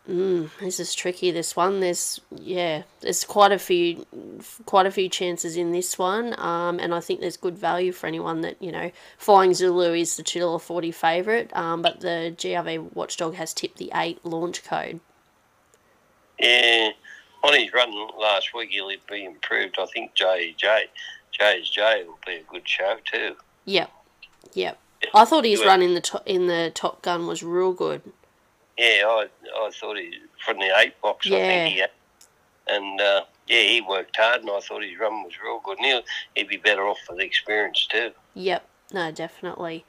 mm, 0.08 0.50
this 0.60 0.80
is 0.80 0.94
tricky. 0.94 1.30
This 1.30 1.54
one, 1.54 1.80
there's 1.80 2.20
yeah, 2.30 2.82
there's 3.00 3.24
quite 3.24 3.52
a 3.52 3.58
few, 3.58 4.06
quite 4.66 4.86
a 4.86 4.90
few 4.90 5.08
chances 5.08 5.56
in 5.56 5.72
this 5.72 5.98
one, 5.98 6.38
um, 6.40 6.78
and 6.78 6.94
I 6.94 7.00
think 7.00 7.20
there's 7.20 7.36
good 7.36 7.58
value 7.58 7.92
for 7.92 8.06
anyone 8.06 8.40
that 8.42 8.60
you 8.60 8.72
know. 8.72 8.90
Flying 9.18 9.54
Zulu 9.54 9.92
is 9.94 10.16
the 10.16 10.22
two 10.22 10.40
dollar 10.40 10.58
forty 10.58 10.90
favorite, 10.90 11.54
um, 11.56 11.82
but 11.82 12.00
the 12.00 12.34
GRV 12.36 12.94
Watchdog 12.94 13.34
has 13.34 13.52
tipped 13.54 13.78
the 13.78 13.90
eight 13.94 14.24
Launch 14.24 14.64
Code. 14.64 15.00
Yeah 16.38 16.90
on 17.42 17.54
his 17.54 17.72
run 17.72 17.92
last 18.18 18.54
week, 18.54 18.70
he'll 18.70 18.90
be 19.10 19.24
improved. 19.24 19.76
I 19.78 19.86
think 19.86 20.14
J 20.14 20.54
J 20.56 20.84
J's 21.32 21.68
J 21.70 22.04
will 22.06 22.18
be 22.26 22.36
a 22.36 22.42
good 22.42 22.68
show 22.68 22.96
too. 23.04 23.36
Yep, 23.64 23.90
yep. 24.54 24.78
I 25.14 25.24
thought 25.24 25.44
his 25.44 25.64
run 25.64 25.82
in 25.82 25.94
the 25.94 26.00
to- 26.00 26.22
in 26.26 26.48
the 26.48 26.72
Top 26.74 27.02
Gun 27.02 27.26
was 27.26 27.42
real 27.42 27.72
good. 27.72 28.02
Yeah, 28.78 29.02
I 29.06 29.26
I 29.56 29.70
thought 29.70 29.96
he 29.98 30.12
from 30.44 30.58
the 30.58 30.72
eight 30.78 31.00
box. 31.02 31.26
Yeah. 31.26 31.36
I 31.36 31.40
think 31.40 31.74
he 31.74 31.80
had, 31.80 31.90
and 32.68 33.00
uh, 33.00 33.24
yeah, 33.48 33.62
he 33.62 33.80
worked 33.80 34.16
hard, 34.16 34.42
and 34.42 34.50
I 34.50 34.60
thought 34.60 34.84
his 34.84 34.98
run 34.98 35.24
was 35.24 35.32
real 35.42 35.60
good. 35.64 35.78
And 35.78 35.86
he'll, 35.86 36.02
he'd 36.36 36.48
be 36.48 36.58
better 36.58 36.86
off 36.86 36.98
for 37.04 37.16
the 37.16 37.22
experience 37.24 37.86
too. 37.90 38.12
Yep, 38.34 38.64
no, 38.92 39.10
definitely. 39.10 39.84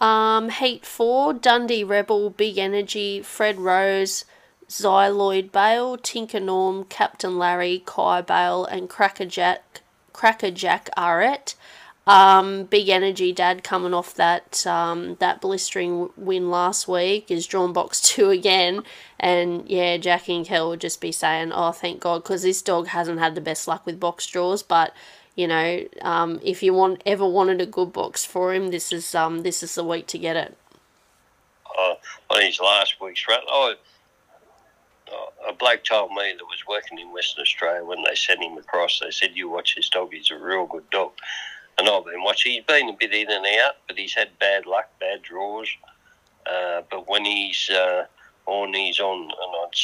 Um, 0.00 0.50
Heat 0.50 0.86
four, 0.86 1.34
Dundee 1.34 1.82
Rebel, 1.82 2.30
Big 2.30 2.58
Energy, 2.58 3.22
Fred 3.22 3.58
Rose, 3.58 4.24
Xyloid 4.68 5.50
Bale, 5.50 5.96
Tinker 5.96 6.38
Norm, 6.38 6.84
Captain 6.84 7.36
Larry, 7.38 7.82
Kai 7.84 8.20
Bale, 8.20 8.64
and 8.64 8.88
Crackerjack 8.88 9.80
Crackerjack 10.12 10.90
Arrett. 10.96 11.56
Um, 12.08 12.64
big 12.64 12.88
energy, 12.88 13.32
Dad, 13.34 13.62
coming 13.62 13.92
off 13.92 14.14
that 14.14 14.66
um, 14.66 15.16
that 15.20 15.42
blistering 15.42 16.08
win 16.16 16.50
last 16.50 16.88
week, 16.88 17.30
is 17.30 17.46
drawn 17.46 17.74
box 17.74 18.00
two 18.08 18.30
again, 18.30 18.82
and 19.20 19.68
yeah, 19.68 19.98
Jackie 19.98 20.36
and 20.36 20.46
Kel 20.46 20.70
would 20.70 20.80
just 20.80 21.02
be 21.02 21.12
saying, 21.12 21.52
"Oh, 21.52 21.70
thank 21.70 22.00
God," 22.00 22.22
because 22.22 22.42
this 22.42 22.62
dog 22.62 22.86
hasn't 22.86 23.18
had 23.18 23.34
the 23.34 23.42
best 23.42 23.68
luck 23.68 23.84
with 23.84 24.00
box 24.00 24.26
draws. 24.26 24.62
But 24.62 24.94
you 25.36 25.46
know, 25.46 25.86
um, 26.00 26.40
if 26.42 26.62
you 26.62 26.72
want 26.72 27.02
ever 27.04 27.28
wanted 27.28 27.60
a 27.60 27.66
good 27.66 27.92
box 27.92 28.24
for 28.24 28.54
him, 28.54 28.70
this 28.70 28.90
is 28.90 29.14
um, 29.14 29.42
this 29.42 29.62
is 29.62 29.74
the 29.74 29.84
week 29.84 30.06
to 30.06 30.18
get 30.18 30.34
it. 30.34 30.56
Uh, 31.78 31.94
on 32.30 32.40
his 32.40 32.58
last 32.58 32.98
week's 33.02 33.28
run, 33.28 33.40
oh, 33.46 33.74
a 35.46 35.52
bloke 35.52 35.84
told 35.84 36.12
me 36.12 36.32
that 36.38 36.44
was 36.44 36.66
working 36.66 36.98
in 36.98 37.12
Western 37.12 37.42
Australia 37.42 37.84
when 37.84 38.02
they 38.02 38.14
sent 38.14 38.42
him 38.42 38.56
across. 38.56 38.98
They 38.98 39.10
said, 39.10 39.32
"You 39.34 39.50
watch 39.50 39.76
this 39.76 39.90
dog; 39.90 40.14
he's 40.14 40.30
a 40.30 40.38
real 40.38 40.64
good 40.64 40.88
dog." 40.88 41.12
And 41.78 41.88
I've 41.88 42.04
been 42.04 42.22
watching. 42.22 42.52
He's 42.52 42.64
been 42.64 42.88
a 42.88 42.92
bit 42.92 43.14
in 43.14 43.30
and 43.30 43.46
out, 43.64 43.76
but 43.86 43.96
he's 43.96 44.14
had 44.14 44.38
bad 44.38 44.66
luck, 44.66 44.90
bad 45.00 45.22
draws. 45.22 45.68
Uh, 46.46 46.82
but 46.90 47.08
when 47.08 47.24
he's 47.24 47.70
uh, 47.70 48.06
on, 48.46 48.74
he's 48.74 49.00
on, 49.00 49.22
and 49.22 49.32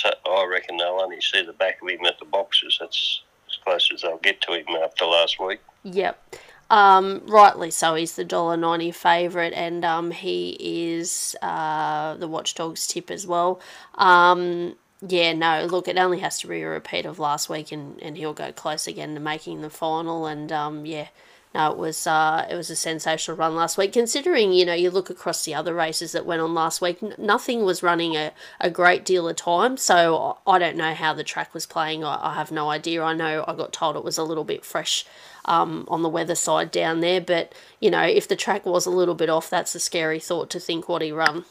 I'd, 0.06 0.14
I 0.28 0.46
reckon 0.46 0.76
they'll 0.76 1.00
only 1.00 1.20
see 1.20 1.42
the 1.42 1.52
back 1.52 1.80
of 1.82 1.88
him 1.88 2.04
at 2.04 2.18
the 2.18 2.24
boxes. 2.24 2.78
That's 2.80 3.22
as 3.48 3.56
close 3.64 3.90
as 3.92 4.02
they'll 4.02 4.18
get 4.18 4.40
to 4.42 4.54
him 4.54 4.66
after 4.82 5.04
last 5.04 5.38
week. 5.38 5.60
Yep. 5.84 6.36
Um, 6.70 7.20
rightly 7.26 7.70
so. 7.70 7.94
He's 7.94 8.16
the 8.16 8.24
dollar 8.24 8.56
ninety 8.56 8.90
favourite, 8.90 9.52
and 9.52 9.84
um, 9.84 10.10
he 10.10 10.56
is 10.58 11.36
uh, 11.42 12.14
the 12.14 12.26
Watchdogs 12.26 12.86
tip 12.86 13.10
as 13.10 13.26
well. 13.26 13.60
Um, 13.96 14.74
yeah, 15.06 15.34
no, 15.34 15.66
look, 15.66 15.86
it 15.86 15.98
only 15.98 16.20
has 16.20 16.40
to 16.40 16.46
be 16.46 16.62
a 16.62 16.68
repeat 16.68 17.04
of 17.04 17.18
last 17.18 17.50
week, 17.50 17.70
and, 17.70 18.00
and 18.00 18.16
he'll 18.16 18.32
go 18.32 18.50
close 18.50 18.86
again 18.86 19.12
to 19.14 19.20
making 19.20 19.60
the 19.60 19.68
final. 19.68 20.26
And 20.26 20.50
um, 20.50 20.86
yeah, 20.86 21.08
no, 21.54 21.70
it 21.70 21.78
was 21.78 22.04
uh, 22.06 22.46
it 22.50 22.56
was 22.56 22.68
a 22.68 22.74
sensational 22.74 23.36
run 23.36 23.54
last 23.54 23.78
week. 23.78 23.92
Considering 23.92 24.52
you 24.52 24.66
know 24.66 24.74
you 24.74 24.90
look 24.90 25.08
across 25.08 25.44
the 25.44 25.54
other 25.54 25.72
races 25.72 26.10
that 26.10 26.26
went 26.26 26.42
on 26.42 26.52
last 26.52 26.80
week, 26.80 27.00
n- 27.00 27.14
nothing 27.16 27.64
was 27.64 27.80
running 27.80 28.16
a, 28.16 28.32
a 28.60 28.68
great 28.68 29.04
deal 29.04 29.28
of 29.28 29.36
time. 29.36 29.76
So 29.76 30.38
I 30.46 30.58
don't 30.58 30.76
know 30.76 30.94
how 30.94 31.14
the 31.14 31.22
track 31.22 31.54
was 31.54 31.64
playing. 31.64 32.02
I, 32.02 32.18
I 32.20 32.34
have 32.34 32.50
no 32.50 32.70
idea. 32.70 33.04
I 33.04 33.14
know 33.14 33.44
I 33.46 33.54
got 33.54 33.72
told 33.72 33.94
it 33.94 34.02
was 34.02 34.18
a 34.18 34.24
little 34.24 34.42
bit 34.42 34.64
fresh 34.64 35.06
um, 35.44 35.84
on 35.86 36.02
the 36.02 36.08
weather 36.08 36.34
side 36.34 36.72
down 36.72 36.98
there, 36.98 37.20
but 37.20 37.54
you 37.78 37.90
know 37.90 38.02
if 38.02 38.26
the 38.26 38.36
track 38.36 38.66
was 38.66 38.84
a 38.84 38.90
little 38.90 39.14
bit 39.14 39.30
off, 39.30 39.48
that's 39.48 39.76
a 39.76 39.80
scary 39.80 40.18
thought 40.18 40.50
to 40.50 40.58
think 40.58 40.88
what 40.88 41.02
he 41.02 41.12
run. 41.12 41.44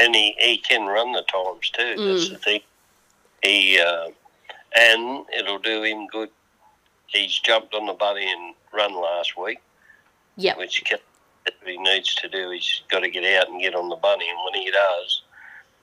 And 0.00 0.14
he, 0.14 0.36
he 0.38 0.58
can 0.58 0.86
run 0.86 1.10
the 1.10 1.22
times 1.22 1.70
too. 1.70 1.94
That's 1.96 2.28
mm. 2.28 2.30
the 2.30 2.38
thing. 2.38 2.60
He 3.42 3.80
uh, 3.80 4.10
and 4.76 5.24
it'll 5.36 5.58
do 5.58 5.82
him 5.82 6.06
good 6.06 6.30
he's 7.08 7.36
jumped 7.38 7.74
on 7.74 7.86
the 7.86 7.92
bunny 7.92 8.30
and 8.30 8.54
run 8.72 8.94
last 8.94 9.36
week. 9.36 9.60
Yeah. 10.36 10.56
Which 10.56 10.84
he 11.66 11.78
needs 11.78 12.14
to 12.14 12.28
do. 12.28 12.50
He's 12.50 12.82
got 12.88 13.00
to 13.00 13.10
get 13.10 13.24
out 13.24 13.48
and 13.48 13.60
get 13.60 13.74
on 13.74 13.88
the 13.88 13.96
bunny, 13.96 14.28
and 14.28 14.38
when 14.44 14.62
he 14.62 14.70
does, 14.70 15.22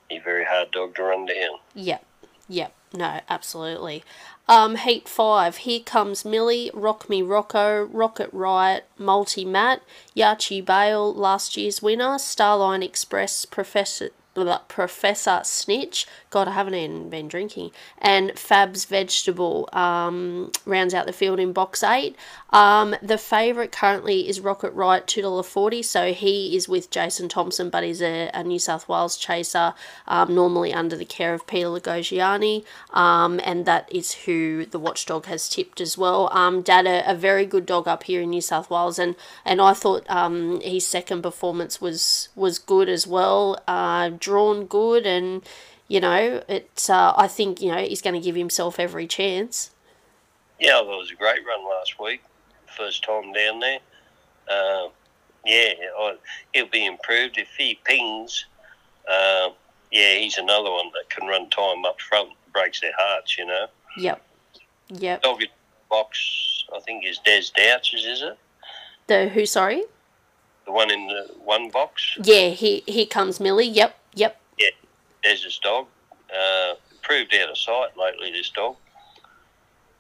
he's 0.09 0.21
a 0.21 0.23
very 0.23 0.45
hard 0.45 0.71
dog 0.71 0.95
to 0.95 1.03
run 1.03 1.25
down. 1.25 1.59
Yep. 1.73 2.05
Yep. 2.47 2.73
No, 2.93 3.19
absolutely. 3.27 4.03
Um, 4.47 4.75
heat 4.75 5.09
five. 5.09 5.57
Here 5.57 5.81
comes 5.81 6.23
Millie, 6.23 6.71
Rock 6.73 7.09
Me 7.09 7.21
Rocco, 7.21 7.83
Rocket 7.85 8.29
Riot, 8.31 8.85
Multi 8.97 9.43
Matt, 9.43 9.81
Yachi 10.15 10.63
Bale, 10.63 11.13
last 11.13 11.57
year's 11.57 11.81
winner, 11.81 12.15
Starline 12.17 12.83
Express, 12.83 13.45
Professor 13.45 14.11
Professor 14.67 15.41
Snitch. 15.43 16.05
God, 16.29 16.47
I 16.47 16.51
haven't 16.51 16.75
even 16.75 17.09
been 17.09 17.27
drinking. 17.27 17.71
And 17.99 18.37
Fab's 18.37 18.85
Vegetable 18.85 19.69
um, 19.73 20.51
rounds 20.65 20.93
out 20.93 21.05
the 21.05 21.13
field 21.13 21.39
in 21.39 21.53
box 21.53 21.83
eight. 21.83 22.15
Um, 22.55 22.95
the 23.01 23.17
favourite 23.17 23.73
currently 23.73 24.29
is 24.29 24.39
Rocket 24.39 24.71
Riot, 24.71 25.07
$2.40. 25.07 25.83
So 25.83 26.13
he 26.13 26.55
is 26.55 26.69
with 26.69 26.89
Jason 26.89 27.27
Thompson, 27.27 27.69
but 27.69 27.83
he's 27.83 28.01
a, 28.01 28.31
a 28.33 28.45
New 28.45 28.59
South 28.59 28.87
Wales 28.87 29.17
chaser, 29.17 29.73
um, 30.07 30.33
normally 30.33 30.73
under 30.73 30.95
the 30.95 31.03
care 31.03 31.33
of 31.33 31.45
Peter 31.47 31.67
Lagogiannis. 31.67 32.63
Um, 32.91 33.41
and 33.43 33.65
that 33.65 33.93
is 33.93 34.13
who 34.13 34.65
the 34.65 34.79
watchdog 34.79 35.25
has 35.25 35.49
tipped 35.49 35.81
as 35.81 35.97
well. 35.97 36.29
Um, 36.31 36.61
Dad, 36.61 36.87
a, 36.87 37.11
a, 37.11 37.13
very 37.13 37.45
good 37.45 37.65
dog 37.65 37.89
up 37.89 38.03
here 38.03 38.21
in 38.21 38.29
New 38.29 38.39
South 38.39 38.69
Wales. 38.69 38.97
And, 38.97 39.17
and 39.43 39.59
I 39.59 39.73
thought 39.73 40.09
um, 40.09 40.61
his 40.61 40.87
second 40.87 41.23
performance 41.23 41.81
was, 41.81 42.29
was 42.37 42.57
good 42.57 42.87
as 42.87 43.05
well. 43.05 43.61
Uh, 43.67 44.11
drawn 44.17 44.65
good 44.65 45.05
and 45.05 45.43
you 45.89 45.99
know 45.99 46.41
it 46.47 46.87
uh, 46.89 47.13
I 47.15 47.27
think 47.27 47.61
you 47.61 47.71
know 47.71 47.77
he's 47.77 48.01
going 48.01 48.15
to 48.15 48.19
give 48.19 48.35
himself 48.35 48.79
every 48.79 49.05
chance 49.05 49.69
yeah 50.59 50.81
well, 50.81 50.95
it 50.95 50.97
was 50.97 51.11
a 51.11 51.15
great 51.15 51.45
run 51.45 51.63
last 51.63 51.99
week 51.99 52.23
first 52.77 53.03
time 53.03 53.31
down 53.33 53.59
there 53.59 53.79
uh, 54.49 54.87
yeah 55.45 55.73
I, 55.99 56.15
he'll 56.53 56.67
be 56.67 56.85
improved. 56.85 57.37
If 57.37 57.49
he 57.57 57.79
pings 57.83 58.45
uh, 59.09 59.49
yeah 59.91 60.15
he's 60.15 60.37
another 60.37 60.71
one 60.71 60.91
that 60.93 61.09
can 61.09 61.27
run 61.27 61.49
time 61.49 61.85
up 61.85 61.99
front 62.01 62.29
breaks 62.53 62.81
their 62.81 62.93
hearts 62.97 63.37
you 63.37 63.45
know? 63.45 63.67
Yep. 63.97 64.21
Yep. 64.89 65.21
Dog 65.23 65.41
box 65.89 66.65
I 66.75 66.79
think 66.81 67.05
is 67.05 67.19
Des 67.19 67.43
Douches 67.55 68.05
is 68.05 68.21
it? 68.21 68.37
The 69.07 69.29
who 69.29 69.45
sorry? 69.45 69.83
The 70.65 70.71
one 70.71 70.91
in 70.91 71.07
the 71.07 71.31
one 71.43 71.69
box? 71.69 72.17
Yeah 72.21 72.49
he 72.49 72.83
here 72.87 73.05
comes 73.05 73.39
Millie. 73.39 73.67
Yep 73.67 73.95
Yep. 74.15 74.39
Yeah, 74.57 74.69
this 75.23 75.59
dog. 75.59 75.87
Uh, 76.29 76.75
proved 77.01 77.35
out 77.35 77.49
of 77.49 77.57
sight 77.57 77.97
lately, 77.97 78.31
this 78.31 78.49
dog. 78.49 78.77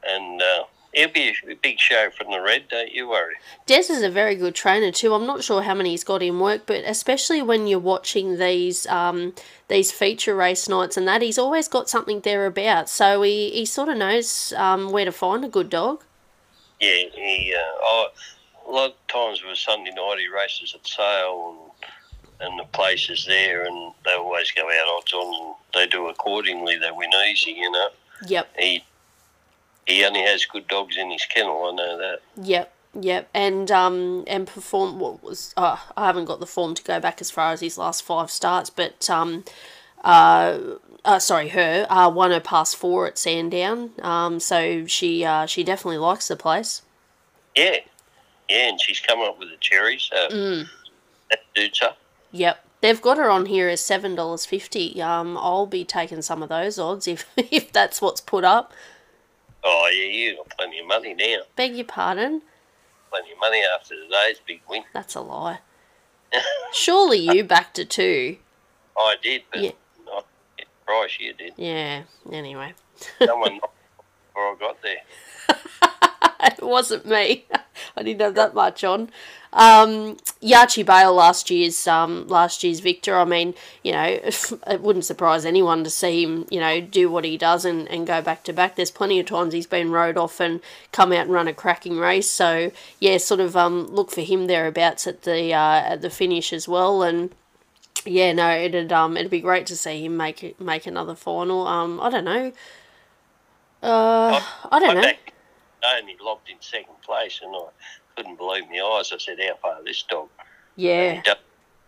And 0.07 0.41
uh, 0.41 0.63
it'll 0.95 1.13
be 1.13 1.35
a 1.49 1.55
big 1.55 1.79
show 1.79 2.09
from 2.09 2.31
the 2.31 2.41
red, 2.41 2.69
don't 2.69 2.91
you 2.91 3.09
worry. 3.09 3.35
Des 3.65 3.91
is 3.91 4.01
a 4.01 4.09
very 4.09 4.35
good 4.35 4.55
trainer 4.55 4.91
too. 4.91 5.13
I'm 5.13 5.25
not 5.27 5.43
sure 5.43 5.61
how 5.61 5.75
many 5.75 5.91
he's 5.91 6.03
got 6.03 6.23
in 6.23 6.39
work, 6.39 6.61
but 6.65 6.83
especially 6.85 7.41
when 7.41 7.67
you're 7.67 7.79
watching 7.79 8.39
these 8.39 8.87
um, 8.87 9.33
these 9.67 9.91
feature 9.91 10.35
race 10.35 10.69
nights 10.69 10.97
and 10.97 11.07
that, 11.07 11.21
he's 11.21 11.37
always 11.37 11.67
got 11.67 11.89
something 11.89 12.21
thereabouts. 12.21 12.91
So 12.91 13.21
he, 13.21 13.51
he 13.51 13.65
sort 13.65 13.89
of 13.89 13.97
knows 13.97 14.53
um, 14.53 14.91
where 14.91 15.05
to 15.05 15.11
find 15.11 15.43
a 15.43 15.49
good 15.49 15.69
dog. 15.69 16.03
Yeah, 16.79 17.03
he. 17.13 17.53
Uh, 17.55 17.61
oh, 17.81 18.07
a 18.67 18.71
lot 18.71 18.91
of 18.91 19.07
times 19.07 19.43
with 19.43 19.57
Sunday 19.57 19.91
night 19.91 20.17
he 20.19 20.27
races 20.27 20.73
at 20.73 20.87
Sale 20.87 21.57
and 21.59 21.71
and 22.41 22.59
the 22.59 22.65
place 22.65 23.09
is 23.09 23.25
there, 23.25 23.63
and 23.63 23.93
they 24.03 24.11
always 24.11 24.51
go 24.51 24.63
out 24.63 24.97
odds 24.97 25.13
on, 25.13 25.45
and 25.45 25.55
they 25.73 25.87
do 25.87 26.09
accordingly. 26.09 26.77
They 26.77 26.91
win 26.91 27.09
easy, 27.29 27.51
you 27.51 27.71
know. 27.71 27.89
Yep. 28.27 28.49
He 28.59 28.83
he 29.85 30.03
only 30.05 30.21
has 30.21 30.45
good 30.45 30.67
dogs 30.67 30.97
in 30.97 31.11
his 31.11 31.25
kennel. 31.25 31.69
I 31.71 31.75
know 31.75 31.97
that. 31.97 32.19
Yep. 32.41 32.71
Yep, 32.97 33.29
and 33.33 33.69
um 33.71 34.23
and 34.25 34.47
perform 34.47 34.99
what 34.99 35.21
was 35.21 35.53
uh, 35.57 35.75
I 35.97 36.05
haven't 36.05 36.25
got 36.25 36.39
the 36.39 36.45
form 36.45 36.75
to 36.75 36.83
go 36.83 36.97
back 37.01 37.19
as 37.19 37.29
far 37.29 37.51
as 37.51 37.59
his 37.59 37.77
last 37.77 38.03
five 38.03 38.31
starts, 38.31 38.69
but 38.69 39.09
um 39.09 39.43
uh, 40.01 40.57
uh 41.03 41.19
sorry 41.19 41.49
her 41.49 41.85
uh 41.89 42.09
won 42.09 42.31
her 42.31 42.39
past 42.39 42.77
four 42.77 43.05
at 43.05 43.17
Sandown, 43.17 43.91
um 44.01 44.39
so 44.39 44.85
she 44.85 45.25
uh 45.25 45.45
she 45.45 45.61
definitely 45.61 45.97
likes 45.97 46.29
the 46.29 46.37
place. 46.37 46.83
Yeah, 47.53 47.79
yeah, 48.49 48.69
and 48.69 48.79
she's 48.79 49.01
come 49.01 49.19
up 49.19 49.39
with 49.39 49.49
the 49.49 49.57
cherries. 49.59 50.03
So 50.03 50.29
mm. 50.29 50.65
That 51.29 51.39
suits 51.55 51.81
her. 51.81 51.95
Yep. 52.31 52.63
They've 52.81 53.01
got 53.01 53.17
her 53.17 53.29
on 53.29 53.47
here 53.47 53.67
as 53.67 53.81
seven 53.81 54.15
dollars 54.15 54.45
fifty. 54.45 55.01
Um, 55.01 55.37
I'll 55.37 55.65
be 55.65 55.83
taking 55.83 56.21
some 56.21 56.41
of 56.43 56.49
those 56.49 56.79
odds 56.79 57.07
if 57.07 57.25
if 57.37 57.73
that's 57.73 58.01
what's 58.01 58.21
put 58.21 58.45
up. 58.45 58.71
Oh 59.67 59.89
yeah, 59.91 60.05
you 60.05 60.35
got 60.37 60.49
plenty 60.57 60.79
of 60.79 60.87
money 60.87 61.15
now. 61.15 61.37
Beg 61.55 61.75
your 61.75 61.85
pardon. 61.85 62.43
Plenty 63.09 63.31
of 63.31 63.39
money 63.39 63.63
after 63.73 63.95
today's 63.95 64.39
big 64.45 64.61
win. 64.69 64.83
That's 64.93 65.15
a 65.15 65.21
lie. 65.21 65.59
Surely 66.73 67.17
you 67.17 67.43
backed 67.43 67.79
it 67.79 67.89
too. 67.89 68.37
I 68.95 69.15
did, 69.21 69.41
but 69.51 69.61
yeah. 69.61 69.71
not 70.05 70.27
price 70.85 71.17
you 71.19 71.33
did. 71.33 71.53
Yeah. 71.57 72.03
Anyway. 72.31 72.73
Someone 73.25 73.55
before 73.55 74.53
I 74.53 74.55
got 74.59 74.81
there. 74.83 75.01
it 76.57 76.63
wasn't 76.63 77.05
me. 77.05 77.45
I 77.97 78.03
didn't 78.03 78.21
have 78.21 78.35
that 78.35 78.53
much 78.53 78.83
on. 78.83 79.09
Um, 79.53 80.17
Yachi 80.43 80.85
Bale 80.85 81.13
last 81.13 81.49
year's 81.49 81.87
um, 81.87 82.27
last 82.27 82.63
year's 82.63 82.81
victor. 82.81 83.17
I 83.17 83.23
mean, 83.23 83.53
you 83.83 83.93
know, 83.93 84.03
it 84.67 84.81
wouldn't 84.81 85.05
surprise 85.05 85.45
anyone 85.45 85.83
to 85.85 85.89
see 85.89 86.23
him, 86.23 86.45
you 86.51 86.59
know, 86.59 86.81
do 86.81 87.09
what 87.09 87.23
he 87.23 87.37
does 87.37 87.63
and, 87.63 87.87
and 87.89 88.05
go 88.05 88.21
back 88.21 88.43
to 88.43 88.53
back. 88.53 88.75
There's 88.75 88.91
plenty 88.91 89.19
of 89.19 89.25
times 89.27 89.53
he's 89.53 89.65
been 89.65 89.91
rode 89.91 90.17
off 90.17 90.39
and 90.41 90.59
come 90.91 91.13
out 91.13 91.25
and 91.25 91.31
run 91.31 91.47
a 91.47 91.53
cracking 91.53 91.97
race. 91.97 92.29
So 92.29 92.71
yeah, 92.99 93.17
sort 93.17 93.39
of 93.39 93.55
um, 93.55 93.87
look 93.87 94.11
for 94.11 94.21
him 94.21 94.47
thereabouts 94.47 95.07
at 95.07 95.21
the 95.23 95.53
uh, 95.53 95.81
at 95.81 96.01
the 96.01 96.09
finish 96.09 96.51
as 96.51 96.67
well. 96.67 97.01
And 97.01 97.33
yeah, 98.05 98.33
no, 98.33 98.51
it'd 98.51 98.91
um 98.91 99.15
it'd 99.15 99.31
be 99.31 99.41
great 99.41 99.65
to 99.67 99.77
see 99.77 100.05
him 100.05 100.17
make 100.17 100.59
make 100.59 100.85
another 100.85 101.15
final. 101.15 101.65
Um, 101.65 102.01
I 102.01 102.09
don't 102.09 102.25
know. 102.25 102.51
Uh, 103.81 104.41
I 104.71 104.79
don't 104.79 104.95
know. 105.01 105.11
Only 105.99 106.15
lobbed 106.21 106.49
in 106.49 106.57
second 106.59 107.01
place, 107.03 107.39
and 107.43 107.55
I 107.55 107.67
couldn't 108.15 108.37
believe 108.37 108.69
my 108.69 108.79
eyes. 108.79 109.11
I 109.11 109.17
said, 109.17 109.37
"How 109.39 109.55
far 109.61 109.83
this 109.83 110.03
dog?" 110.03 110.29
Yeah. 110.75 111.21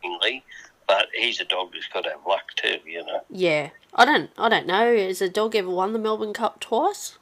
And 0.03 0.41
But 0.87 1.07
he's 1.13 1.41
a 1.41 1.45
dog 1.45 1.71
that's 1.73 1.87
got 1.87 2.05
to 2.05 2.11
have 2.11 2.25
luck 2.25 2.45
too, 2.55 2.77
you 2.85 3.03
know. 3.05 3.21
Yeah, 3.29 3.71
I 3.93 4.05
don't, 4.05 4.29
I 4.37 4.47
don't 4.47 4.65
know. 4.67 4.95
Has 4.95 5.21
a 5.21 5.27
dog 5.27 5.53
ever 5.55 5.69
won 5.69 5.91
the 5.91 5.99
Melbourne 5.99 6.33
Cup 6.33 6.61
twice? 6.61 7.17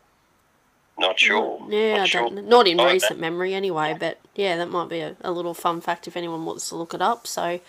Not 0.99 1.19
sure. 1.19 1.65
Yeah, 1.69 1.97
not 1.97 2.03
I 2.03 2.05
sure. 2.05 2.29
don't, 2.29 2.47
not 2.47 2.67
in 2.67 2.79
I 2.79 2.93
recent 2.93 3.13
don't- 3.13 3.21
memory 3.21 3.53
anyway. 3.55 3.95
But 3.99 4.19
yeah, 4.35 4.55
that 4.57 4.69
might 4.69 4.87
be 4.89 4.99
a, 4.99 5.15
a 5.21 5.31
little 5.31 5.55
fun 5.55 5.81
fact 5.81 6.07
if 6.07 6.15
anyone 6.15 6.45
wants 6.45 6.69
to 6.69 6.75
look 6.75 6.93
it 6.93 7.01
up. 7.01 7.25
So, 7.25 7.59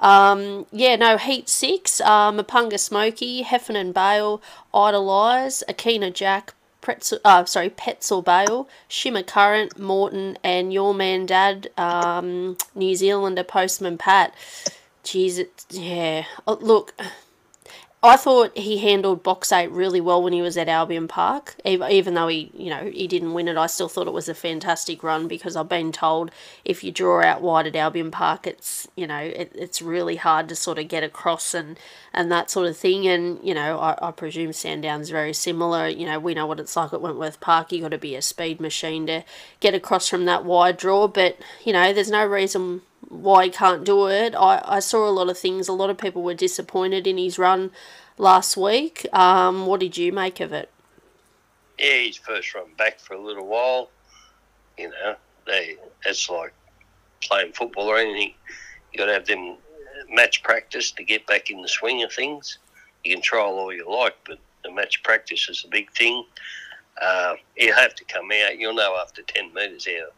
um, 0.00 0.66
yeah, 0.72 0.96
no, 0.96 1.16
Heat 1.16 1.48
Six, 1.48 2.00
uh, 2.00 2.32
Mapunga 2.32 2.78
Smoky, 2.80 3.42
Heffernan 3.42 3.92
Bale, 3.92 4.42
Idolize, 4.74 5.62
Akina 5.68 6.12
Jack, 6.12 6.54
Pretzel, 6.80 7.18
uh, 7.24 7.44
sorry, 7.44 7.70
Petzel 7.70 8.24
Bale, 8.24 8.68
Shimmer 8.88 9.22
Current, 9.22 9.78
Morton, 9.78 10.38
and 10.44 10.72
your 10.72 10.94
man 10.94 11.26
Dad, 11.26 11.70
um, 11.76 12.56
New 12.74 12.94
Zealander 12.94 13.44
Postman 13.44 13.98
Pat. 13.98 14.34
Jeez, 15.04 15.38
it, 15.38 15.64
yeah. 15.70 16.24
Oh, 16.46 16.58
look, 16.60 16.94
I 18.06 18.16
thought 18.16 18.56
he 18.56 18.78
handled 18.78 19.22
box 19.22 19.52
eight 19.52 19.70
really 19.70 20.00
well 20.00 20.22
when 20.22 20.32
he 20.32 20.42
was 20.42 20.56
at 20.56 20.68
Albion 20.68 21.08
Park. 21.08 21.56
Even, 21.64 22.14
though 22.14 22.28
he, 22.28 22.50
you 22.54 22.70
know, 22.70 22.90
he 22.90 23.06
didn't 23.06 23.34
win 23.34 23.48
it, 23.48 23.56
I 23.56 23.66
still 23.66 23.88
thought 23.88 24.06
it 24.06 24.12
was 24.12 24.28
a 24.28 24.34
fantastic 24.34 25.02
run 25.02 25.28
because 25.28 25.56
I've 25.56 25.68
been 25.68 25.92
told 25.92 26.30
if 26.64 26.84
you 26.84 26.92
draw 26.92 27.22
out 27.22 27.42
wide 27.42 27.66
at 27.66 27.76
Albion 27.76 28.10
Park, 28.10 28.46
it's, 28.46 28.86
you 28.96 29.06
know, 29.06 29.18
it, 29.18 29.52
it's 29.54 29.82
really 29.82 30.16
hard 30.16 30.48
to 30.48 30.56
sort 30.56 30.78
of 30.78 30.88
get 30.88 31.02
across 31.02 31.54
and, 31.54 31.78
and 32.12 32.30
that 32.30 32.50
sort 32.50 32.68
of 32.68 32.76
thing. 32.76 33.06
And, 33.06 33.38
you 33.42 33.54
know, 33.54 33.78
I, 33.78 33.96
I 34.00 34.10
presume 34.10 34.52
Sandown's 34.52 35.10
very 35.10 35.32
similar. 35.32 35.88
You 35.88 36.06
know, 36.06 36.18
we 36.18 36.34
know 36.34 36.46
what 36.46 36.60
it's 36.60 36.76
like 36.76 36.92
at 36.92 37.00
Wentworth 37.00 37.40
Park. 37.40 37.72
you 37.72 37.82
got 37.82 37.90
to 37.90 37.98
be 37.98 38.14
a 38.14 38.22
speed 38.22 38.60
machine 38.60 39.06
to 39.06 39.24
get 39.60 39.74
across 39.74 40.08
from 40.08 40.24
that 40.26 40.44
wide 40.44 40.76
draw. 40.76 41.08
But, 41.08 41.38
you 41.64 41.72
know, 41.72 41.92
there's 41.92 42.10
no 42.10 42.24
reason 42.24 42.82
why 43.08 43.44
he 43.44 43.50
can't 43.50 43.84
do 43.84 44.08
it. 44.08 44.34
I, 44.34 44.62
I 44.64 44.78
saw 44.80 45.08
a 45.08 45.10
lot 45.10 45.28
of 45.28 45.38
things. 45.38 45.68
A 45.68 45.72
lot 45.72 45.90
of 45.90 45.98
people 45.98 46.22
were 46.22 46.34
disappointed 46.34 47.06
in 47.06 47.18
his 47.18 47.38
run 47.38 47.70
last 48.18 48.56
week. 48.56 49.06
Um, 49.12 49.66
what 49.66 49.80
did 49.80 49.96
you 49.96 50.12
make 50.12 50.40
of 50.40 50.52
it? 50.52 50.70
Yeah, 51.78 51.98
he's 51.98 52.16
first 52.16 52.54
run 52.54 52.66
back 52.78 52.98
for 53.00 53.14
a 53.14 53.20
little 53.20 53.46
while. 53.46 53.90
You 54.78 54.90
know, 54.90 55.16
they 55.46 55.76
it's 56.04 56.28
like 56.28 56.52
playing 57.20 57.52
football 57.52 57.88
or 57.88 57.98
anything. 57.98 58.34
You 58.92 58.98
got 58.98 59.06
to 59.06 59.12
have 59.12 59.26
them 59.26 59.56
match 60.10 60.42
practice 60.42 60.90
to 60.92 61.04
get 61.04 61.26
back 61.26 61.50
in 61.50 61.62
the 61.62 61.68
swing 61.68 62.02
of 62.02 62.12
things. 62.12 62.58
You 63.04 63.14
can 63.14 63.22
trial 63.22 63.58
all 63.58 63.72
you 63.72 63.90
like, 63.90 64.16
but 64.26 64.38
the 64.64 64.72
match 64.72 65.02
practice 65.02 65.48
is 65.48 65.64
a 65.64 65.68
big 65.68 65.90
thing. 65.92 66.24
Uh, 67.00 67.34
he'll 67.54 67.74
have 67.74 67.94
to 67.94 68.04
come 68.04 68.30
out. 68.44 68.58
You'll 68.58 68.74
know 68.74 68.96
after 69.00 69.22
10 69.22 69.52
metres 69.52 69.86
how, 69.86 70.08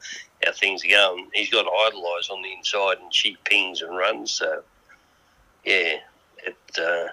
how 0.48 0.58
things 0.58 0.84
are 0.84 0.88
going. 0.88 1.28
He's 1.32 1.50
got 1.50 1.66
idolise 1.86 2.30
on 2.30 2.42
the 2.42 2.52
inside 2.52 2.98
and 3.02 3.12
she 3.12 3.36
pings 3.44 3.82
and 3.82 3.96
runs. 3.96 4.30
So, 4.32 4.62
yeah, 5.64 5.96
it, 6.38 6.56
uh, 6.78 7.08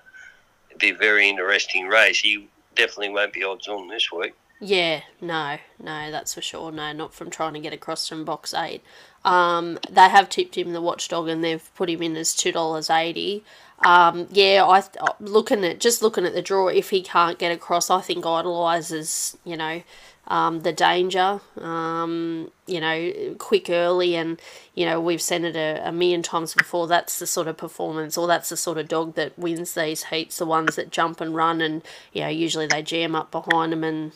it'd 0.69 0.79
be 0.79 0.89
a 0.89 0.95
very 0.95 1.29
interesting 1.29 1.87
race. 1.87 2.19
He 2.19 2.47
definitely 2.75 3.09
won't 3.09 3.33
be 3.33 3.43
odds 3.43 3.67
on 3.67 3.87
this 3.87 4.11
week. 4.11 4.33
Yeah, 4.61 5.01
no, 5.19 5.57
no, 5.83 6.11
that's 6.11 6.33
for 6.33 6.41
sure. 6.41 6.71
No, 6.71 6.93
not 6.93 7.13
from 7.13 7.29
trying 7.29 7.53
to 7.55 7.59
get 7.59 7.73
across 7.73 8.07
from 8.07 8.23
box 8.23 8.53
eight. 8.53 8.81
Um, 9.25 9.77
they 9.89 10.07
have 10.07 10.29
tipped 10.29 10.55
him 10.55 10.71
the 10.71 10.81
watchdog 10.81 11.27
and 11.27 11.43
they've 11.43 11.69
put 11.75 11.89
him 11.89 12.01
in 12.01 12.15
as 12.15 12.33
two 12.33 12.53
dollars 12.53 12.89
eighty. 12.89 13.43
Um, 13.85 14.27
yeah, 14.31 14.65
I 14.65 14.79
th- 14.79 14.95
looking 15.19 15.65
at 15.65 15.81
just 15.81 16.01
looking 16.01 16.25
at 16.25 16.33
the 16.33 16.41
draw. 16.41 16.69
If 16.69 16.91
he 16.91 17.01
can't 17.01 17.37
get 17.37 17.51
across, 17.51 17.89
I 17.89 17.99
think 17.99 18.25
idolizes. 18.25 19.37
You 19.43 19.57
know, 19.57 19.83
um, 20.27 20.61
the 20.61 20.73
danger. 20.73 21.39
Um, 21.59 22.51
you 22.67 22.81
know, 22.81 23.35
quick 23.38 23.69
early, 23.69 24.15
and 24.15 24.39
you 24.73 24.85
know 24.85 24.99
we've 24.99 25.21
seen 25.21 25.45
it 25.45 25.55
a, 25.55 25.88
a 25.88 25.91
million 25.91 26.23
times 26.23 26.53
before. 26.53 26.88
That's 26.88 27.19
the 27.19 27.27
sort 27.27 27.47
of 27.47 27.57
performance, 27.57 28.17
or 28.17 28.27
that's 28.27 28.49
the 28.49 28.57
sort 28.57 28.77
of 28.77 28.88
dog 28.88 29.15
that 29.15 29.38
wins 29.38 29.73
these 29.73 30.05
heats. 30.05 30.38
The 30.38 30.45
ones 30.45 30.75
that 30.75 30.91
jump 30.91 31.21
and 31.21 31.35
run, 31.35 31.61
and 31.61 31.81
you 32.13 32.21
know 32.21 32.29
usually 32.29 32.67
they 32.67 32.81
jam 32.81 33.15
up 33.15 33.31
behind 33.31 33.71
them 33.71 33.83
and 33.83 34.11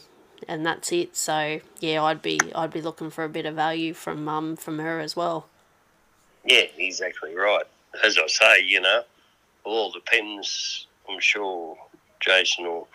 and 0.47 0.65
that's 0.65 0.91
it. 0.91 1.15
So 1.15 1.59
yeah, 1.79 2.03
I'd 2.03 2.21
be 2.21 2.39
I'd 2.55 2.71
be 2.71 2.81
looking 2.81 3.09
for 3.09 3.23
a 3.23 3.29
bit 3.29 3.45
of 3.45 3.55
value 3.55 3.93
from 3.93 4.27
um 4.27 4.55
from 4.55 4.79
her 4.79 4.99
as 4.99 5.15
well. 5.15 5.47
Yeah, 6.45 6.63
exactly 6.77 7.35
right. 7.35 7.65
As 8.03 8.17
I 8.17 8.27
say, 8.27 8.63
you 8.65 8.81
know, 8.81 9.03
all 9.63 9.91
depends. 9.91 10.87
I'm 11.09 11.19
sure 11.19 11.77
Jason 12.19 12.65
will 12.65 12.87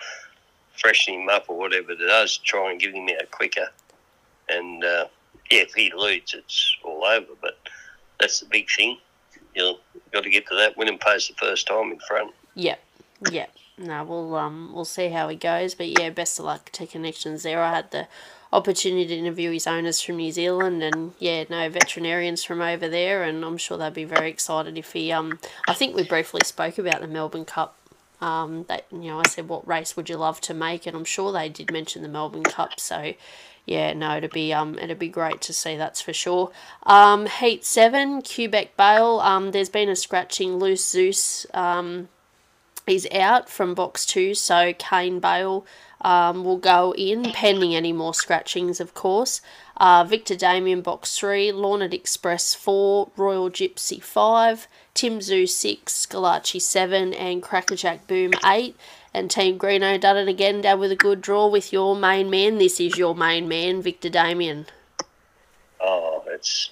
freshen 0.76 1.14
him 1.14 1.28
up 1.28 1.46
or 1.48 1.58
whatever 1.58 1.92
it 1.92 1.98
does, 1.98 2.38
try 2.38 2.70
and 2.70 2.80
give 2.80 2.94
him 2.94 3.08
out 3.08 3.30
quicker. 3.30 3.68
And 4.48 4.84
uh, 4.84 5.06
yeah, 5.50 5.60
if 5.60 5.74
he 5.74 5.92
leads, 5.94 6.34
it's 6.34 6.76
all 6.82 7.04
over. 7.04 7.32
But 7.40 7.58
that's 8.20 8.40
the 8.40 8.46
big 8.46 8.68
thing. 8.70 8.98
You've 9.54 9.76
got 10.12 10.24
to 10.24 10.30
get 10.30 10.46
to 10.48 10.54
that 10.56 10.76
winning 10.76 10.98
post 10.98 11.28
the 11.28 11.34
first 11.34 11.66
time 11.66 11.92
in 11.92 11.98
front. 12.00 12.34
Yep, 12.54 12.80
yep. 13.30 13.50
No, 13.76 14.04
we'll 14.04 14.34
um 14.36 14.72
we'll 14.72 14.84
see 14.84 15.08
how 15.08 15.28
he 15.28 15.36
goes. 15.36 15.74
But 15.74 15.88
yeah, 15.88 16.10
best 16.10 16.38
of 16.38 16.44
luck 16.44 16.70
to 16.72 16.86
connections 16.86 17.42
there. 17.42 17.62
I 17.62 17.74
had 17.74 17.90
the 17.90 18.06
opportunity 18.52 19.06
to 19.08 19.16
interview 19.16 19.50
his 19.50 19.66
owners 19.66 20.00
from 20.00 20.16
New 20.16 20.30
Zealand 20.30 20.80
and 20.82 21.12
yeah, 21.18 21.44
no 21.50 21.68
veterinarians 21.68 22.44
from 22.44 22.60
over 22.60 22.88
there 22.88 23.24
and 23.24 23.44
I'm 23.44 23.56
sure 23.56 23.76
they'd 23.76 23.92
be 23.92 24.04
very 24.04 24.30
excited 24.30 24.78
if 24.78 24.92
he 24.92 25.10
um 25.10 25.40
I 25.66 25.74
think 25.74 25.96
we 25.96 26.04
briefly 26.04 26.42
spoke 26.44 26.78
about 26.78 27.00
the 27.00 27.08
Melbourne 27.08 27.44
Cup. 27.44 27.76
Um 28.20 28.64
that 28.68 28.86
you 28.92 29.08
know, 29.10 29.20
I 29.20 29.28
said 29.28 29.48
what 29.48 29.66
race 29.66 29.96
would 29.96 30.08
you 30.08 30.16
love 30.16 30.40
to 30.42 30.54
make? 30.54 30.86
And 30.86 30.96
I'm 30.96 31.04
sure 31.04 31.32
they 31.32 31.48
did 31.48 31.72
mention 31.72 32.02
the 32.02 32.08
Melbourne 32.08 32.42
Cup, 32.44 32.78
so 32.80 33.14
yeah, 33.66 33.92
no, 33.94 34.16
it'd 34.16 34.30
be 34.32 34.52
um 34.52 34.78
it'd 34.78 34.98
be 34.98 35.08
great 35.08 35.40
to 35.42 35.52
see 35.52 35.76
that's 35.76 36.00
for 36.00 36.12
sure. 36.12 36.52
Um 36.84 37.26
Heat 37.26 37.64
seven, 37.64 38.22
Quebec 38.22 38.76
Bale, 38.76 39.20
um 39.20 39.50
there's 39.52 39.70
been 39.70 39.88
a 39.88 39.96
scratching 39.96 40.56
loose 40.58 40.88
Zeus 40.88 41.46
um 41.54 42.08
is 42.86 43.08
out 43.12 43.48
from 43.48 43.74
box 43.74 44.04
two, 44.04 44.34
so 44.34 44.72
Kane 44.78 45.20
Bale 45.20 45.64
um, 46.00 46.44
will 46.44 46.58
go 46.58 46.94
in, 46.94 47.32
pending 47.32 47.74
any 47.74 47.92
more 47.92 48.14
scratchings, 48.14 48.78
of 48.78 48.94
course. 48.94 49.40
Uh, 49.76 50.04
Victor 50.04 50.36
Damien, 50.36 50.82
box 50.82 51.18
three, 51.18 51.50
Lornett 51.50 51.94
Express 51.94 52.54
four, 52.54 53.10
Royal 53.16 53.50
Gypsy 53.50 54.02
five, 54.02 54.68
Tim 54.92 55.20
Zoo 55.20 55.46
six, 55.46 56.06
Scalacci 56.06 56.60
seven, 56.60 57.14
and 57.14 57.42
Crackerjack 57.42 58.06
Boom 58.06 58.32
eight. 58.44 58.76
And 59.12 59.30
Team 59.30 59.58
Greeno 59.58 59.98
done 60.00 60.16
it 60.16 60.28
again, 60.28 60.60
Dad, 60.60 60.78
with 60.78 60.90
a 60.90 60.96
good 60.96 61.20
draw 61.20 61.46
with 61.46 61.72
your 61.72 61.94
main 61.96 62.30
man. 62.30 62.58
This 62.58 62.80
is 62.80 62.98
your 62.98 63.14
main 63.14 63.48
man, 63.48 63.80
Victor 63.80 64.10
Damien. 64.10 64.66
Oh, 65.80 66.22
it's. 66.26 66.70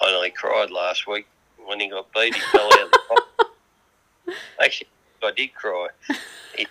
I 0.00 0.10
nearly 0.10 0.30
cried 0.30 0.70
last 0.70 1.06
week 1.06 1.26
when 1.64 1.80
he 1.80 1.88
got 1.88 2.12
beat. 2.12 2.34
He 2.34 2.40
fell 2.40 2.66
out 2.66 2.84
of 2.84 2.90
the 2.90 3.00
box. 3.08 4.36
Actually, 4.62 4.88
I 5.24 5.32
did 5.32 5.54
cry. 5.54 5.88
He 6.56 6.66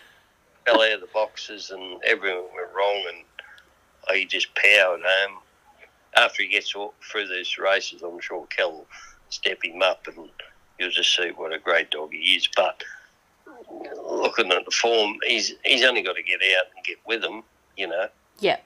fell 0.66 0.82
out 0.82 0.94
of 0.94 1.02
the 1.02 1.08
boxes 1.14 1.72
and 1.72 2.02
everything 2.06 2.38
went 2.56 2.74
wrong, 2.74 3.04
and 3.10 4.18
he 4.18 4.26
just 4.26 4.56
powered 4.56 5.02
home. 5.04 5.40
After 6.16 6.44
he 6.44 6.50
gets 6.50 6.74
all 6.74 6.94
through 7.12 7.28
these 7.28 7.58
races, 7.58 8.02
I'm 8.02 8.20
sure 8.22 8.46
Kel 8.48 8.72
will 8.72 8.88
step 9.30 9.60
him 9.64 9.82
up 9.82 10.08
and 10.08 10.30
you'll 10.80 10.92
just 10.92 11.16
see 11.16 11.32
what 11.32 11.52
a 11.52 11.60
great 11.60 11.92
dog 11.92 12.14
he 12.14 12.36
is. 12.36 12.48
But 12.56 12.84
looking 14.06 14.52
at 14.52 14.64
the 14.64 14.72
form, 14.72 15.18
he's 15.26 15.54
he's 15.66 15.84
only 15.84 16.02
got 16.02 16.16
to 16.16 16.24
get 16.24 16.40
out 16.58 16.68
and 16.76 16.86
get 16.86 16.98
with 17.06 17.22
them, 17.22 17.44
you 17.76 17.88
know. 17.88 18.08
Yeah. 18.40 18.60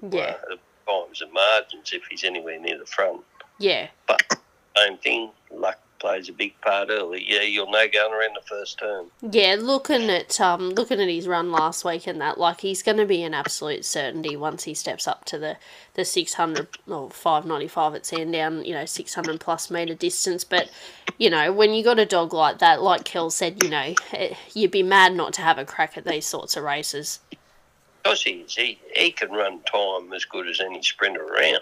Yeah. 0.00 0.36
Uh, 0.44 0.48
the 0.48 0.58
times 0.86 1.22
and 1.22 1.32
margins 1.32 1.92
if 1.92 2.04
he's 2.08 2.24
anywhere 2.24 2.58
near 2.60 2.78
the 2.78 2.86
front. 2.86 3.22
Yeah. 3.58 3.88
But 4.06 4.38
same 4.76 4.96
thing, 4.98 5.30
luck 5.50 5.78
plays 6.04 6.28
a 6.28 6.32
big 6.32 6.60
part 6.60 6.90
early. 6.90 7.24
Yeah, 7.26 7.40
you'll 7.40 7.70
know 7.70 7.88
going 7.90 8.12
around 8.12 8.36
the 8.36 8.46
first 8.46 8.78
turn. 8.78 9.06
Yeah, 9.22 9.56
looking 9.58 10.10
at 10.10 10.38
um 10.38 10.68
looking 10.70 11.00
at 11.00 11.08
his 11.08 11.26
run 11.26 11.50
last 11.50 11.82
week 11.82 12.06
and 12.06 12.20
that, 12.20 12.36
like 12.36 12.60
he's 12.60 12.82
going 12.82 12.98
to 12.98 13.06
be 13.06 13.22
an 13.22 13.32
absolute 13.32 13.86
certainty 13.86 14.36
once 14.36 14.64
he 14.64 14.74
steps 14.74 15.08
up 15.08 15.24
to 15.26 15.38
the 15.38 15.56
the 15.94 16.04
six 16.04 16.34
hundred 16.34 16.68
or 16.86 17.08
five 17.08 17.46
ninety 17.46 17.68
five 17.68 17.94
at 17.94 18.04
Sandown, 18.04 18.66
you 18.66 18.74
know, 18.74 18.84
six 18.84 19.14
hundred 19.14 19.40
plus 19.40 19.70
meter 19.70 19.94
distance. 19.94 20.44
But 20.44 20.70
you 21.16 21.30
know, 21.30 21.50
when 21.54 21.72
you 21.72 21.82
got 21.82 21.98
a 21.98 22.04
dog 22.04 22.34
like 22.34 22.58
that, 22.58 22.82
like 22.82 23.04
Kel 23.04 23.30
said, 23.30 23.62
you 23.62 23.70
know, 23.70 23.94
eh, 24.12 24.34
you'd 24.52 24.70
be 24.70 24.82
mad 24.82 25.14
not 25.14 25.32
to 25.34 25.40
have 25.40 25.56
a 25.56 25.64
crack 25.64 25.96
at 25.96 26.04
these 26.04 26.26
sorts 26.26 26.54
of 26.54 26.64
races. 26.64 27.20
Because 28.02 28.22
he 28.22 28.30
is, 28.32 28.54
he, 28.54 28.78
he 28.94 29.10
can 29.10 29.30
run 29.30 29.60
time 29.62 30.12
as 30.12 30.26
good 30.26 30.48
as 30.48 30.60
any 30.60 30.82
sprinter 30.82 31.24
around. 31.24 31.60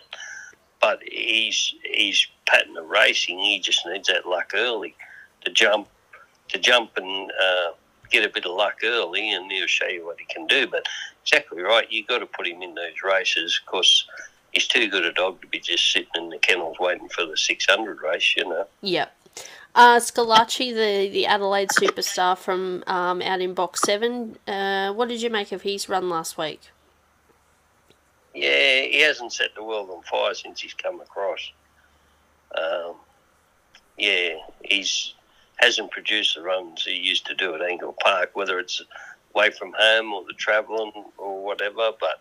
But 0.83 1.01
he's 1.05 1.75
he's 1.85 2.27
pattern 2.47 2.77
of 2.77 2.89
racing. 2.91 3.39
He 3.39 3.61
just 3.61 3.87
needs 3.87 4.09
that 4.09 4.27
luck 4.27 4.51
early 4.55 4.95
to 5.45 5.51
jump 5.53 5.89
to 6.49 6.59
jump 6.59 6.91
and 6.97 7.31
uh, 7.31 7.73
get 8.11 8.27
a 8.27 8.29
bit 8.29 8.45
of 8.45 8.53
luck 8.53 8.81
early, 8.85 9.33
and 9.33 9.51
he'll 9.51 9.67
show 9.67 9.87
you 9.87 10.05
what 10.05 10.19
he 10.19 10.27
can 10.27 10.47
do. 10.47 10.67
But 10.67 10.87
exactly 11.23 11.63
right, 11.63 11.91
you've 11.91 12.09
got 12.09 12.19
to 12.19 12.27
put 12.27 12.47
him 12.47 12.63
in 12.63 12.75
those 12.75 13.03
races 13.03 13.61
because 13.65 14.07
he's 14.53 14.67
too 14.67 14.89
good 14.89 15.05
a 15.05 15.13
dog 15.13 15.41
to 15.41 15.47
be 15.47 15.59
just 15.59 15.91
sitting 15.93 16.09
in 16.17 16.29
the 16.29 16.39
kennels 16.39 16.77
waiting 16.79 17.09
for 17.09 17.25
the 17.25 17.37
600 17.37 18.03
race, 18.03 18.35
you 18.37 18.45
know. 18.45 18.67
Yep. 18.83 19.17
Uh, 19.75 19.99
Scalacci, 19.99 20.75
the, 20.75 21.11
the 21.11 21.25
Adelaide 21.25 21.71
superstar 21.71 22.37
from 22.37 22.85
um, 22.87 23.23
out 23.23 23.41
in 23.41 23.55
box 23.55 23.81
seven. 23.81 24.37
Uh, 24.47 24.93
what 24.93 25.09
did 25.09 25.23
you 25.23 25.31
make 25.31 25.51
of 25.51 25.63
his 25.63 25.89
run 25.89 26.11
last 26.11 26.37
week? 26.37 26.61
Yeah, 28.35 28.81
he 28.83 29.01
hasn't 29.01 29.33
set 29.33 29.55
the 29.55 29.63
world 29.63 29.91
on 29.91 30.03
fire 30.03 30.35
since 30.35 30.61
he's 30.61 30.75
come 30.75 31.01
across. 31.01 31.53
Um, 32.57 32.95
yeah, 33.99 34.37
he's 34.63 35.15
hasn't 35.57 35.91
produced 35.93 36.35
the 36.35 36.43
runs 36.43 36.85
he 36.85 36.97
used 36.97 37.27
to 37.27 37.35
do 37.35 37.55
at 37.55 37.63
Angle 37.63 37.95
Park, 38.03 38.31
whether 38.35 38.59
it's 38.59 38.83
away 39.35 39.51
from 39.51 39.73
home 39.79 40.13
or 40.13 40.25
the 40.25 40.35
travelling 40.35 40.93
or 41.19 41.45
whatever. 41.45 41.91
But 42.01 42.21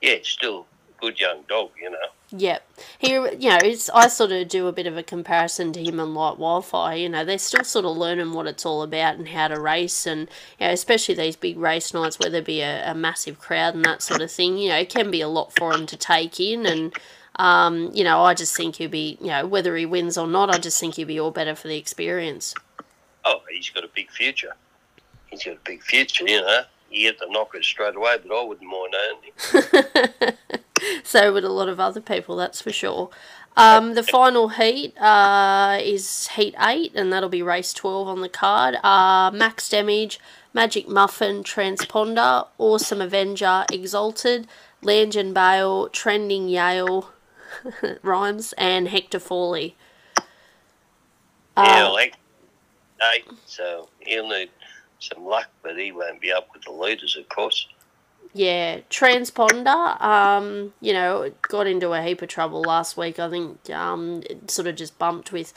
yeah, 0.00 0.16
still 0.22 0.66
good 1.00 1.20
young 1.20 1.42
dog, 1.48 1.70
you 1.80 1.90
know. 1.90 1.98
Yep. 2.32 2.68
He, 2.98 3.12
you 3.12 3.48
know, 3.50 3.58
it's, 3.62 3.90
I 3.90 4.08
sort 4.08 4.30
of 4.30 4.48
do 4.48 4.68
a 4.68 4.72
bit 4.72 4.86
of 4.86 4.96
a 4.96 5.02
comparison 5.02 5.72
to 5.72 5.82
him 5.82 5.98
and 5.98 6.14
Like 6.14 6.38
Wildfire. 6.38 6.96
You 6.96 7.08
know, 7.08 7.24
they're 7.24 7.38
still 7.38 7.64
sort 7.64 7.84
of 7.84 7.96
learning 7.96 8.32
what 8.32 8.46
it's 8.46 8.64
all 8.64 8.82
about 8.82 9.16
and 9.16 9.28
how 9.28 9.48
to 9.48 9.58
race, 9.60 10.06
and 10.06 10.28
you 10.58 10.66
know, 10.66 10.72
especially 10.72 11.14
these 11.14 11.36
big 11.36 11.58
race 11.58 11.92
nights 11.92 12.18
where 12.18 12.30
there 12.30 12.42
be 12.42 12.60
a, 12.60 12.90
a 12.90 12.94
massive 12.94 13.38
crowd 13.38 13.74
and 13.74 13.84
that 13.84 14.02
sort 14.02 14.20
of 14.20 14.30
thing. 14.30 14.58
You 14.58 14.70
know, 14.70 14.76
it 14.76 14.90
can 14.90 15.10
be 15.10 15.20
a 15.20 15.28
lot 15.28 15.52
for 15.56 15.74
him 15.74 15.86
to 15.86 15.96
take 15.96 16.38
in, 16.38 16.66
and 16.66 16.94
um, 17.36 17.90
you 17.94 18.04
know, 18.04 18.22
I 18.22 18.34
just 18.34 18.56
think 18.56 18.76
he'll 18.76 18.90
be, 18.90 19.18
you 19.20 19.28
know, 19.28 19.46
whether 19.46 19.74
he 19.76 19.86
wins 19.86 20.18
or 20.18 20.26
not, 20.26 20.54
I 20.54 20.58
just 20.58 20.78
think 20.78 20.94
he'll 20.94 21.08
be 21.08 21.18
all 21.18 21.30
better 21.30 21.54
for 21.54 21.68
the 21.68 21.76
experience. 21.76 22.54
Oh, 23.24 23.40
he's 23.50 23.70
got 23.70 23.84
a 23.84 23.90
big 23.94 24.10
future. 24.10 24.54
He's 25.26 25.44
got 25.44 25.54
a 25.56 25.60
big 25.64 25.82
future, 25.82 26.24
you 26.26 26.40
know. 26.40 26.62
You 26.90 27.10
get 27.10 27.20
the 27.20 27.26
knockers 27.30 27.66
straight 27.66 27.94
away, 27.94 28.16
but 28.22 28.34
I 28.34 28.42
wouldn't 28.42 28.68
mind 28.68 28.94
owning 28.94 30.12
him. 30.20 30.60
so 31.02 31.32
would 31.32 31.44
a 31.44 31.52
lot 31.52 31.68
of 31.68 31.80
other 31.80 32.00
people, 32.00 32.36
that's 32.36 32.60
for 32.60 32.72
sure. 32.72 33.10
Um, 33.56 33.94
the 33.94 34.02
final 34.02 34.48
heat 34.50 34.96
uh, 35.00 35.78
is 35.82 36.28
Heat 36.28 36.54
8, 36.58 36.92
and 36.94 37.12
that'll 37.12 37.28
be 37.28 37.42
race 37.42 37.72
12 37.72 38.08
on 38.08 38.20
the 38.20 38.28
card. 38.28 38.76
Uh, 38.82 39.30
Max 39.34 39.68
Damage, 39.68 40.20
Magic 40.54 40.88
Muffin, 40.88 41.42
Transponder, 41.42 42.46
Awesome 42.58 43.00
Avenger, 43.00 43.64
Exalted, 43.72 44.46
Langen 44.82 45.34
Bale, 45.34 45.88
Trending 45.88 46.48
Yale, 46.48 47.10
rhymes, 48.02 48.54
and 48.56 48.88
Hector 48.88 49.18
Fawley. 49.18 49.76
yeah, 51.56 51.86
Uh, 51.86 51.92
like 51.92 52.16
eight, 53.14 53.26
so 53.46 53.88
he'll 54.00 54.28
need 54.28 54.50
some 55.00 55.24
luck, 55.24 55.48
but 55.62 55.76
he 55.78 55.92
won't 55.92 56.20
be 56.20 56.32
up 56.32 56.48
with 56.52 56.62
the 56.62 56.72
leaders, 56.72 57.16
of 57.16 57.28
course. 57.28 57.66
Yeah, 58.32 58.80
transponder. 58.90 60.00
Um, 60.00 60.72
you 60.80 60.92
know, 60.92 61.32
got 61.42 61.66
into 61.66 61.92
a 61.92 62.00
heap 62.00 62.22
of 62.22 62.28
trouble 62.28 62.62
last 62.62 62.96
week. 62.96 63.18
I 63.18 63.28
think 63.28 63.68
um, 63.70 64.22
it 64.30 64.48
sort 64.52 64.68
of 64.68 64.76
just 64.76 65.00
bumped 65.00 65.32
with, 65.32 65.52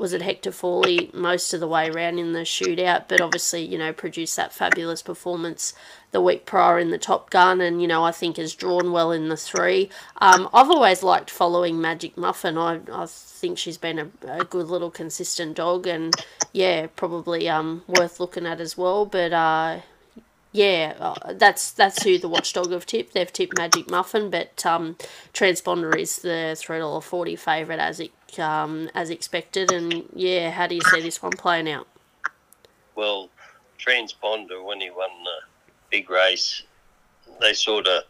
was 0.00 0.12
it 0.12 0.22
Hector 0.22 0.50
Fawley 0.50 1.08
most 1.14 1.54
of 1.54 1.60
the 1.60 1.68
way 1.68 1.88
around 1.88 2.18
in 2.18 2.32
the 2.32 2.40
shootout, 2.40 3.04
but 3.06 3.20
obviously, 3.20 3.64
you 3.64 3.78
know, 3.78 3.92
produced 3.92 4.34
that 4.36 4.52
fabulous 4.52 5.02
performance 5.02 5.72
the 6.10 6.20
week 6.20 6.46
prior 6.46 6.80
in 6.80 6.90
the 6.90 6.98
Top 6.98 7.30
Gun, 7.30 7.60
and 7.60 7.80
you 7.80 7.86
know, 7.86 8.02
I 8.02 8.10
think 8.10 8.38
has 8.38 8.54
drawn 8.56 8.90
well 8.90 9.12
in 9.12 9.28
the 9.28 9.36
three. 9.36 9.88
Um, 10.20 10.48
I've 10.52 10.70
always 10.70 11.04
liked 11.04 11.30
following 11.30 11.80
Magic 11.80 12.16
Muffin. 12.16 12.58
I 12.58 12.80
I 12.92 13.06
think 13.06 13.56
she's 13.56 13.78
been 13.78 13.98
a, 14.00 14.08
a 14.40 14.44
good 14.44 14.66
little 14.66 14.90
consistent 14.90 15.56
dog, 15.56 15.86
and 15.86 16.12
yeah, 16.52 16.88
probably 16.96 17.48
um 17.48 17.84
worth 17.86 18.18
looking 18.18 18.46
at 18.46 18.60
as 18.60 18.76
well. 18.76 19.06
But 19.06 19.32
uh, 19.32 19.80
yeah, 20.56 20.94
uh, 20.98 21.34
that's 21.34 21.70
that's 21.72 22.02
who 22.02 22.18
the 22.18 22.28
watchdog 22.28 22.72
have 22.72 22.86
tipped. 22.86 23.12
They've 23.12 23.32
tipped 23.32 23.58
Magic 23.58 23.90
Muffin, 23.90 24.30
but 24.30 24.64
um, 24.64 24.96
Transponder 25.34 25.94
is 25.94 26.20
the 26.20 26.56
three 26.58 26.78
dollar 26.78 27.02
forty 27.02 27.36
favourite 27.36 27.78
as 27.78 28.00
it 28.00 28.12
um, 28.38 28.88
as 28.94 29.10
expected. 29.10 29.70
And 29.70 30.04
yeah, 30.14 30.50
how 30.50 30.66
do 30.66 30.74
you 30.74 30.80
see 30.80 31.02
this 31.02 31.22
one 31.22 31.32
playing 31.32 31.68
out? 31.68 31.86
Well, 32.94 33.28
Transponder, 33.78 34.64
when 34.64 34.80
he 34.80 34.90
won 34.90 35.10
the 35.24 35.38
big 35.90 36.08
race, 36.08 36.62
they 37.42 37.52
sort 37.52 37.86
of, 37.86 38.04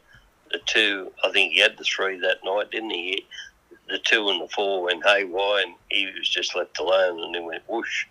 the 0.52 0.60
two, 0.66 1.10
I 1.24 1.32
think 1.32 1.52
he 1.52 1.60
had 1.60 1.76
the 1.76 1.84
three 1.84 2.20
that 2.20 2.44
night, 2.44 2.70
didn't 2.70 2.90
he? 2.90 3.26
The 3.88 3.98
two 3.98 4.28
and 4.28 4.40
the 4.40 4.48
four 4.48 4.84
went 4.84 5.04
haywire 5.04 5.64
and 5.64 5.74
he 5.90 6.06
was 6.16 6.28
just 6.28 6.54
left 6.54 6.78
alone 6.78 7.20
and 7.20 7.34
then 7.34 7.44
went 7.44 7.64
whoosh. 7.68 8.06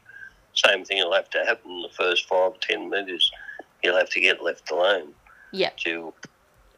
Same 0.53 0.83
thing 0.83 1.03
will 1.03 1.13
have 1.13 1.29
to 1.29 1.45
happen 1.45 1.71
in 1.71 1.81
the 1.81 1.89
first 1.89 2.27
five, 2.27 2.59
ten 2.59 2.89
metres. 2.89 3.31
He'll 3.85 3.97
have 3.97 4.09
to 4.09 4.19
get 4.19 4.41
left 4.41 4.71
alone 4.71 5.13
Yeah, 5.51 5.69
to, 5.83 6.11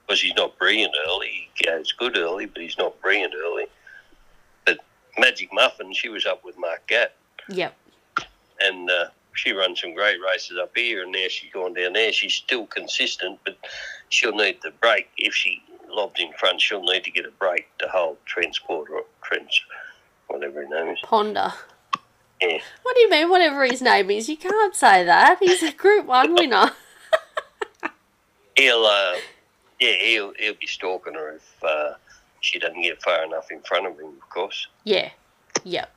because 0.06 0.20
he's 0.20 0.36
not 0.36 0.58
brilliant 0.58 0.94
early. 1.08 1.50
He 1.54 1.64
goes 1.64 1.94
good 1.94 2.18
early, 2.18 2.48
but 2.48 2.62
he's 2.62 2.78
not 2.78 3.00
brilliant 3.02 3.34
early. 3.34 3.68
But 4.66 4.80
Magic 5.18 5.50
Muffin, 5.54 5.94
she 5.94 6.10
was 6.10 6.26
up 6.26 6.44
with 6.44 6.58
Mark 6.58 6.86
Gatt 6.88 7.16
yep, 7.48 7.74
and 8.60 8.92
uh, 8.92 9.06
she 9.36 9.54
runs 9.54 9.80
some 9.80 9.94
great 9.94 10.18
races 10.22 10.58
up 10.62 10.72
here, 10.76 11.04
and 11.04 11.14
now 11.14 11.28
she's 11.30 11.54
gone 11.54 11.74
down 11.76 11.94
there. 11.94 12.12
She's 12.12 12.34
still 12.34 12.66
consistent, 12.66 13.40
but 13.46 13.56
she'll 14.10 14.36
need 14.36 14.58
the 14.62 14.72
break. 14.82 15.08
If 15.18 15.34
she 15.34 15.64
lobs 15.90 16.20
in 16.20 16.34
front, 16.34 16.60
she'll 16.60 16.84
need 16.84 17.06
to 17.06 17.12
get 17.12 17.26
a 17.26 17.32
break 17.32 17.70
to 17.78 17.88
hold 17.88 18.18
transport 18.26 18.90
or 18.90 19.06
trench, 19.22 19.66
whatever 20.28 20.60
his 20.60 20.70
name 20.70 20.90
is. 20.90 21.00
Ponder. 21.04 21.54
Yeah. 22.42 22.58
What 22.84 22.96
do 22.96 23.02
you 23.02 23.10
mean, 23.10 23.30
whatever 23.30 23.64
his 23.64 23.82
name 23.82 24.12
is? 24.12 24.28
You 24.28 24.36
can't 24.38 24.76
say 24.76 25.06
that. 25.06 25.38
He's 25.40 25.64
a 25.64 25.72
Group 25.72 26.06
1 26.06 26.34
winner. 26.34 26.72
He'll, 28.58 28.86
uh, 28.86 29.16
yeah, 29.80 29.94
he'll, 30.02 30.34
he'll 30.38 30.56
be 30.56 30.68
stalking 30.68 31.14
her 31.14 31.36
if 31.36 31.64
uh, 31.64 31.94
she 32.42 32.60
doesn't 32.60 32.82
get 32.82 33.02
far 33.02 33.24
enough 33.24 33.52
in 33.52 33.62
front 33.62 33.86
of 33.86 34.00
him, 34.00 34.14
of 34.22 34.30
course. 34.30 34.68
Yeah, 34.84 35.12
yep. 35.64 35.92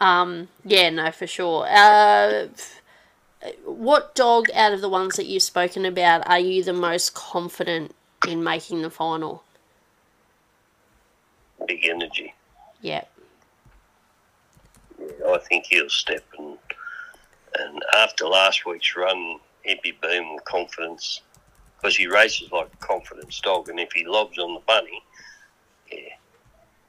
Um, 0.00 0.48
yeah, 0.64 0.88
no, 0.90 1.10
for 1.10 1.26
sure. 1.26 1.66
Uh, 1.68 2.46
what 3.64 4.14
dog 4.14 4.48
out 4.54 4.72
of 4.72 4.80
the 4.80 4.88
ones 4.88 5.16
that 5.16 5.26
you've 5.26 5.42
spoken 5.42 5.84
about 5.84 6.26
are 6.28 6.38
you 6.38 6.62
the 6.62 6.72
most 6.72 7.14
confident 7.14 7.94
in 8.26 8.44
making 8.44 8.82
the 8.82 8.90
final? 8.90 9.42
Big 11.66 11.84
energy. 11.86 12.34
Yep. 12.82 13.10
I 15.26 15.38
think 15.48 15.66
he'll 15.66 15.88
step 15.88 16.24
and 16.38 16.58
and 17.58 17.82
after 17.96 18.26
last 18.26 18.64
week's 18.64 18.94
run, 18.94 19.38
he'd 19.62 19.82
be 19.82 19.92
booming 20.00 20.34
with 20.34 20.44
confidence 20.44 21.20
because 21.80 21.96
he 21.96 22.06
races 22.06 22.50
like 22.52 22.68
a 22.72 22.84
confidence 22.84 23.40
dog, 23.40 23.68
and 23.68 23.80
if 23.80 23.92
he 23.92 24.04
lobs 24.04 24.38
on 24.38 24.54
the 24.54 24.60
bunny, 24.60 25.02
yeah, 25.90 25.98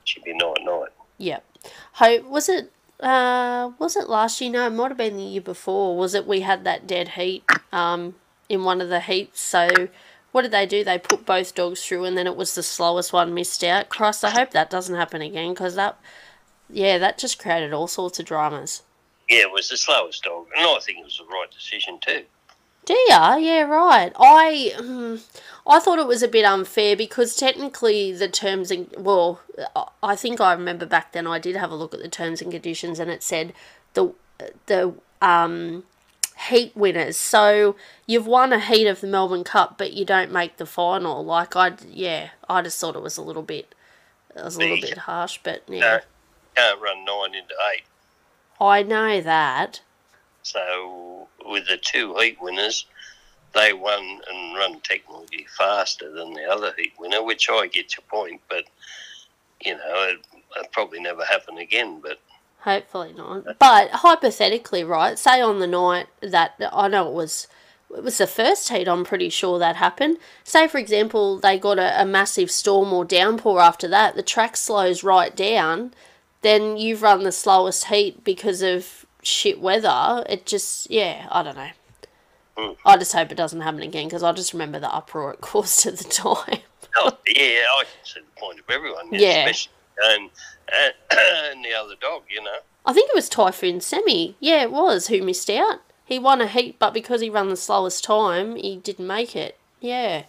she'd 0.03 0.23
be 0.23 0.33
night 0.33 0.59
night. 0.63 0.89
Yep. 1.17 1.45
Hope 1.93 2.25
was 2.25 2.49
it 2.49 2.71
uh 2.99 3.71
was 3.79 3.95
it 3.95 4.09
last 4.09 4.41
year? 4.41 4.51
No, 4.51 4.67
it 4.67 4.71
might 4.71 4.89
have 4.89 4.97
been 4.97 5.17
the 5.17 5.23
year 5.23 5.41
before. 5.41 5.97
Was 5.97 6.13
it 6.13 6.27
we 6.27 6.41
had 6.41 6.63
that 6.65 6.87
dead 6.87 7.09
heat 7.09 7.43
um 7.71 8.15
in 8.49 8.63
one 8.63 8.81
of 8.81 8.89
the 8.89 8.99
heats? 8.99 9.41
So 9.41 9.89
what 10.31 10.43
did 10.43 10.51
they 10.51 10.65
do? 10.65 10.83
They 10.83 10.97
put 10.97 11.25
both 11.25 11.55
dogs 11.55 11.85
through, 11.85 12.05
and 12.05 12.17
then 12.17 12.27
it 12.27 12.35
was 12.35 12.55
the 12.55 12.63
slowest 12.63 13.11
one 13.11 13.33
missed 13.33 13.63
out. 13.63 13.89
Christ, 13.89 14.23
I 14.23 14.29
hope 14.29 14.51
that 14.51 14.69
doesn't 14.69 14.95
happen 14.95 15.21
again 15.21 15.53
because 15.53 15.75
that, 15.75 15.99
yeah, 16.69 16.97
that 16.97 17.17
just 17.17 17.37
created 17.37 17.73
all 17.73 17.87
sorts 17.87 18.19
of 18.19 18.25
dramas. 18.25 18.83
Yeah, 19.29 19.41
it 19.41 19.51
was 19.51 19.69
the 19.69 19.77
slowest 19.77 20.23
dog, 20.23 20.47
and 20.55 20.65
I 20.65 20.79
think 20.79 20.99
it 20.99 21.03
was 21.03 21.17
the 21.17 21.25
right 21.25 21.51
decision 21.51 21.99
too. 21.99 22.23
Do 22.85 22.97
ya? 23.07 23.35
Yeah, 23.35 23.61
right. 23.63 24.11
I 24.17 24.73
mm, 24.77 25.21
I 25.67 25.79
thought 25.79 25.99
it 25.99 26.07
was 26.07 26.23
a 26.23 26.27
bit 26.27 26.45
unfair 26.45 26.95
because 26.95 27.35
technically 27.35 28.11
the 28.11 28.27
terms 28.27 28.71
and 28.71 28.93
well, 28.97 29.41
I 30.01 30.15
think 30.15 30.41
I 30.41 30.53
remember 30.53 30.85
back 30.85 31.11
then 31.11 31.27
I 31.27 31.37
did 31.39 31.55
have 31.55 31.71
a 31.71 31.75
look 31.75 31.93
at 31.93 32.01
the 32.01 32.09
terms 32.09 32.41
and 32.41 32.51
conditions 32.51 32.99
and 32.99 33.11
it 33.11 33.21
said 33.23 33.53
the 33.93 34.13
the 34.65 34.93
um 35.21 35.83
heat 36.49 36.71
winners. 36.75 37.17
So 37.17 37.75
you've 38.07 38.25
won 38.25 38.51
a 38.51 38.59
heat 38.59 38.87
of 38.87 39.01
the 39.01 39.07
Melbourne 39.07 39.43
Cup, 39.43 39.77
but 39.77 39.93
you 39.93 40.03
don't 40.03 40.31
make 40.31 40.57
the 40.57 40.65
final. 40.65 41.23
Like 41.23 41.55
I 41.55 41.73
yeah, 41.87 42.29
I 42.49 42.61
just 42.63 42.79
thought 42.79 42.95
it 42.95 43.03
was 43.03 43.17
a 43.17 43.21
little 43.21 43.43
bit 43.43 43.75
it 44.35 44.43
was 44.43 44.55
a 44.55 44.59
little 44.59 44.81
bit 44.81 44.97
harsh, 44.99 45.39
but 45.43 45.67
No, 45.69 45.77
yeah, 45.77 45.99
can't 46.55 46.81
run 46.81 47.05
nine 47.05 47.35
into 47.35 47.53
eight. 47.73 47.83
I 48.59 48.83
know 48.83 49.21
that. 49.21 49.81
So 50.43 51.27
with 51.45 51.67
the 51.67 51.77
two 51.77 52.15
heat 52.15 52.37
winners, 52.41 52.85
they 53.53 53.73
won 53.73 54.21
and 54.31 54.55
run 54.55 54.79
technically 54.81 55.45
faster 55.57 56.11
than 56.11 56.33
the 56.33 56.45
other 56.45 56.73
heat 56.77 56.93
winner, 56.99 57.23
which 57.23 57.49
I 57.49 57.67
get 57.67 57.95
your 57.95 58.03
point, 58.07 58.41
but 58.49 58.65
you 59.63 59.75
know 59.75 60.09
it, 60.09 60.19
it'll 60.57 60.69
probably 60.71 60.99
never 60.99 61.25
happen 61.25 61.57
again. 61.57 61.99
But 62.01 62.19
Hopefully 62.61 63.13
not. 63.13 63.57
But 63.59 63.89
hypothetically, 63.89 64.83
right? 64.83 65.17
Say 65.17 65.41
on 65.41 65.59
the 65.59 65.67
night 65.67 66.07
that 66.21 66.55
I 66.71 66.87
know 66.87 67.07
it 67.07 67.13
was 67.13 67.47
it 67.93 68.03
was 68.03 68.19
the 68.19 68.27
first 68.27 68.69
heat, 68.69 68.87
I'm 68.87 69.03
pretty 69.03 69.29
sure 69.29 69.59
that 69.59 69.75
happened. 69.75 70.17
Say 70.43 70.67
for 70.67 70.77
example, 70.77 71.39
they 71.39 71.59
got 71.59 71.79
a, 71.79 72.01
a 72.01 72.05
massive 72.05 72.49
storm 72.49 72.93
or 72.93 73.03
downpour 73.03 73.59
after 73.59 73.87
that, 73.89 74.15
the 74.15 74.23
track 74.23 74.55
slows 74.55 75.03
right 75.03 75.35
down, 75.35 75.93
then 76.41 76.77
you've 76.77 77.01
run 77.01 77.23
the 77.23 77.31
slowest 77.31 77.85
heat 77.85 78.23
because 78.23 78.61
of 78.61 79.05
shit 79.23 79.59
weather. 79.59 80.23
It 80.29 80.45
just 80.45 80.89
yeah, 80.89 81.27
I 81.31 81.43
don't 81.43 81.55
know. 81.55 81.69
Mm. 82.57 82.75
I 82.85 82.97
just 82.97 83.13
hope 83.13 83.31
it 83.31 83.35
doesn't 83.35 83.61
happen 83.61 83.81
again 83.81 84.07
because 84.07 84.23
I 84.23 84.31
just 84.33 84.53
remember 84.53 84.79
the 84.79 84.93
uproar 84.93 85.33
it 85.33 85.41
caused 85.41 85.85
at 85.85 85.97
the 85.97 86.03
time. 86.03 86.59
oh, 86.97 87.17
yeah, 87.27 87.63
I 87.79 87.83
can 87.83 88.05
see 88.05 88.19
the 88.19 88.39
point 88.41 88.59
of 88.59 88.69
everyone, 88.69 89.07
Yeah. 89.11 89.45
especially 89.45 89.71
and, 90.03 90.29
and, 90.73 90.93
and 91.11 91.65
the 91.65 91.73
other 91.73 91.95
dog. 91.99 92.23
You 92.29 92.43
know, 92.43 92.57
I 92.85 92.93
think 92.93 93.09
it 93.09 93.15
was 93.15 93.29
Typhoon 93.29 93.81
Semi. 93.81 94.35
Yeah, 94.39 94.63
it 94.63 94.71
was 94.71 95.07
who 95.07 95.21
missed 95.21 95.49
out. 95.49 95.79
He 96.05 96.19
won 96.19 96.41
a 96.41 96.47
heat, 96.47 96.77
but 96.77 96.93
because 96.93 97.21
he 97.21 97.29
ran 97.29 97.47
the 97.49 97.55
slowest 97.55 98.03
time, 98.03 98.55
he 98.57 98.75
didn't 98.77 99.07
make 99.07 99.33
it. 99.35 99.57
Yeah. 99.79 100.23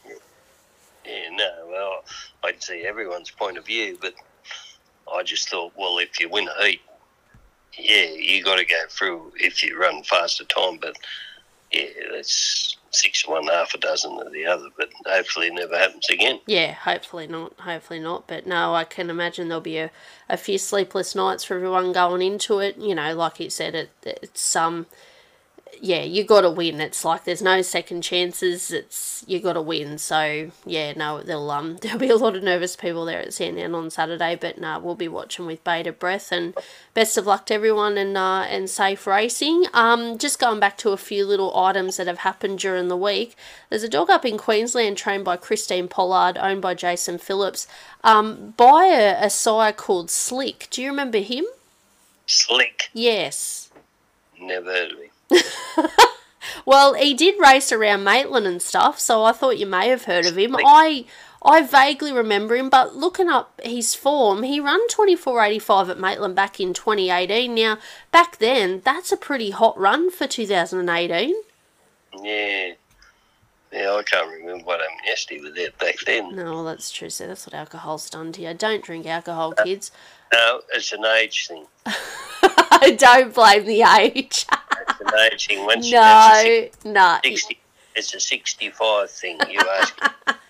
yeah, 1.04 1.28
no, 1.32 1.50
well, 1.68 2.04
I'd 2.44 2.62
see 2.62 2.84
everyone's 2.86 3.30
point 3.30 3.58
of 3.58 3.66
view, 3.66 3.98
but 4.00 4.14
I 5.12 5.24
just 5.24 5.48
thought, 5.48 5.72
well, 5.76 5.98
if 5.98 6.20
you 6.20 6.28
win 6.28 6.48
a 6.48 6.64
heat, 6.66 6.80
yeah, 7.78 8.04
you 8.04 8.42
got 8.42 8.56
to 8.56 8.64
go 8.64 8.76
through 8.88 9.32
if 9.36 9.62
you 9.62 9.78
run 9.78 10.02
faster 10.02 10.44
time. 10.44 10.78
But 10.80 10.96
yeah, 11.72 11.86
that's 12.12 12.76
six 12.90 13.26
one, 13.26 13.46
half 13.46 13.74
a 13.74 13.78
dozen 13.78 14.18
of 14.18 14.32
the 14.32 14.46
other. 14.46 14.68
But 14.76 14.90
hopefully, 15.06 15.48
it 15.48 15.54
never 15.54 15.76
happens 15.76 16.08
again. 16.10 16.40
Yeah, 16.46 16.72
hopefully 16.72 17.26
not. 17.26 17.54
Hopefully 17.60 18.00
not. 18.00 18.26
But 18.28 18.46
no, 18.46 18.74
I 18.74 18.84
can 18.84 19.10
imagine 19.10 19.48
there'll 19.48 19.60
be 19.60 19.78
a, 19.78 19.90
a 20.28 20.36
few 20.36 20.58
sleepless 20.58 21.14
nights 21.14 21.44
for 21.44 21.56
everyone 21.56 21.92
going 21.92 22.22
into 22.22 22.58
it. 22.58 22.76
You 22.78 22.94
know, 22.94 23.14
like 23.14 23.40
you 23.40 23.50
said, 23.50 23.74
it 23.74 23.90
it's 24.04 24.54
um 24.54 24.86
yeah, 25.84 26.02
you 26.02 26.22
got 26.22 26.42
to 26.42 26.50
win. 26.50 26.80
It's 26.80 27.04
like 27.04 27.24
there's 27.24 27.42
no 27.42 27.60
second 27.60 28.02
chances. 28.02 28.70
It's 28.70 29.24
you 29.26 29.40
got 29.40 29.54
to 29.54 29.60
win. 29.60 29.98
So 29.98 30.52
yeah, 30.64 30.92
no, 30.92 31.20
there'll 31.24 31.50
um 31.50 31.76
there'll 31.82 31.98
be 31.98 32.08
a 32.08 32.16
lot 32.16 32.36
of 32.36 32.44
nervous 32.44 32.76
people 32.76 33.04
there 33.04 33.18
at 33.18 33.34
Sandown 33.34 33.74
on 33.74 33.90
Saturday, 33.90 34.36
but 34.40 34.58
no, 34.58 34.78
we'll 34.78 34.94
be 34.94 35.08
watching 35.08 35.44
with 35.44 35.64
bated 35.64 35.98
breath. 35.98 36.30
And 36.30 36.54
best 36.94 37.18
of 37.18 37.26
luck 37.26 37.46
to 37.46 37.54
everyone 37.54 37.98
and 37.98 38.16
uh, 38.16 38.46
and 38.48 38.70
safe 38.70 39.08
racing. 39.08 39.64
Um, 39.74 40.18
just 40.18 40.38
going 40.38 40.60
back 40.60 40.78
to 40.78 40.90
a 40.90 40.96
few 40.96 41.26
little 41.26 41.58
items 41.58 41.96
that 41.96 42.06
have 42.06 42.18
happened 42.18 42.60
during 42.60 42.86
the 42.86 42.96
week. 42.96 43.34
There's 43.68 43.82
a 43.82 43.88
dog 43.88 44.08
up 44.08 44.24
in 44.24 44.38
Queensland 44.38 44.96
trained 44.96 45.24
by 45.24 45.36
Christine 45.36 45.88
Pollard, 45.88 46.38
owned 46.38 46.62
by 46.62 46.74
Jason 46.74 47.18
Phillips, 47.18 47.66
um, 48.04 48.54
by 48.56 48.84
a, 48.84 49.26
a 49.26 49.30
sire 49.30 49.72
called 49.72 50.12
Slick. 50.12 50.68
Do 50.70 50.80
you 50.80 50.90
remember 50.90 51.18
him? 51.18 51.44
Slick. 52.26 52.88
Yes. 52.92 53.70
Never 54.40 54.70
heard 54.70 54.92
of 54.92 54.98
him. 54.98 55.11
well, 56.66 56.94
he 56.94 57.14
did 57.14 57.38
race 57.38 57.72
around 57.72 58.04
Maitland 58.04 58.46
and 58.46 58.62
stuff, 58.62 58.98
so 58.98 59.24
I 59.24 59.32
thought 59.32 59.58
you 59.58 59.66
may 59.66 59.88
have 59.88 60.04
heard 60.04 60.26
of 60.26 60.38
him. 60.38 60.56
I 60.56 61.06
I 61.44 61.62
vaguely 61.62 62.12
remember 62.12 62.54
him, 62.54 62.70
but 62.70 62.94
looking 62.94 63.28
up 63.28 63.60
his 63.64 63.94
form, 63.94 64.44
he 64.44 64.60
ran 64.60 64.86
24.85 64.88 65.90
at 65.90 65.98
Maitland 65.98 66.36
back 66.36 66.60
in 66.60 66.72
2018. 66.72 67.52
Now, 67.54 67.78
back 68.12 68.38
then, 68.38 68.80
that's 68.84 69.10
a 69.10 69.16
pretty 69.16 69.50
hot 69.50 69.76
run 69.76 70.10
for 70.10 70.26
2018. 70.26 71.34
Yeah. 72.22 72.72
Yeah, 73.72 73.94
I 73.94 74.02
can't 74.02 74.30
remember 74.30 74.64
what 74.64 74.80
happened 74.80 75.00
yesterday 75.06 75.40
with 75.40 75.56
that 75.56 75.78
back 75.78 75.96
then. 76.04 76.36
No, 76.36 76.62
that's 76.62 76.92
true. 76.92 77.08
So 77.08 77.26
that's 77.26 77.46
what 77.46 77.54
alcohol's 77.54 78.10
done 78.10 78.30
to 78.32 78.42
you. 78.42 78.52
Don't 78.52 78.84
drink 78.84 79.06
alcohol, 79.06 79.52
kids. 79.52 79.90
No, 80.32 80.62
it's 80.72 80.92
an 80.92 81.04
age 81.04 81.48
thing. 81.48 81.66
I 81.86 82.96
don't 82.98 83.34
blame 83.34 83.66
the 83.66 83.82
age. 83.82 84.46
it's 84.48 85.00
an 85.00 85.20
age 85.32 85.46
thing. 85.46 85.66
Once 85.66 85.90
no, 85.90 86.68
no. 86.84 87.18
60, 87.22 87.58
it's 87.94 88.14
a 88.14 88.20
65 88.20 89.10
thing, 89.10 89.38
you 89.50 89.60
ask. 89.60 90.00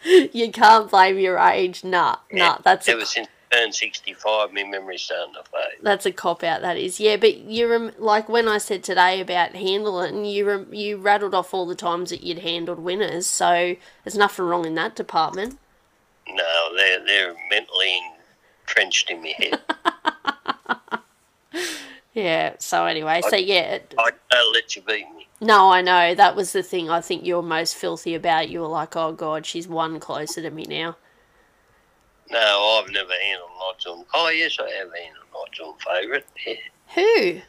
you 0.32 0.50
can't 0.52 0.90
blame 0.90 1.18
your 1.18 1.38
age. 1.38 1.82
Nah, 1.84 2.16
yeah, 2.30 2.38
nah. 2.38 2.58
That's 2.62 2.88
ever 2.88 3.02
a, 3.02 3.06
since 3.06 3.28
I 3.50 3.56
turned 3.56 3.74
65, 3.74 4.52
my 4.52 4.62
memory's 4.64 5.02
starting 5.02 5.34
to 5.34 5.42
fade. 5.42 5.82
That's 5.82 6.06
a 6.06 6.12
cop 6.12 6.44
out, 6.44 6.62
that 6.62 6.76
is. 6.76 7.00
Yeah, 7.00 7.16
but 7.16 7.38
you 7.38 7.68
rem- 7.68 7.92
like 7.98 8.28
when 8.28 8.48
I 8.48 8.58
said 8.58 8.84
today 8.84 9.20
about 9.20 9.54
handling, 9.54 10.24
you 10.24 10.46
rem- 10.46 10.72
you 10.72 10.96
rattled 10.96 11.34
off 11.34 11.52
all 11.52 11.66
the 11.66 11.74
times 11.74 12.10
that 12.10 12.22
you'd 12.22 12.38
handled 12.38 12.78
winners, 12.78 13.26
so 13.26 13.76
there's 14.04 14.16
nothing 14.16 14.44
wrong 14.44 14.64
in 14.64 14.74
that 14.76 14.94
department. 14.94 15.58
No, 16.28 16.76
they're, 16.76 17.04
they're 17.04 17.34
mentally 17.50 18.00
entrenched 18.72 19.10
in 19.10 19.22
my 19.22 19.34
head. 19.38 19.60
Yeah. 22.14 22.56
So 22.58 22.84
anyway, 22.84 23.22
I, 23.24 23.30
so 23.30 23.36
yeah. 23.36 23.78
I 23.98 24.10
don't 24.30 24.52
let 24.52 24.76
you 24.76 24.82
beat 24.82 25.06
me. 25.16 25.28
No, 25.40 25.70
I 25.72 25.80
know 25.80 26.14
that 26.14 26.36
was 26.36 26.52
the 26.52 26.62
thing. 26.62 26.90
I 26.90 27.00
think 27.00 27.24
you 27.24 27.36
were 27.36 27.42
most 27.42 27.74
filthy 27.74 28.14
about. 28.14 28.50
You 28.50 28.60
were 28.60 28.66
like, 28.66 28.94
"Oh 28.96 29.12
God, 29.12 29.46
she's 29.46 29.66
one 29.66 29.98
closer 29.98 30.42
to 30.42 30.50
me 30.50 30.64
now." 30.68 30.96
No, 32.30 32.82
I've 32.82 32.92
never 32.92 33.12
handled 33.24 33.50
odds 33.66 33.86
on. 33.86 34.04
Oh 34.12 34.28
yes, 34.28 34.58
I 34.60 34.68
have 34.72 34.90
handled 34.94 35.26
odds 35.34 35.60
on 35.60 35.74
favourite. 35.78 36.26
Yeah. 36.46 36.54
Who? 36.94 37.40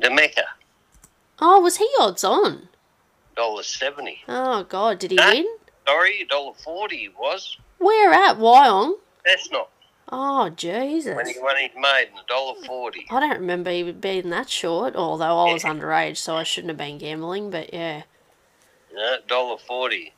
The 0.00 0.10
Mecca. 0.10 0.44
Oh, 1.40 1.60
was 1.60 1.78
he 1.78 1.88
odds 1.98 2.24
on? 2.24 2.68
Dollar 3.34 3.62
seventy. 3.62 4.20
Oh 4.28 4.64
God, 4.64 4.98
did 4.98 5.12
he 5.12 5.16
no, 5.16 5.26
win? 5.26 5.46
Sorry, 5.86 6.26
dollar 6.28 6.52
forty 6.52 7.08
was. 7.18 7.56
Where 7.78 8.12
at 8.12 8.36
Wyong? 8.36 8.92
That's 9.24 9.50
not 9.50 9.70
Oh 10.10 10.48
Jesus! 10.50 11.14
When 11.14 11.26
he 11.26 11.38
won 11.38 11.56
his 11.56 11.70
maiden, 11.76 12.14
a 12.18 12.26
dollar 12.26 12.54
forty. 12.64 13.06
I 13.10 13.20
don't 13.20 13.40
remember 13.40 13.70
he 13.70 13.92
being 13.92 14.30
that 14.30 14.48
short. 14.48 14.96
Although 14.96 15.38
I 15.38 15.52
was 15.52 15.64
yeah. 15.64 15.74
underage, 15.74 16.16
so 16.16 16.36
I 16.36 16.44
shouldn't 16.44 16.70
have 16.70 16.78
been 16.78 16.98
gambling. 16.98 17.50
But 17.50 17.74
yeah. 17.74 18.02
No, 18.94 19.16
dollar 19.26 19.58
forty. 19.58 20.14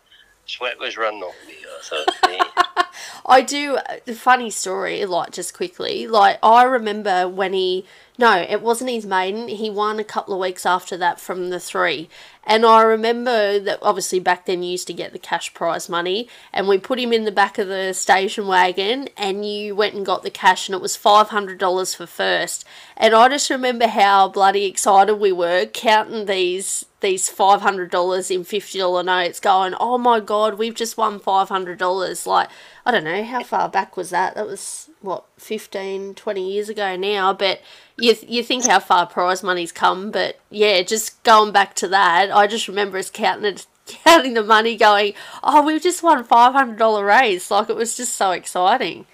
Sweat 0.46 0.78
was 0.78 0.96
running 0.96 1.22
off 1.22 1.34
me. 1.46 1.54
I 1.64 1.82
thought. 1.82 2.16
Yeah. 2.30 2.84
I 3.26 3.42
do. 3.42 3.76
Uh, 3.76 4.14
funny 4.14 4.50
story. 4.50 5.04
Like 5.04 5.32
just 5.32 5.54
quickly. 5.54 6.06
Like 6.06 6.38
I 6.42 6.62
remember 6.64 7.28
when 7.28 7.52
he. 7.52 7.84
No, 8.20 8.36
it 8.36 8.60
wasn't 8.60 8.90
his 8.90 9.06
maiden. 9.06 9.48
He 9.48 9.70
won 9.70 9.98
a 9.98 10.04
couple 10.04 10.34
of 10.34 10.40
weeks 10.40 10.66
after 10.66 10.94
that 10.98 11.18
from 11.18 11.48
the 11.48 11.58
three, 11.58 12.10
and 12.44 12.66
I 12.66 12.82
remember 12.82 13.58
that 13.58 13.78
obviously 13.80 14.20
back 14.20 14.44
then 14.44 14.62
you 14.62 14.72
used 14.72 14.86
to 14.88 14.92
get 14.92 15.14
the 15.14 15.18
cash 15.18 15.54
prize 15.54 15.88
money, 15.88 16.28
and 16.52 16.68
we 16.68 16.76
put 16.76 16.98
him 17.00 17.14
in 17.14 17.24
the 17.24 17.32
back 17.32 17.56
of 17.56 17.68
the 17.68 17.94
station 17.94 18.46
wagon, 18.46 19.08
and 19.16 19.46
you 19.46 19.74
went 19.74 19.94
and 19.94 20.04
got 20.04 20.22
the 20.22 20.28
cash, 20.30 20.68
and 20.68 20.74
it 20.74 20.82
was 20.82 20.98
$500 20.98 21.96
for 21.96 22.04
first. 22.04 22.66
And 22.94 23.14
I 23.14 23.26
just 23.30 23.48
remember 23.48 23.86
how 23.86 24.28
bloody 24.28 24.66
excited 24.66 25.14
we 25.14 25.32
were 25.32 25.64
counting 25.64 26.26
these 26.26 26.84
these 27.00 27.30
$500 27.30 28.30
in 28.30 28.44
$50 28.44 29.04
notes, 29.06 29.40
going, 29.40 29.72
oh 29.80 29.96
my 29.96 30.20
god, 30.20 30.58
we've 30.58 30.74
just 30.74 30.98
won 30.98 31.18
$500. 31.18 32.26
Like, 32.26 32.50
I 32.84 32.90
don't 32.90 33.04
know, 33.04 33.24
how 33.24 33.42
far 33.42 33.70
back 33.70 33.96
was 33.96 34.10
that? 34.10 34.34
That 34.34 34.46
was, 34.46 34.89
what, 35.00 35.24
15, 35.38 36.14
20 36.14 36.52
years 36.52 36.68
ago 36.68 36.96
now, 36.96 37.32
but 37.32 37.60
you, 37.96 38.14
you 38.26 38.42
think 38.42 38.66
how 38.66 38.78
far 38.78 39.06
prize 39.06 39.42
money's 39.42 39.72
come, 39.72 40.10
but 40.10 40.38
yeah, 40.50 40.82
just 40.82 41.22
going 41.22 41.52
back 41.52 41.74
to 41.76 41.88
that, 41.88 42.30
I 42.30 42.46
just 42.46 42.68
remember 42.68 42.98
us 42.98 43.10
counting 43.10 43.46
it, 43.46 43.66
counting 43.86 44.34
the 44.34 44.42
money, 44.42 44.76
going, 44.76 45.14
"Oh, 45.42 45.62
we've 45.62 45.82
just 45.82 46.02
won 46.02 46.22
five 46.24 46.52
hundred 46.52 46.78
dollar 46.78 47.04
raise!" 47.04 47.50
Like 47.50 47.70
it 47.70 47.76
was 47.76 47.96
just 47.96 48.14
so 48.14 48.30
exciting. 48.30 49.06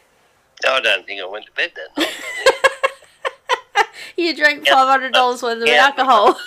I 0.67 0.81
don't 0.81 1.07
think 1.07 1.21
I 1.21 1.27
went 1.27 1.47
to 1.47 1.53
bed 1.53 1.73
that 1.77 1.99
night. 1.99 3.87
you 4.17 4.35
drank 4.35 4.67
five 4.67 4.89
hundred 4.89 5.13
dollars 5.13 5.43
worth 5.43 5.63
of 5.63 5.69
alcohol. 5.69 6.39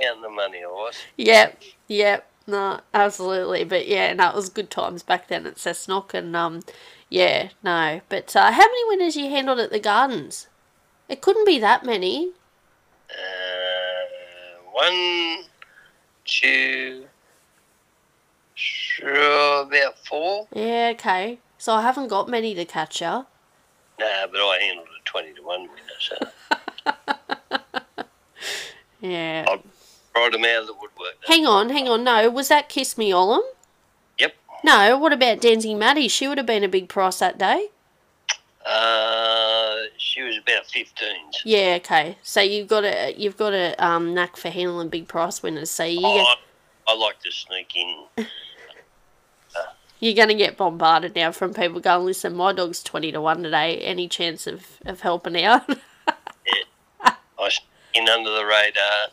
Counting 0.00 0.22
the 0.22 0.30
money, 0.30 0.62
I 0.64 0.68
was. 0.68 0.96
Yep, 1.16 1.62
yep. 1.88 2.30
No, 2.46 2.80
absolutely. 2.94 3.64
But 3.64 3.86
yeah, 3.86 4.12
no, 4.14 4.30
it 4.30 4.34
was 4.34 4.48
good 4.48 4.70
times 4.70 5.02
back 5.02 5.28
then 5.28 5.46
at 5.46 5.56
Cessnock, 5.56 6.14
and 6.14 6.34
um, 6.34 6.62
yeah, 7.08 7.50
no. 7.62 8.00
But 8.08 8.34
uh, 8.36 8.52
how 8.52 8.66
many 8.66 8.88
winners 8.88 9.16
you 9.16 9.30
handled 9.30 9.58
at 9.60 9.70
the 9.70 9.80
Gardens? 9.80 10.48
It 11.08 11.20
couldn't 11.20 11.46
be 11.46 11.58
that 11.58 11.84
many. 11.84 12.32
Uh, 13.10 14.62
one, 14.72 15.44
two, 16.24 17.06
sure, 18.54 19.62
about 19.62 19.98
four. 20.06 20.48
Yeah, 20.52 20.90
okay. 20.94 21.38
So 21.56 21.72
I 21.74 21.82
haven't 21.82 22.08
got 22.08 22.28
many 22.28 22.54
to 22.54 22.64
catch 22.64 23.00
up. 23.02 23.30
Nah, 23.98 24.26
but 24.30 24.38
I 24.38 24.58
handled 24.62 24.86
a 24.88 25.04
20 25.06 25.32
to 25.34 25.42
1 25.42 25.60
winner, 25.60 25.72
so. 25.98 26.16
yeah. 29.00 29.44
I 29.48 29.60
brought 30.14 30.32
them 30.32 30.44
out 30.44 30.60
of 30.60 30.66
the 30.68 30.74
woodwork. 30.74 31.16
Hang 31.26 31.46
on, 31.46 31.70
hang 31.70 31.88
on. 31.88 32.04
No, 32.04 32.30
was 32.30 32.48
that 32.48 32.68
Kiss 32.68 32.96
Me 32.96 33.10
Olam? 33.10 33.40
No, 34.64 34.98
what 34.98 35.12
about 35.12 35.40
Dancing 35.40 35.78
Maddie? 35.78 36.08
She 36.08 36.26
would 36.26 36.38
have 36.38 36.46
been 36.46 36.64
a 36.64 36.68
big 36.68 36.88
price 36.88 37.18
that 37.18 37.38
day. 37.38 37.68
Uh, 38.66 39.76
she 39.96 40.22
was 40.22 40.36
about 40.36 40.66
15. 40.66 41.08
Yeah, 41.44 41.74
okay. 41.76 42.18
So 42.22 42.40
you've 42.40 42.68
got 42.68 42.84
a 42.84 43.14
you've 43.16 43.36
got 43.36 43.54
a 43.54 43.74
um, 43.82 44.14
knack 44.14 44.36
for 44.36 44.50
handling 44.50 44.88
big 44.88 45.08
price 45.08 45.42
winners. 45.42 45.70
So 45.70 45.84
you 45.84 46.00
oh, 46.02 46.14
get, 46.14 46.26
I, 46.86 46.92
I 46.92 46.96
like 46.96 47.20
to 47.20 47.30
sneak 47.30 47.74
in. 47.76 48.26
you're 50.00 50.14
going 50.14 50.28
to 50.28 50.34
get 50.34 50.56
bombarded 50.56 51.14
now 51.14 51.32
from 51.32 51.54
people 51.54 51.80
going, 51.80 52.06
listen, 52.06 52.34
my 52.34 52.52
dog's 52.52 52.82
20 52.82 53.12
to 53.12 53.20
1 53.20 53.42
today. 53.42 53.78
Any 53.78 54.08
chance 54.08 54.46
of, 54.46 54.66
of 54.84 55.00
helping 55.00 55.42
out? 55.42 55.68
yeah. 55.68 57.14
I 57.38 57.50
in 57.94 58.08
under 58.08 58.30
the 58.30 58.44
radar. 58.44 59.08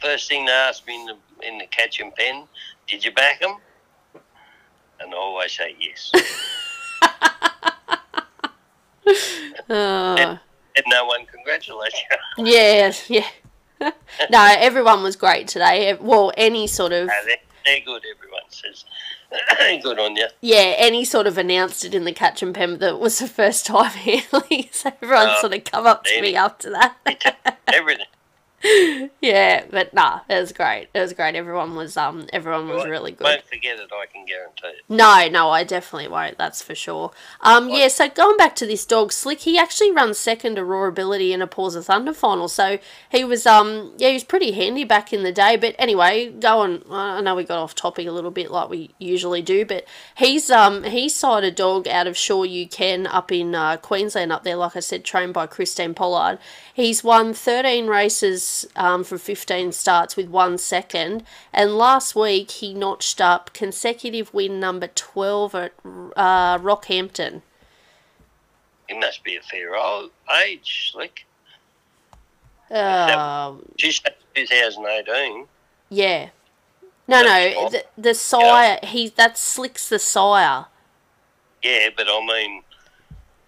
First 0.00 0.28
thing 0.28 0.46
they 0.46 0.52
ask 0.52 0.86
me 0.86 1.00
in 1.00 1.06
the, 1.06 1.16
in 1.46 1.58
the 1.58 1.66
catch 1.66 2.00
and 2.00 2.14
pen, 2.14 2.44
did 2.86 3.04
you 3.04 3.12
back 3.12 3.40
them? 3.40 3.56
And 5.00 5.14
always 5.14 5.52
say 5.52 5.76
yes. 5.80 6.12
And, 9.68 10.38
and 10.76 10.84
no 10.88 11.04
one 11.04 11.26
congratulates 11.26 12.00
you. 12.38 12.46
yeah, 12.46 12.92
yeah. 13.08 13.26
no, 14.30 14.54
everyone 14.58 15.02
was 15.02 15.16
great 15.16 15.48
today. 15.48 15.96
Well, 16.00 16.32
any 16.36 16.66
sort 16.66 16.92
of. 16.92 17.08
No, 17.08 17.14
they're, 17.24 17.36
they're 17.64 17.80
good, 17.84 18.02
everyone 18.16 18.42
says. 18.48 18.84
good 19.82 19.98
on 19.98 20.16
you. 20.16 20.26
Yeah, 20.40 20.74
any 20.76 21.04
sort 21.04 21.26
of 21.26 21.36
announced 21.36 21.84
it 21.84 21.94
in 21.94 22.04
the 22.04 22.12
catch 22.12 22.42
and 22.42 22.54
pen 22.54 22.78
that 22.78 23.00
was 23.00 23.18
the 23.18 23.26
first 23.26 23.66
time 23.66 23.90
handling. 23.90 24.68
so 24.70 24.92
everyone 25.02 25.28
uh, 25.28 25.40
sort 25.40 25.54
of 25.54 25.64
come 25.64 25.86
up 25.86 26.04
to 26.04 26.22
me 26.22 26.36
after 26.36 26.70
that. 26.70 27.58
everything. 27.66 28.06
yeah, 29.20 29.64
but 29.70 29.92
nah, 29.92 30.20
it 30.28 30.40
was 30.40 30.52
great. 30.52 30.88
It 30.94 31.00
was 31.00 31.12
great. 31.12 31.34
Everyone 31.34 31.76
was 31.76 31.96
um, 31.96 32.26
everyone 32.32 32.68
was 32.68 32.84
really 32.84 33.12
good. 33.12 33.24
Won't 33.24 33.44
forget 33.44 33.78
it. 33.78 33.90
I 33.92 34.06
can 34.06 34.24
guarantee 34.24 34.68
it. 34.68 34.84
No, 34.88 35.28
no, 35.28 35.50
I 35.50 35.64
definitely 35.64 36.08
won't. 36.08 36.38
That's 36.38 36.62
for 36.62 36.74
sure. 36.74 37.12
Um, 37.40 37.68
yeah. 37.68 37.88
So 37.88 38.08
going 38.08 38.36
back 38.36 38.56
to 38.56 38.66
this 38.66 38.84
dog, 38.84 39.12
Slick, 39.12 39.40
he 39.40 39.58
actually 39.58 39.92
runs 39.92 40.18
second 40.18 40.56
to 40.56 40.64
Raw 40.64 40.86
Ability 40.86 41.32
in 41.32 41.42
a 41.42 41.46
Paws 41.46 41.74
of 41.74 41.86
Thunder 41.86 42.12
final. 42.12 42.48
So 42.48 42.78
he 43.10 43.24
was 43.24 43.46
um, 43.46 43.92
yeah, 43.98 44.08
he 44.08 44.14
was 44.14 44.24
pretty 44.24 44.52
handy 44.52 44.84
back 44.84 45.12
in 45.12 45.22
the 45.22 45.32
day. 45.32 45.56
But 45.56 45.74
anyway, 45.78 46.30
go 46.30 46.60
on. 46.60 46.82
I 46.90 47.20
know 47.20 47.34
we 47.34 47.44
got 47.44 47.58
off 47.58 47.74
topic 47.74 48.06
a 48.06 48.12
little 48.12 48.30
bit 48.30 48.50
like 48.50 48.68
we 48.68 48.90
usually 48.98 49.42
do, 49.42 49.64
but 49.64 49.84
he's 50.16 50.50
um, 50.50 50.84
he 50.84 51.08
sired 51.08 51.44
a 51.44 51.50
dog 51.50 51.86
out 51.86 52.06
of 52.06 52.16
Sure 52.16 52.46
You 52.46 52.66
Can 52.66 53.06
up 53.06 53.30
in 53.30 53.54
uh, 53.54 53.76
Queensland 53.76 54.32
up 54.32 54.44
there. 54.44 54.56
Like 54.56 54.76
I 54.76 54.80
said, 54.80 55.04
trained 55.04 55.34
by 55.34 55.46
Christine 55.46 55.94
Pollard. 55.94 56.38
He's 56.72 57.04
won 57.04 57.34
thirteen 57.34 57.86
races 57.86 58.55
um, 58.76 59.04
from 59.04 59.18
fifteen 59.18 59.72
starts 59.72 60.16
with 60.16 60.28
one 60.28 60.56
second, 60.58 61.24
and 61.52 61.76
last 61.76 62.14
week 62.14 62.50
he 62.50 62.72
notched 62.72 63.20
up 63.20 63.52
consecutive 63.52 64.32
win 64.32 64.60
number 64.60 64.88
12 64.88 65.54
at 65.54 65.72
uh, 65.84 66.58
Rockhampton. 66.58 67.42
He 68.88 68.98
must 68.98 69.24
be 69.24 69.36
a 69.36 69.42
fair 69.42 69.74
old 69.74 70.10
age, 70.44 70.90
Slick. 70.92 71.26
Uh, 72.70 73.54
Just 73.76 74.08
2018. 74.34 75.46
yeah. 75.90 76.28
No, 77.08 77.22
That's 77.22 77.54
no, 77.54 77.68
the, 77.70 77.84
the 77.96 78.14
sire, 78.14 78.80
he 78.82 79.08
that's 79.10 79.40
Slick's 79.40 79.88
the 79.88 80.00
sire. 80.00 80.66
Yeah, 81.62 81.90
but 81.96 82.06
I 82.08 82.26
mean, 82.26 82.62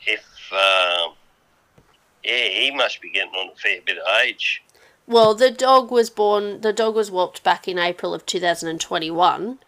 if 0.07 0.25
uh, 0.53 1.09
yeah, 2.23 2.45
he 2.49 2.71
must 2.71 3.01
be 3.01 3.11
getting 3.11 3.33
on 3.35 3.51
a 3.51 3.57
fair 3.57 3.81
bit 3.85 3.99
of 3.99 4.07
age. 4.23 4.63
Well, 5.09 5.35
the 5.35 5.51
dog 5.51 5.91
was 5.91 6.11
born, 6.11 6.61
the 6.61 6.73
dog 6.73 6.95
was 6.95 7.09
whelped 7.09 7.43
back 7.43 7.67
in 7.67 7.79
April 7.79 8.13
of 8.13 8.27
2021. 8.27 9.59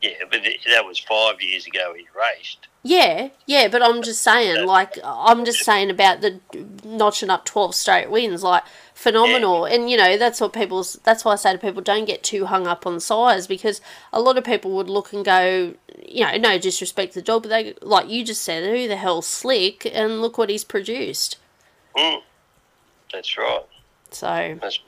Yeah, 0.00 0.10
but 0.30 0.40
that 0.42 0.86
was 0.86 0.98
five 0.98 1.42
years 1.42 1.66
ago. 1.66 1.92
He 1.94 2.06
raced. 2.16 2.68
Yeah, 2.82 3.30
yeah, 3.46 3.66
but 3.66 3.82
I'm 3.82 4.00
just 4.00 4.22
saying, 4.22 4.64
like, 4.64 4.96
I'm 5.04 5.44
just 5.44 5.64
saying 5.64 5.90
about 5.90 6.20
the 6.22 6.40
notching 6.84 7.28
up 7.30 7.44
12 7.44 7.74
straight 7.74 8.10
wins, 8.10 8.44
like, 8.44 8.62
phenomenal. 8.94 9.66
And, 9.66 9.90
you 9.90 9.98
know, 9.98 10.16
that's 10.16 10.40
what 10.40 10.52
people's, 10.52 11.00
that's 11.04 11.24
why 11.24 11.32
I 11.32 11.36
say 11.36 11.52
to 11.52 11.58
people, 11.58 11.82
don't 11.82 12.06
get 12.06 12.22
too 12.22 12.46
hung 12.46 12.66
up 12.66 12.86
on 12.86 13.00
size 13.00 13.46
because 13.46 13.82
a 14.12 14.20
lot 14.20 14.38
of 14.38 14.44
people 14.44 14.70
would 14.70 14.88
look 14.88 15.12
and 15.12 15.24
go, 15.24 15.74
you 16.06 16.24
know, 16.24 16.36
no 16.36 16.58
disrespect 16.58 17.12
to 17.14 17.20
the 17.20 17.24
dog, 17.24 17.42
but 17.42 17.48
they, 17.48 17.74
like 17.82 18.08
you 18.08 18.24
just 18.24 18.40
said, 18.40 18.64
who 18.64 18.88
the 18.88 18.96
hell's 18.96 19.26
slick? 19.26 19.84
And 19.84 20.22
look 20.22 20.38
what 20.38 20.48
he's 20.48 20.64
produced. 20.64 21.36
Mm, 21.96 22.22
that's 23.12 23.36
right. 23.36 23.64
So, 24.14 24.58
That's 24.60 24.80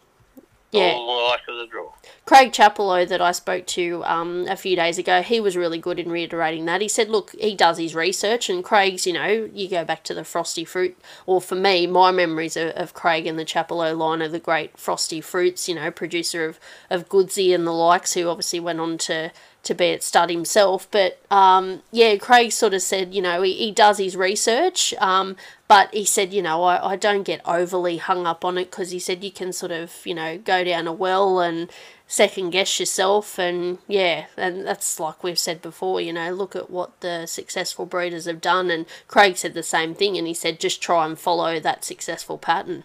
yeah. 0.73 0.93
all 0.95 1.18
the 1.18 1.23
luck 1.25 1.41
of 1.49 1.59
the 1.59 1.66
draw. 1.66 1.93
Craig 2.25 2.53
Chapello 2.53 3.07
that 3.07 3.20
I 3.20 3.33
spoke 3.33 3.66
to 3.66 4.03
um, 4.05 4.47
a 4.49 4.57
few 4.57 4.75
days 4.75 4.97
ago, 4.97 5.20
he 5.20 5.41
was 5.41 5.57
really 5.57 5.79
good 5.79 5.99
in 5.99 6.11
reiterating 6.11 6.64
that. 6.64 6.81
He 6.81 6.89
said, 6.89 7.11
look, 7.11 7.33
he 7.33 7.55
does 7.55 7.79
his 7.79 7.95
research, 7.95 8.49
and 8.49 8.64
Craig's, 8.64 9.07
you 9.07 9.12
know, 9.12 9.51
you 9.53 9.68
go 9.68 9.85
back 9.85 10.03
to 10.05 10.14
the 10.14 10.25
Frosty 10.25 10.64
Fruit, 10.64 10.97
or 11.27 11.41
for 11.41 11.57
me, 11.57 11.87
my 11.87 12.11
memories 12.11 12.57
of, 12.57 12.70
of 12.70 12.95
Craig 12.95 13.27
and 13.27 13.39
the 13.39 13.45
Chapello 13.45 13.97
line 13.97 14.23
are 14.23 14.29
the 14.29 14.39
great 14.39 14.79
Frosty 14.79 15.20
Fruits, 15.20 15.68
you 15.68 15.75
know, 15.75 15.91
producer 15.91 16.47
of, 16.47 16.59
of 16.89 17.09
Goodsy 17.09 17.55
and 17.55 17.66
the 17.66 17.73
likes, 17.73 18.14
who 18.14 18.29
obviously 18.29 18.61
went 18.61 18.81
on 18.81 18.97
to, 18.99 19.31
to 19.64 19.75
be 19.75 19.93
at 19.93 20.03
stud 20.03 20.31
himself. 20.31 20.89
But 20.91 21.20
um, 21.31 21.83
yeah, 21.91 22.16
Craig 22.16 22.53
sort 22.53 22.73
of 22.73 22.83
said, 22.83 23.12
you 23.12 23.20
know, 23.20 23.43
he, 23.43 23.53
he 23.55 23.73
does 23.73 23.99
his 23.99 24.16
research, 24.16 24.95
um, 25.01 25.37
but 25.73 25.95
he 25.95 26.05
said, 26.05 26.35
you 26.35 26.43
know, 26.43 26.64
I, 26.64 26.91
I 26.91 26.97
don't 26.97 27.23
get 27.23 27.41
overly 27.47 27.97
hung 27.97 28.27
up 28.27 28.45
on 28.45 28.59
it 28.59 28.70
because 28.70 28.91
he 28.91 28.99
said 28.99 29.25
you 29.25 29.31
can 29.31 29.55
sort 29.55 29.73
of, 29.73 30.03
you 30.05 30.14
know, 30.14 30.37
go 30.37 30.62
down 30.64 30.87
a 30.87 30.93
well 30.93 31.41
and 31.41 31.70
second 32.07 32.51
guess 32.51 32.79
yourself. 32.79 33.39
And 33.39 33.79
yeah, 33.89 34.27
and 34.37 34.66
that's 34.66 35.01
like 35.01 35.25
we've 35.25 35.39
said 35.39 35.62
before, 35.62 35.99
you 35.99 36.12
know, 36.12 36.31
look 36.31 36.55
at 36.55 36.68
what 36.68 37.01
the 37.01 37.25
successful 37.25 37.87
breeders 37.87 38.27
have 38.27 38.43
done. 38.43 38.70
And 38.70 38.85
Craig 39.09 39.39
said 39.39 39.55
the 39.55 39.62
same 39.62 39.95
thing, 39.95 40.18
and 40.18 40.27
he 40.27 40.35
said 40.35 40.61
just 40.61 40.83
try 40.83 41.07
and 41.07 41.18
follow 41.18 41.59
that 41.59 41.87
successful 41.87 42.37
pattern. 42.37 42.85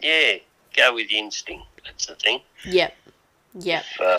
Yeah, 0.00 0.38
go 0.76 0.94
with 0.94 1.12
instinct. 1.12 1.66
That's 1.84 2.06
the 2.06 2.16
thing. 2.16 2.40
Yep. 2.64 2.96
Yep. 3.60 3.84
Uh, 4.00 4.18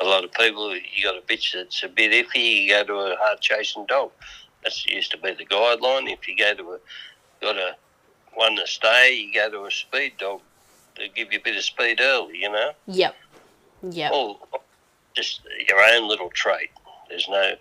a 0.00 0.04
lot 0.04 0.24
of 0.24 0.32
people, 0.32 0.74
you 0.74 1.04
got 1.04 1.16
a 1.16 1.20
bitch 1.20 1.54
that's 1.54 1.84
a 1.84 1.88
bit 1.88 2.10
iffy, 2.10 2.64
you 2.64 2.68
go 2.70 2.82
to 2.82 2.94
a 2.94 3.16
hard 3.16 3.40
chasing 3.40 3.86
dog. 3.86 4.10
That 4.64 4.86
used 4.86 5.10
to 5.12 5.18
be 5.18 5.32
the 5.32 5.46
guideline. 5.46 6.12
If 6.12 6.28
you 6.28 6.36
go 6.36 6.54
to 6.54 6.72
a 6.72 6.78
got 7.40 7.56
a 7.56 7.76
one 8.34 8.56
to 8.56 8.66
stay, 8.66 9.14
you 9.14 9.34
go 9.34 9.50
to 9.50 9.66
a 9.66 9.70
speed 9.70 10.14
dog. 10.18 10.40
They 10.96 11.08
give 11.08 11.32
you 11.32 11.38
a 11.38 11.42
bit 11.42 11.56
of 11.56 11.62
speed 11.62 12.00
early, 12.00 12.38
you 12.38 12.50
know. 12.50 12.72
Yep. 12.86 13.16
Yep. 13.82 14.12
All 14.12 14.46
just 15.14 15.40
your 15.68 15.80
own 15.80 16.08
little 16.08 16.30
trait. 16.30 16.70
There's 17.08 17.28
no 17.28 17.54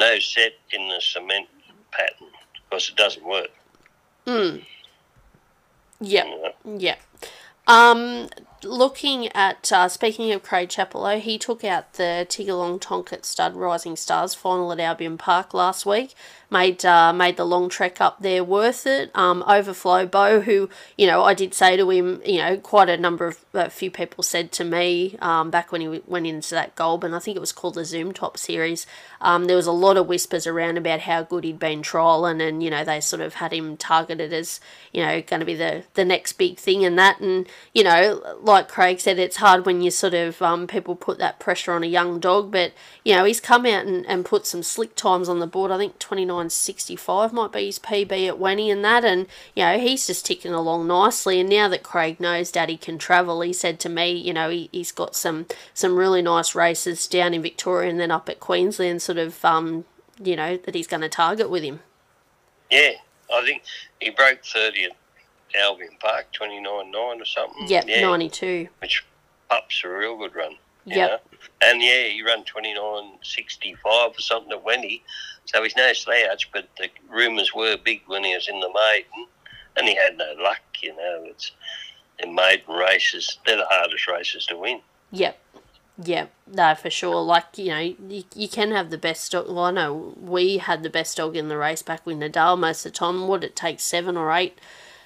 no 0.00 0.18
set 0.18 0.52
in 0.70 0.88
the 0.88 1.00
cement 1.00 1.48
pattern 1.90 2.28
because 2.54 2.88
it 2.88 2.96
doesn't 2.96 3.24
work. 3.24 3.50
Mm. 4.26 4.64
Yep. 6.00 6.26
You 6.26 6.30
know? 6.30 6.78
Yeah. 6.78 6.96
Um, 7.66 8.28
looking 8.62 9.28
at 9.28 9.72
uh, 9.72 9.88
speaking 9.88 10.32
of 10.32 10.42
Craig 10.42 10.68
Chapello, 10.68 11.18
he 11.18 11.38
took 11.38 11.64
out 11.64 11.94
the 11.94 12.26
Tiggerlong 12.28 12.78
Tonkat 12.80 13.24
Stud 13.24 13.56
Rising 13.56 13.96
Stars 13.96 14.34
final 14.34 14.70
at 14.72 14.80
Albion 14.80 15.16
Park 15.16 15.54
last 15.54 15.86
week. 15.86 16.14
Made 16.54 16.84
uh, 16.84 17.12
made 17.12 17.36
the 17.36 17.44
long 17.44 17.68
trek 17.68 18.00
up 18.00 18.20
there 18.20 18.44
worth 18.44 18.86
it. 18.86 19.10
Um, 19.14 19.42
Overflow 19.42 20.06
Bo, 20.06 20.40
who 20.40 20.70
you 20.96 21.04
know 21.08 21.24
I 21.24 21.34
did 21.34 21.52
say 21.52 21.76
to 21.76 21.90
him, 21.90 22.22
you 22.24 22.38
know, 22.38 22.56
quite 22.58 22.88
a 22.88 22.96
number 22.96 23.26
of 23.26 23.44
a 23.52 23.68
few 23.68 23.90
people 23.90 24.22
said 24.22 24.52
to 24.52 24.64
me 24.64 25.16
um, 25.20 25.50
back 25.50 25.72
when 25.72 25.80
he 25.80 25.88
went 26.06 26.28
into 26.28 26.54
that 26.54 26.76
Goulburn, 26.76 27.12
I 27.12 27.18
think 27.18 27.36
it 27.36 27.40
was 27.40 27.50
called 27.50 27.74
the 27.74 27.84
Zoom 27.84 28.12
Top 28.12 28.38
series. 28.38 28.86
Um, 29.20 29.46
there 29.46 29.56
was 29.56 29.66
a 29.66 29.72
lot 29.72 29.96
of 29.96 30.06
whispers 30.06 30.46
around 30.46 30.76
about 30.76 31.00
how 31.00 31.22
good 31.22 31.42
he'd 31.42 31.58
been 31.58 31.82
trialing, 31.82 32.46
and 32.46 32.62
you 32.62 32.70
know 32.70 32.84
they 32.84 33.00
sort 33.00 33.22
of 33.22 33.34
had 33.34 33.52
him 33.52 33.76
targeted 33.76 34.32
as 34.32 34.60
you 34.92 35.04
know 35.04 35.20
going 35.22 35.40
to 35.40 35.46
be 35.46 35.56
the 35.56 35.82
the 35.94 36.04
next 36.04 36.34
big 36.34 36.58
thing 36.58 36.84
and 36.84 36.96
that. 36.98 37.18
And 37.18 37.48
you 37.72 37.82
know, 37.82 38.36
like 38.40 38.68
Craig 38.68 39.00
said, 39.00 39.18
it's 39.18 39.38
hard 39.38 39.66
when 39.66 39.80
you 39.82 39.90
sort 39.90 40.14
of 40.14 40.40
um, 40.40 40.68
people 40.68 40.94
put 40.94 41.18
that 41.18 41.40
pressure 41.40 41.72
on 41.72 41.82
a 41.82 41.88
young 41.88 42.20
dog, 42.20 42.52
but 42.52 42.72
you 43.04 43.12
know 43.16 43.24
he's 43.24 43.40
come 43.40 43.66
out 43.66 43.86
and, 43.86 44.06
and 44.06 44.24
put 44.24 44.46
some 44.46 44.62
slick 44.62 44.94
times 44.94 45.28
on 45.28 45.40
the 45.40 45.48
board. 45.48 45.72
I 45.72 45.78
think 45.78 45.98
twenty 45.98 46.24
nine 46.24 46.43
sixty 46.50 46.96
five 46.96 47.32
might 47.32 47.52
be 47.52 47.66
his 47.66 47.78
PB 47.78 48.28
at 48.28 48.38
Wenny 48.38 48.70
and 48.70 48.84
that, 48.84 49.04
and 49.04 49.26
you 49.54 49.64
know 49.64 49.78
he's 49.78 50.06
just 50.06 50.26
ticking 50.26 50.52
along 50.52 50.86
nicely. 50.86 51.40
And 51.40 51.48
now 51.48 51.68
that 51.68 51.82
Craig 51.82 52.20
knows 52.20 52.50
Daddy 52.50 52.76
can 52.76 52.98
travel, 52.98 53.40
he 53.40 53.52
said 53.52 53.80
to 53.80 53.88
me, 53.88 54.12
you 54.12 54.32
know, 54.32 54.50
he, 54.50 54.68
he's 54.72 54.92
got 54.92 55.14
some 55.14 55.46
some 55.72 55.96
really 55.96 56.22
nice 56.22 56.54
races 56.54 57.06
down 57.06 57.34
in 57.34 57.42
Victoria 57.42 57.90
and 57.90 58.00
then 58.00 58.10
up 58.10 58.28
at 58.28 58.40
Queensland, 58.40 59.02
sort 59.02 59.18
of, 59.18 59.44
um, 59.44 59.84
you 60.22 60.36
know, 60.36 60.56
that 60.56 60.74
he's 60.74 60.86
going 60.86 61.00
to 61.02 61.08
target 61.08 61.50
with 61.50 61.62
him. 61.62 61.80
Yeah, 62.70 62.92
I 63.32 63.42
think 63.44 63.62
he 64.00 64.10
broke 64.10 64.44
thirty 64.44 64.84
at 64.84 64.92
Albion 65.58 65.96
Park, 66.00 66.26
twenty 66.32 66.60
nine 66.60 66.90
nine 66.90 67.20
or 67.20 67.24
something. 67.24 67.68
Yep, 67.68 67.84
yeah, 67.88 68.00
ninety 68.00 68.28
two. 68.28 68.68
which 68.80 69.04
ups 69.50 69.82
a 69.84 69.88
real 69.88 70.16
good 70.16 70.34
run. 70.34 70.56
Yep. 70.86 71.10
know. 71.10 71.38
And 71.62 71.82
yeah, 71.82 72.08
he 72.08 72.22
ran 72.22 72.44
twenty 72.44 72.74
nine 72.74 73.18
sixty 73.22 73.74
five 73.82 74.10
or 74.10 74.20
something 74.20 74.52
at 74.52 74.64
Wendy, 74.64 75.02
so 75.46 75.62
he's 75.62 75.76
no 75.76 75.92
slouch. 75.92 76.50
But 76.52 76.68
the 76.78 76.88
rumours 77.08 77.52
were 77.54 77.76
big 77.76 78.02
when 78.06 78.24
he 78.24 78.34
was 78.34 78.48
in 78.48 78.60
the 78.60 78.68
maiden, 78.68 79.26
and 79.76 79.88
he 79.88 79.94
had 79.94 80.16
no 80.16 80.34
luck. 80.42 80.60
You 80.80 80.96
know, 80.96 81.24
it's 81.24 81.52
in 82.18 82.34
maiden 82.34 82.74
races; 82.74 83.38
they're 83.46 83.56
the 83.56 83.66
hardest 83.68 84.06
races 84.08 84.46
to 84.46 84.58
win. 84.58 84.80
Yep. 85.10 85.38
Yep. 86.02 86.32
No, 86.48 86.74
for 86.74 86.90
sure. 86.90 87.22
Like, 87.22 87.56
you 87.56 87.68
know, 87.68 87.78
you, 87.78 88.24
you 88.34 88.48
can 88.48 88.72
have 88.72 88.90
the 88.90 88.98
best 88.98 89.30
dog. 89.30 89.46
Well, 89.46 89.60
I 89.60 89.70
know 89.70 90.14
we 90.20 90.58
had 90.58 90.82
the 90.82 90.90
best 90.90 91.16
dog 91.16 91.36
in 91.36 91.48
the 91.48 91.56
race 91.56 91.82
back 91.82 92.04
with 92.04 92.18
Nadal 92.18 92.58
most 92.58 92.84
of 92.84 92.92
the 92.92 92.98
time. 92.98 93.28
Would 93.28 93.44
it 93.44 93.54
take 93.54 93.78
seven 93.78 94.16
or 94.16 94.32
eight 94.32 94.58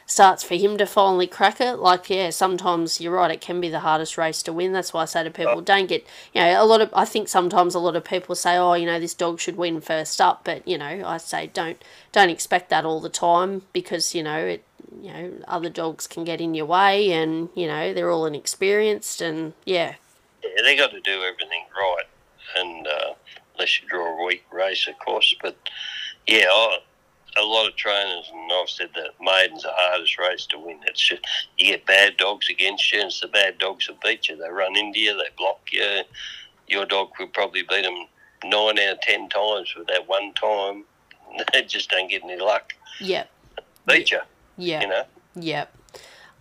starts 0.08 0.42
for 0.42 0.56
him 0.56 0.76
to 0.78 0.86
finally 0.86 1.28
crack 1.28 1.60
it? 1.60 1.76
Like, 1.76 2.10
yeah, 2.10 2.30
sometimes 2.30 3.00
you're 3.00 3.14
right. 3.14 3.30
It 3.30 3.40
can 3.40 3.60
be 3.60 3.68
the 3.68 3.80
hardest 3.80 4.18
race 4.18 4.42
to 4.42 4.52
win. 4.52 4.72
That's 4.72 4.92
why 4.92 5.02
I 5.02 5.04
say 5.04 5.22
to 5.22 5.30
people, 5.30 5.60
don't 5.60 5.86
get, 5.86 6.04
you 6.34 6.40
know, 6.40 6.60
a 6.60 6.66
lot 6.66 6.80
of, 6.80 6.90
I 6.92 7.04
think 7.04 7.28
sometimes 7.28 7.76
a 7.76 7.78
lot 7.78 7.94
of 7.94 8.02
people 8.02 8.34
say, 8.34 8.56
oh, 8.56 8.72
you 8.72 8.86
know, 8.86 8.98
this 8.98 9.14
dog 9.14 9.38
should 9.38 9.56
win 9.56 9.80
first 9.80 10.20
up. 10.20 10.42
But, 10.42 10.66
you 10.66 10.78
know, 10.78 11.02
I 11.06 11.18
say 11.18 11.46
don't, 11.46 11.80
don't 12.10 12.30
expect 12.30 12.70
that 12.70 12.84
all 12.84 13.00
the 13.00 13.08
time 13.08 13.62
because, 13.72 14.14
you 14.14 14.24
know, 14.24 14.38
it, 14.38 14.64
you 15.00 15.12
know, 15.12 15.32
other 15.46 15.68
dogs 15.68 16.06
can 16.06 16.24
get 16.24 16.40
in 16.40 16.54
your 16.54 16.66
way 16.66 17.12
and, 17.12 17.50
you 17.54 17.68
know, 17.68 17.92
they're 17.92 18.10
all 18.10 18.26
inexperienced 18.26 19.20
and, 19.20 19.52
yeah. 19.64 19.94
Yeah, 20.42 20.62
they 20.62 20.76
got 20.76 20.92
to 20.92 21.00
do 21.00 21.22
everything 21.22 21.64
right, 21.76 22.04
and 22.56 22.86
uh, 22.86 23.14
unless 23.54 23.82
you 23.82 23.88
draw 23.88 24.22
a 24.22 24.24
weak 24.24 24.44
race, 24.52 24.86
of 24.86 24.96
course. 25.00 25.34
But 25.42 25.56
yeah, 26.28 26.46
I, 26.48 26.78
a 27.38 27.44
lot 27.44 27.68
of 27.68 27.76
trainers, 27.76 28.30
and 28.32 28.50
I've 28.52 28.68
said 28.68 28.90
that 28.94 29.10
maiden's 29.20 29.62
the 29.62 29.70
hardest 29.72 30.18
race 30.18 30.46
to 30.46 30.58
win. 30.58 30.78
It's 30.86 31.00
just 31.08 31.22
you 31.56 31.66
get 31.72 31.86
bad 31.86 32.16
dogs 32.16 32.48
against 32.50 32.92
you, 32.92 33.00
and 33.00 33.06
it's 33.08 33.20
the 33.20 33.28
bad 33.28 33.58
dogs 33.58 33.86
that 33.86 34.00
beat 34.00 34.28
you. 34.28 34.36
They 34.36 34.48
run 34.48 34.76
into 34.76 35.00
you, 35.00 35.14
they 35.16 35.28
block 35.36 35.60
you. 35.70 36.02
Your 36.66 36.84
dog 36.84 37.14
could 37.14 37.32
probably 37.32 37.62
beat 37.62 37.82
them 37.84 38.06
nine 38.44 38.78
out 38.78 38.94
of 38.94 39.00
ten 39.00 39.28
times, 39.28 39.72
but 39.76 39.86
that 39.88 40.08
one 40.08 40.32
time 40.34 40.84
they 41.52 41.62
just 41.62 41.90
don't 41.90 42.10
get 42.10 42.24
any 42.24 42.36
luck. 42.40 42.72
Yep. 43.00 43.30
Beat 43.86 44.10
you, 44.10 44.20
Yeah. 44.56 44.80
you 44.82 44.88
know. 44.88 45.04
Yep. 45.36 45.74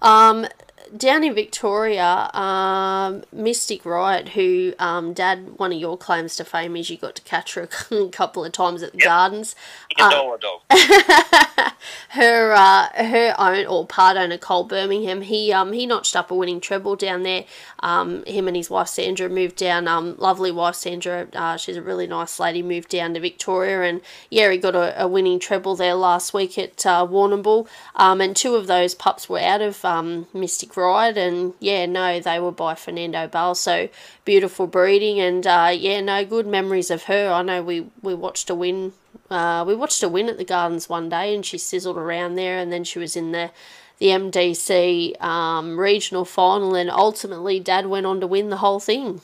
Um, 0.02 0.48
down 0.96 1.24
in 1.24 1.34
Victoria, 1.34 2.30
um, 2.34 3.24
Mystic 3.32 3.86
Riot, 3.86 4.30
who 4.30 4.74
um, 4.80 5.14
Dad, 5.14 5.58
one 5.58 5.72
of 5.74 5.80
your 5.80 5.98
claims 5.98 6.36
to 6.38 6.46
fame 6.46 6.76
is 6.78 6.90
you 6.90 6.98
got 6.98 7.16
to 7.16 7.22
catch 7.24 7.56
her 7.56 7.68
a 7.92 8.08
couple 8.12 8.46
of 8.46 8.52
times 8.52 8.84
at 8.84 8.92
the 8.94 9.00
Yep. 9.00 9.06
gardens. 9.08 9.56
Uh, 10.00 10.38
dog. 10.38 10.62
her 12.10 12.54
uh, 12.54 12.88
her 13.04 13.36
own 13.40 13.66
or 13.66 13.86
part 13.88 14.16
owner 14.18 14.38
Cole 14.38 14.64
Birmingham 14.64 15.22
he 15.22 15.52
um 15.52 15.74
he 15.74 15.86
notched 15.86 16.16
up 16.16 16.30
a 16.32 16.36
winning 16.36 16.60
treble 16.62 16.96
down 16.96 17.24
there. 17.24 17.46
Um, 17.80 18.24
him 18.26 18.48
and 18.48 18.56
his 18.56 18.70
wife 18.70 18.88
Sandra 18.88 19.28
moved 19.30 19.56
down. 19.56 19.88
Um, 19.88 20.16
lovely 20.18 20.52
wife 20.52 20.76
Sandra. 20.76 21.28
Uh, 21.34 21.58
she's 21.58 21.78
a 21.78 21.82
really 21.82 22.08
nice 22.08 22.40
lady. 22.40 22.62
Moved 22.62 22.90
down 22.90 23.14
to 23.16 23.20
Victoria 23.20 23.82
and 23.84 24.02
yeah, 24.30 24.52
he 24.52 24.58
got 24.58 24.76
a, 24.76 25.04
a 25.04 25.08
winning 25.08 25.40
treble 25.40 25.76
there 25.76 25.96
last 25.96 26.34
week 26.34 26.58
at 26.58 26.86
uh, 26.86 27.06
Warrnambool. 27.08 27.68
Um, 27.96 28.22
and 28.22 28.36
two 28.36 28.56
of 28.56 28.68
those 28.68 28.94
pups 28.96 29.28
were 29.28 29.40
out 29.40 29.62
of 29.62 29.84
um, 29.84 30.28
Mystic 30.34 30.77
Riot 30.78 31.18
and 31.18 31.54
yeah, 31.60 31.86
no, 31.86 32.20
they 32.20 32.40
were 32.40 32.52
by 32.52 32.76
Fernando 32.76 33.28
Bale. 33.28 33.56
So 33.56 33.90
beautiful 34.24 34.68
breeding 34.68 35.20
and 35.20 35.46
uh, 35.46 35.74
yeah, 35.76 36.00
no 36.02 36.24
good 36.24 36.48
memories 36.48 36.90
of 36.92 37.04
her. 37.04 37.32
I 37.32 37.42
know 37.42 37.62
we 37.62 37.88
we 38.02 38.14
watched 38.14 38.50
a 38.50 38.56
win 38.56 38.94
uh, 39.30 39.64
we 39.68 39.76
watched 39.76 40.02
her 40.02 40.10
win 40.10 40.30
at 40.30 40.38
the 40.38 40.46
Gardens 40.46 40.88
one 40.88 41.10
day, 41.10 41.36
and 41.36 41.46
she 41.46 41.58
sizzled 41.58 41.98
around 41.98 42.36
there, 42.36 42.58
and 42.58 42.72
then 42.72 42.84
she 42.84 43.00
was 43.00 43.16
in 43.16 43.32
the 43.32 43.52
the 44.00 44.08
MDC 44.08 45.20
um, 45.22 45.80
regional 45.80 46.24
final, 46.24 46.76
and 46.76 46.90
ultimately 46.90 47.60
Dad 47.60 47.88
went 47.88 48.06
on 48.06 48.20
to 48.20 48.28
win 48.28 48.50
the 48.50 48.58
whole 48.58 48.80
thing. 48.80 49.22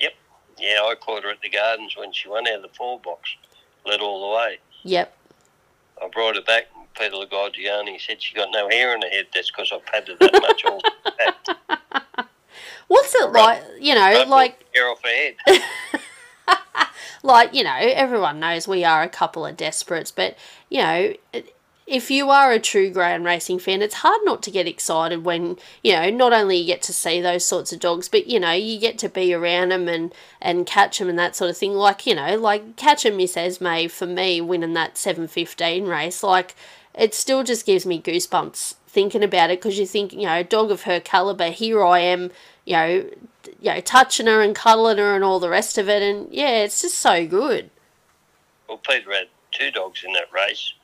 Yep. 0.00 0.14
Yeah, 0.58 0.80
I 0.80 0.94
caught 0.98 1.24
her 1.24 1.30
at 1.30 1.42
the 1.42 1.50
gardens 1.50 1.94
when 1.96 2.10
she 2.12 2.28
won 2.28 2.48
out 2.48 2.56
of 2.56 2.62
the 2.62 2.68
four 2.68 2.98
box. 2.98 3.36
Led 3.84 4.00
all 4.00 4.30
the 4.30 4.36
way. 4.36 4.58
Yep. 4.84 5.14
I 6.02 6.08
brought 6.08 6.36
her 6.36 6.42
back 6.42 6.68
Peter 6.94 7.14
Lagogiannis 7.14 8.06
said 8.06 8.22
she 8.22 8.34
got 8.34 8.48
no 8.52 8.68
hair 8.68 8.94
in 8.94 9.02
her 9.02 9.08
head. 9.08 9.26
That's 9.34 9.50
because 9.50 9.72
I 9.72 9.78
patted 9.78 10.18
that 10.20 10.32
much 10.32 10.64
all. 10.64 10.80
What's 12.88 13.14
it 13.14 13.32
like? 13.32 13.62
You 13.80 13.94
know, 13.94 14.24
like 14.28 14.64
hair 14.74 14.88
off 14.88 15.02
her 15.02 15.08
head. 15.08 15.62
like 17.22 17.54
you 17.54 17.64
know, 17.64 17.76
everyone 17.76 18.40
knows 18.40 18.68
we 18.68 18.84
are 18.84 19.02
a 19.02 19.08
couple 19.08 19.46
of 19.46 19.56
desperates, 19.56 20.10
but 20.10 20.36
you 20.68 20.82
know. 20.82 21.14
If 21.84 22.12
you 22.12 22.30
are 22.30 22.52
a 22.52 22.60
true 22.60 22.90
grand 22.90 23.24
racing 23.24 23.58
fan, 23.58 23.82
it's 23.82 23.96
hard 23.96 24.20
not 24.22 24.40
to 24.44 24.52
get 24.52 24.68
excited 24.68 25.24
when 25.24 25.58
you 25.82 25.92
know 25.92 26.10
not 26.10 26.32
only 26.32 26.56
you 26.56 26.64
get 26.64 26.80
to 26.82 26.92
see 26.92 27.20
those 27.20 27.44
sorts 27.44 27.72
of 27.72 27.80
dogs, 27.80 28.08
but 28.08 28.28
you 28.28 28.38
know 28.38 28.52
you 28.52 28.78
get 28.78 28.98
to 28.98 29.08
be 29.08 29.34
around 29.34 29.70
them 29.70 29.88
and 29.88 30.14
and 30.40 30.64
catch 30.64 31.00
them 31.00 31.08
and 31.08 31.18
that 31.18 31.34
sort 31.34 31.50
of 31.50 31.56
thing. 31.56 31.74
Like 31.74 32.06
you 32.06 32.14
know, 32.14 32.36
like 32.36 32.76
catching 32.76 33.16
Miss 33.16 33.36
Esme 33.36 33.88
for 33.88 34.06
me 34.06 34.40
winning 34.40 34.74
that 34.74 34.96
seven 34.96 35.26
fifteen 35.26 35.86
race, 35.86 36.22
like 36.22 36.54
it 36.94 37.14
still 37.14 37.42
just 37.42 37.66
gives 37.66 37.86
me 37.86 38.00
goosebumps 38.00 38.74
thinking 38.86 39.22
about 39.22 39.50
it 39.50 39.58
because 39.58 39.78
you 39.78 39.86
think 39.86 40.12
you 40.12 40.22
know 40.22 40.38
a 40.38 40.44
dog 40.44 40.70
of 40.70 40.82
her 40.82 41.00
caliber. 41.00 41.50
Here 41.50 41.82
I 41.82 42.00
am, 42.00 42.30
you 42.64 42.76
know, 42.76 42.86
you 43.60 43.74
know 43.74 43.80
touching 43.80 44.26
her 44.26 44.42
and 44.42 44.54
cuddling 44.54 44.98
her 44.98 45.14
and 45.14 45.24
all 45.24 45.40
the 45.40 45.48
rest 45.48 45.78
of 45.78 45.88
it, 45.88 46.02
and 46.02 46.32
yeah, 46.32 46.62
it's 46.62 46.82
just 46.82 46.98
so 46.98 47.26
good. 47.26 47.70
Well, 48.68 48.78
Peter 48.78 49.12
had 49.12 49.28
two 49.50 49.70
dogs 49.70 50.04
in 50.04 50.12
that 50.12 50.32
race. 50.32 50.74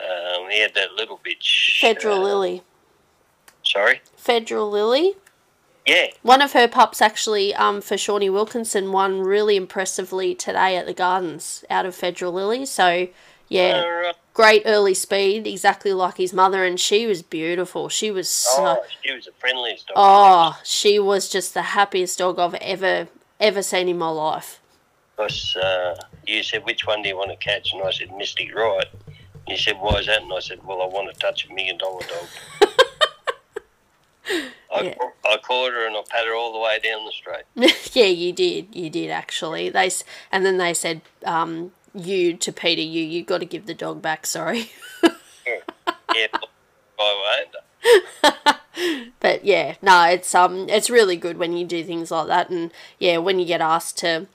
Um, 0.00 0.50
he 0.50 0.60
had 0.60 0.74
that 0.74 0.92
little 0.94 1.20
bitch. 1.24 1.80
Federal 1.80 2.18
uh, 2.18 2.22
Lily. 2.22 2.62
Sorry? 3.62 4.00
Federal 4.16 4.70
Lily. 4.70 5.14
Yeah. 5.86 6.06
One 6.22 6.42
of 6.42 6.52
her 6.52 6.68
pups 6.68 7.02
actually, 7.02 7.54
um, 7.54 7.80
for 7.80 7.96
Shawnee 7.96 8.30
Wilkinson, 8.30 8.92
won 8.92 9.20
really 9.20 9.56
impressively 9.56 10.34
today 10.34 10.76
at 10.76 10.86
the 10.86 10.94
Gardens 10.94 11.64
out 11.68 11.86
of 11.86 11.94
Federal 11.94 12.32
Lily. 12.32 12.64
So, 12.66 13.08
yeah, 13.48 13.82
Uh. 14.10 14.12
Great 14.34 14.62
early 14.64 14.94
speed, 14.94 15.46
exactly 15.46 15.92
like 15.92 16.16
his 16.16 16.32
mother, 16.32 16.64
and 16.64 16.80
she 16.80 17.06
was 17.06 17.20
beautiful. 17.22 17.88
She 17.90 18.10
was 18.10 18.28
so. 18.30 18.78
oh, 18.78 18.84
she 19.02 19.12
was 19.12 19.26
the 19.26 19.32
friendliest 19.32 19.88
dog. 19.88 19.96
Oh, 19.96 20.60
she 20.64 20.98
was 20.98 21.28
just 21.28 21.52
the 21.52 21.62
happiest 21.62 22.18
dog 22.18 22.38
I've 22.38 22.54
ever 22.54 23.08
ever 23.38 23.62
seen 23.62 23.88
in 23.88 23.98
my 23.98 24.08
life. 24.08 24.60
Because 25.16 25.54
uh, 25.56 25.96
you 26.26 26.42
said, 26.42 26.64
which 26.64 26.86
one 26.86 27.02
do 27.02 27.08
you 27.08 27.16
want 27.16 27.30
to 27.30 27.36
catch? 27.36 27.72
And 27.74 27.82
I 27.82 27.90
said, 27.90 28.16
Mystic 28.16 28.54
Riot. 28.54 28.88
You 29.46 29.56
said, 29.56 29.76
why 29.78 29.98
is 29.98 30.06
that? 30.06 30.22
And 30.22 30.32
I 30.32 30.38
said, 30.38 30.64
well, 30.64 30.80
I 30.80 30.86
want 30.86 31.12
to 31.12 31.20
touch 31.20 31.48
a 31.48 31.52
million 31.52 31.76
dollar 31.76 32.00
dog. 32.00 32.70
I, 34.72 34.82
Yeah. 34.82 34.94
I 35.26 35.36
caught 35.38 35.72
her 35.72 35.86
and 35.86 35.96
I 35.96 36.02
pat 36.08 36.26
her 36.26 36.34
all 36.34 36.52
the 36.52 36.58
way 36.58 36.78
down 36.82 37.04
the 37.04 37.12
street. 37.12 37.44
yeah, 37.94 38.06
you 38.06 38.32
did. 38.32 38.74
You 38.74 38.88
did 38.88 39.10
actually. 39.10 39.68
They 39.68 39.90
and 40.30 40.46
then 40.46 40.56
they 40.58 40.72
said, 40.72 41.02
um, 41.24 41.72
"You 41.94 42.36
to 42.36 42.52
Peter, 42.52 42.82
you 42.82 43.02
you 43.02 43.24
got 43.24 43.38
to 43.38 43.46
give 43.46 43.66
the 43.66 43.74
dog 43.74 44.02
back." 44.02 44.26
Sorry, 44.26 44.70
Yeah, 46.14 46.28
by 46.98 47.44
way. 47.82 49.12
but 49.20 49.44
yeah, 49.44 49.74
no, 49.82 50.04
it's 50.04 50.34
um, 50.34 50.68
it's 50.68 50.90
really 50.90 51.16
good 51.16 51.38
when 51.38 51.56
you 51.56 51.66
do 51.66 51.84
things 51.84 52.10
like 52.10 52.26
that, 52.28 52.50
and 52.50 52.70
yeah, 52.98 53.18
when 53.18 53.38
you 53.38 53.46
get 53.46 53.60
asked 53.60 53.98
to 53.98 54.26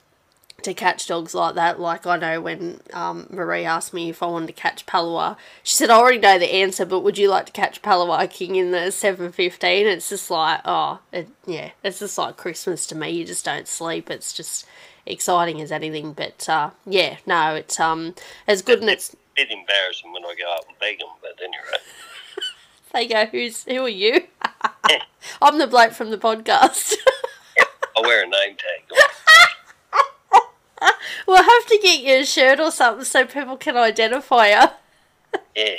to 0.62 0.74
catch 0.74 1.06
dogs 1.06 1.34
like 1.34 1.54
that. 1.54 1.80
Like 1.80 2.06
I 2.06 2.16
know 2.16 2.40
when 2.40 2.80
um, 2.92 3.26
Marie 3.30 3.64
asked 3.64 3.94
me 3.94 4.10
if 4.10 4.22
I 4.22 4.26
wanted 4.26 4.48
to 4.48 4.52
catch 4.52 4.86
Palawa, 4.86 5.36
she 5.62 5.74
said 5.74 5.90
I 5.90 5.98
already 5.98 6.18
know 6.18 6.38
the 6.38 6.52
answer, 6.52 6.84
but 6.84 7.00
would 7.00 7.18
you 7.18 7.28
like 7.28 7.46
to 7.46 7.52
catch 7.52 7.82
Palawa 7.82 8.28
King 8.30 8.56
in 8.56 8.70
the 8.72 8.90
seven 8.90 9.32
fifteen? 9.32 9.86
It's 9.86 10.08
just 10.08 10.30
like 10.30 10.60
oh, 10.64 11.00
it, 11.12 11.28
yeah, 11.46 11.70
it's 11.84 12.00
just 12.00 12.18
like 12.18 12.36
Christmas 12.36 12.86
to 12.86 12.94
me. 12.94 13.10
You 13.10 13.24
just 13.24 13.44
don't 13.44 13.68
sleep. 13.68 14.10
It's 14.10 14.32
just 14.32 14.66
exciting 15.08 15.60
as 15.60 15.72
anything. 15.72 16.12
But 16.12 16.48
uh, 16.48 16.70
yeah, 16.86 17.16
no, 17.26 17.54
it's 17.54 17.80
um 17.80 18.14
as 18.46 18.62
good 18.62 18.80
and 18.80 18.90
it's. 18.90 19.14
A 19.14 19.16
bit 19.34 19.50
embarrassing 19.50 20.12
when 20.12 20.24
I 20.24 20.34
go 20.38 20.52
up 20.52 20.68
and 20.68 20.78
beg 20.78 20.98
them, 20.98 21.08
but 21.20 21.38
anyway. 21.40 21.78
They 22.92 23.06
go, 23.06 23.26
who's 23.26 23.64
who 23.64 23.84
are 23.84 23.88
you? 23.88 24.22
I'm 25.42 25.58
the 25.58 25.66
bloke 25.66 25.92
from 25.92 26.10
the 26.10 26.16
podcast. 26.16 26.94
I 27.58 28.00
wear 28.00 28.22
a 28.22 28.26
name 28.26 28.56
tag. 28.56 28.98
we'll 31.26 31.42
have 31.42 31.66
to 31.66 31.78
get 31.82 32.00
you 32.00 32.22
a 32.22 32.24
shirt 32.24 32.60
or 32.60 32.70
something 32.70 33.04
so 33.04 33.26
people 33.26 33.56
can 33.56 33.76
identify 33.76 34.48
you. 34.48 34.68
Yeah, 35.54 35.74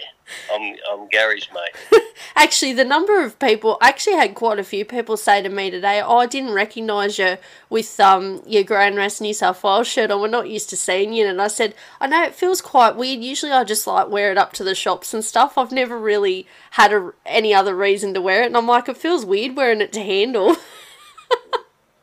I'm, 0.54 0.76
I'm 0.92 1.08
Gary's 1.08 1.48
mate. 1.54 2.02
Actually, 2.36 2.74
the 2.74 2.86
number 2.86 3.24
of 3.24 3.40
people, 3.40 3.78
I 3.82 3.90
actually 3.90 4.16
had 4.16 4.36
quite 4.36 4.60
a 4.60 4.64
few 4.64 4.86
people 4.86 5.18
say 5.18 5.42
to 5.42 5.50
me 5.50 5.70
today, 5.70 6.02
oh, 6.02 6.18
I 6.18 6.26
didn't 6.26 6.54
recognise 6.54 7.18
you 7.18 7.38
with 7.70 8.00
um, 8.00 8.42
your 8.46 8.64
Grand 8.64 8.96
Race 8.96 9.20
New 9.20 9.34
South 9.34 9.64
Wales 9.64 9.88
shirt 9.88 10.12
on. 10.12 10.22
We're 10.22 10.28
not 10.28 10.50
used 10.50 10.70
to 10.70 10.78
seeing 10.78 11.14
you. 11.14 11.28
And 11.28 11.42
I 11.42 11.48
said, 11.48 11.76
I 12.00 12.08
know 12.08 12.24
it 12.24 12.36
feels 12.36 12.62
quite 12.62 12.96
weird. 12.96 13.22
Usually 13.22 13.52
I 13.52 13.64
just 13.64 13.88
like 13.88 14.10
wear 14.10 14.32
it 14.32 14.38
up 14.38 14.54
to 14.54 14.64
the 14.64 14.76
shops 14.76 15.14
and 15.14 15.24
stuff. 15.24 15.58
I've 15.58 15.72
never 15.72 15.98
really 15.98 16.48
had 16.72 16.94
a, 16.94 17.12
any 17.26 17.54
other 17.54 17.76
reason 17.76 18.14
to 18.14 18.22
wear 18.22 18.44
it. 18.44 18.48
And 18.48 18.58
I'm 18.58 18.68
like, 18.68 18.88
it 18.88 18.98
feels 18.98 19.26
weird 19.26 19.56
wearing 19.56 19.82
it 19.82 19.92
to 19.94 20.04
handle. 20.04 20.56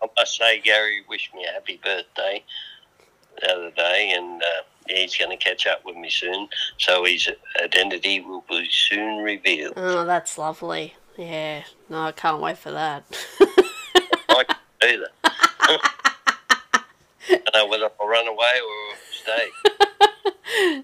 I 0.03 0.09
must 0.16 0.37
say, 0.37 0.61
Gary 0.61 1.03
wished 1.09 1.35
me 1.35 1.47
a 1.49 1.53
happy 1.53 1.81
birthday 1.83 2.45
the 3.41 3.53
other 3.53 3.70
day, 3.70 4.12
and 4.16 4.43
uh, 4.43 4.62
he's 4.89 5.16
going 5.16 5.37
to 5.37 5.43
catch 5.43 5.66
up 5.66 5.84
with 5.84 5.97
me 5.97 6.11
soon. 6.11 6.49
So 6.78 7.05
his 7.05 7.28
identity 7.62 8.20
will 8.20 8.45
be 8.49 8.68
soon 8.70 9.22
revealed. 9.22 9.74
oh, 9.76 10.05
that's 10.05 10.39
lovely. 10.39 10.95
Yeah, 11.16 11.62
no, 11.89 12.03
I 12.03 12.12
can't 12.12 12.41
wait 12.43 12.59
for 12.59 12.70
that. 12.72 13.05
I 13.41 14.45
can 14.45 14.57
do 14.80 15.05
that. 15.22 15.80
I 17.28 17.41
don't 17.53 17.55
know 17.55 17.66
whether 17.68 17.89
I'll 18.01 18.07
run 18.09 18.28
away 18.28 18.61
or 18.62 18.97
stay. 19.12 19.49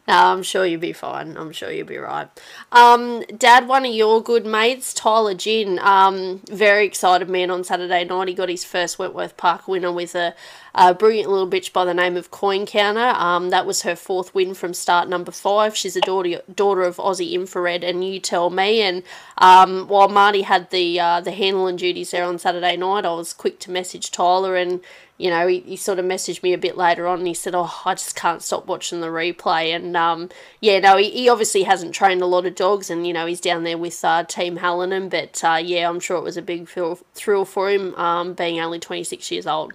No, 0.08 0.14
I'm 0.14 0.42
sure 0.42 0.66
you'll 0.66 0.80
be 0.80 0.92
fine. 0.92 1.36
I'm 1.36 1.52
sure 1.52 1.70
you'll 1.70 1.86
be 1.86 1.96
right. 1.96 2.28
Um, 2.72 3.22
Dad, 3.38 3.68
one 3.68 3.86
of 3.86 3.94
your 3.94 4.20
good 4.20 4.44
mates, 4.44 4.92
Tyler 4.92 5.34
Gin, 5.34 5.78
um, 5.78 6.40
very 6.50 6.84
excited 6.84 7.28
man 7.28 7.50
on 7.50 7.62
Saturday 7.62 8.04
night. 8.04 8.28
He 8.28 8.34
got 8.34 8.48
his 8.48 8.64
first 8.64 8.98
Wentworth 8.98 9.36
Park 9.36 9.68
winner 9.68 9.92
with 9.92 10.16
a, 10.16 10.34
a 10.74 10.94
brilliant 10.94 11.30
little 11.30 11.48
bitch 11.48 11.72
by 11.72 11.84
the 11.84 11.94
name 11.94 12.16
of 12.16 12.32
Coin 12.32 12.66
Counter. 12.66 13.14
Um, 13.16 13.50
that 13.50 13.64
was 13.64 13.82
her 13.82 13.94
fourth 13.94 14.34
win 14.34 14.54
from 14.54 14.74
start 14.74 15.08
number 15.08 15.30
five. 15.30 15.76
She's 15.76 15.96
a 15.96 16.00
daughter 16.00 16.42
daughter 16.52 16.82
of 16.82 16.96
Aussie 16.96 17.32
Infrared 17.32 17.84
and 17.84 18.04
You 18.04 18.18
Tell 18.18 18.50
Me. 18.50 18.82
And 18.82 19.04
um, 19.38 19.86
while 19.86 20.08
Marty 20.08 20.42
had 20.42 20.70
the 20.70 20.98
uh, 20.98 21.20
the 21.20 21.32
handling 21.32 21.76
duties 21.76 22.10
there 22.10 22.24
on 22.24 22.38
Saturday 22.38 22.76
night, 22.76 23.06
I 23.06 23.14
was 23.14 23.32
quick 23.32 23.60
to 23.60 23.70
message 23.70 24.10
Tyler 24.10 24.56
and 24.56 24.80
you 25.22 25.30
know, 25.30 25.46
he, 25.46 25.60
he 25.60 25.76
sort 25.76 26.00
of 26.00 26.04
messaged 26.04 26.42
me 26.42 26.52
a 26.52 26.58
bit 26.58 26.76
later 26.76 27.06
on 27.06 27.20
and 27.20 27.28
he 27.28 27.34
said, 27.34 27.54
Oh, 27.54 27.80
I 27.84 27.94
just 27.94 28.16
can't 28.16 28.42
stop 28.42 28.66
watching 28.66 29.00
the 29.00 29.06
replay. 29.06 29.72
And 29.72 29.96
um, 29.96 30.30
yeah, 30.60 30.80
no, 30.80 30.96
he, 30.96 31.10
he 31.10 31.28
obviously 31.28 31.62
hasn't 31.62 31.94
trained 31.94 32.22
a 32.22 32.26
lot 32.26 32.44
of 32.44 32.56
dogs 32.56 32.90
and, 32.90 33.06
you 33.06 33.12
know, 33.12 33.26
he's 33.26 33.40
down 33.40 33.62
there 33.62 33.78
with 33.78 34.04
uh, 34.04 34.24
Team 34.24 34.58
Hallinan. 34.58 35.10
But 35.10 35.42
uh, 35.44 35.60
yeah, 35.62 35.88
I'm 35.88 36.00
sure 36.00 36.16
it 36.16 36.24
was 36.24 36.36
a 36.36 36.42
big 36.42 36.68
thrill, 36.68 36.98
thrill 37.14 37.44
for 37.44 37.70
him 37.70 37.94
um, 37.94 38.32
being 38.32 38.58
only 38.58 38.80
26 38.80 39.30
years 39.30 39.46
old. 39.46 39.74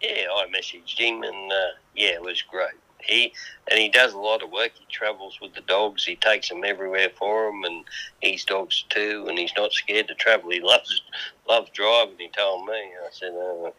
Yeah, 0.00 0.26
I 0.34 0.46
messaged 0.48 0.98
him, 0.98 1.22
and 1.22 1.52
uh, 1.52 1.76
yeah, 1.94 2.08
it 2.08 2.22
was 2.22 2.42
great. 2.42 2.74
He 3.04 3.32
and 3.70 3.78
he 3.78 3.88
does 3.88 4.12
a 4.12 4.18
lot 4.18 4.42
of 4.42 4.50
work. 4.50 4.72
He 4.74 4.86
travels 4.90 5.38
with 5.40 5.54
the 5.54 5.60
dogs. 5.62 6.04
He 6.04 6.16
takes 6.16 6.48
them 6.48 6.64
everywhere 6.64 7.10
for 7.18 7.46
them, 7.50 7.64
and 7.64 7.84
he's 8.20 8.44
dogs 8.44 8.84
too. 8.88 9.26
And 9.28 9.38
he's 9.38 9.52
not 9.56 9.72
scared 9.72 10.08
to 10.08 10.14
travel. 10.14 10.50
He 10.50 10.60
loves 10.60 11.02
loves 11.48 11.70
driving. 11.70 12.14
He 12.18 12.28
told 12.28 12.66
me. 12.66 12.74
I 12.74 13.08
said, 13.10 13.32
oh. 13.34 13.74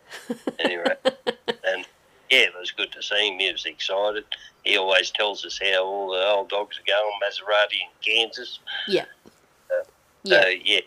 anyway, 0.59 0.95
and 1.05 1.85
yeah, 2.29 2.39
it 2.47 2.53
was 2.57 2.71
good 2.71 2.91
to 2.93 3.01
see 3.03 3.29
him. 3.29 3.39
He 3.39 3.51
was 3.51 3.65
excited. 3.65 4.23
He 4.63 4.77
always 4.77 5.11
tells 5.11 5.45
us 5.45 5.59
how 5.61 5.83
all 5.83 6.11
the 6.11 6.25
old 6.25 6.49
dogs 6.49 6.79
are 6.79 6.83
going. 6.87 7.19
Maserati 7.21 7.73
in 7.81 7.89
Kansas. 8.25 8.59
Yeah. 8.87 9.05
Uh, 9.69 9.83
so 10.25 10.47
Yeah. 10.47 10.55
yeah, 10.63 10.79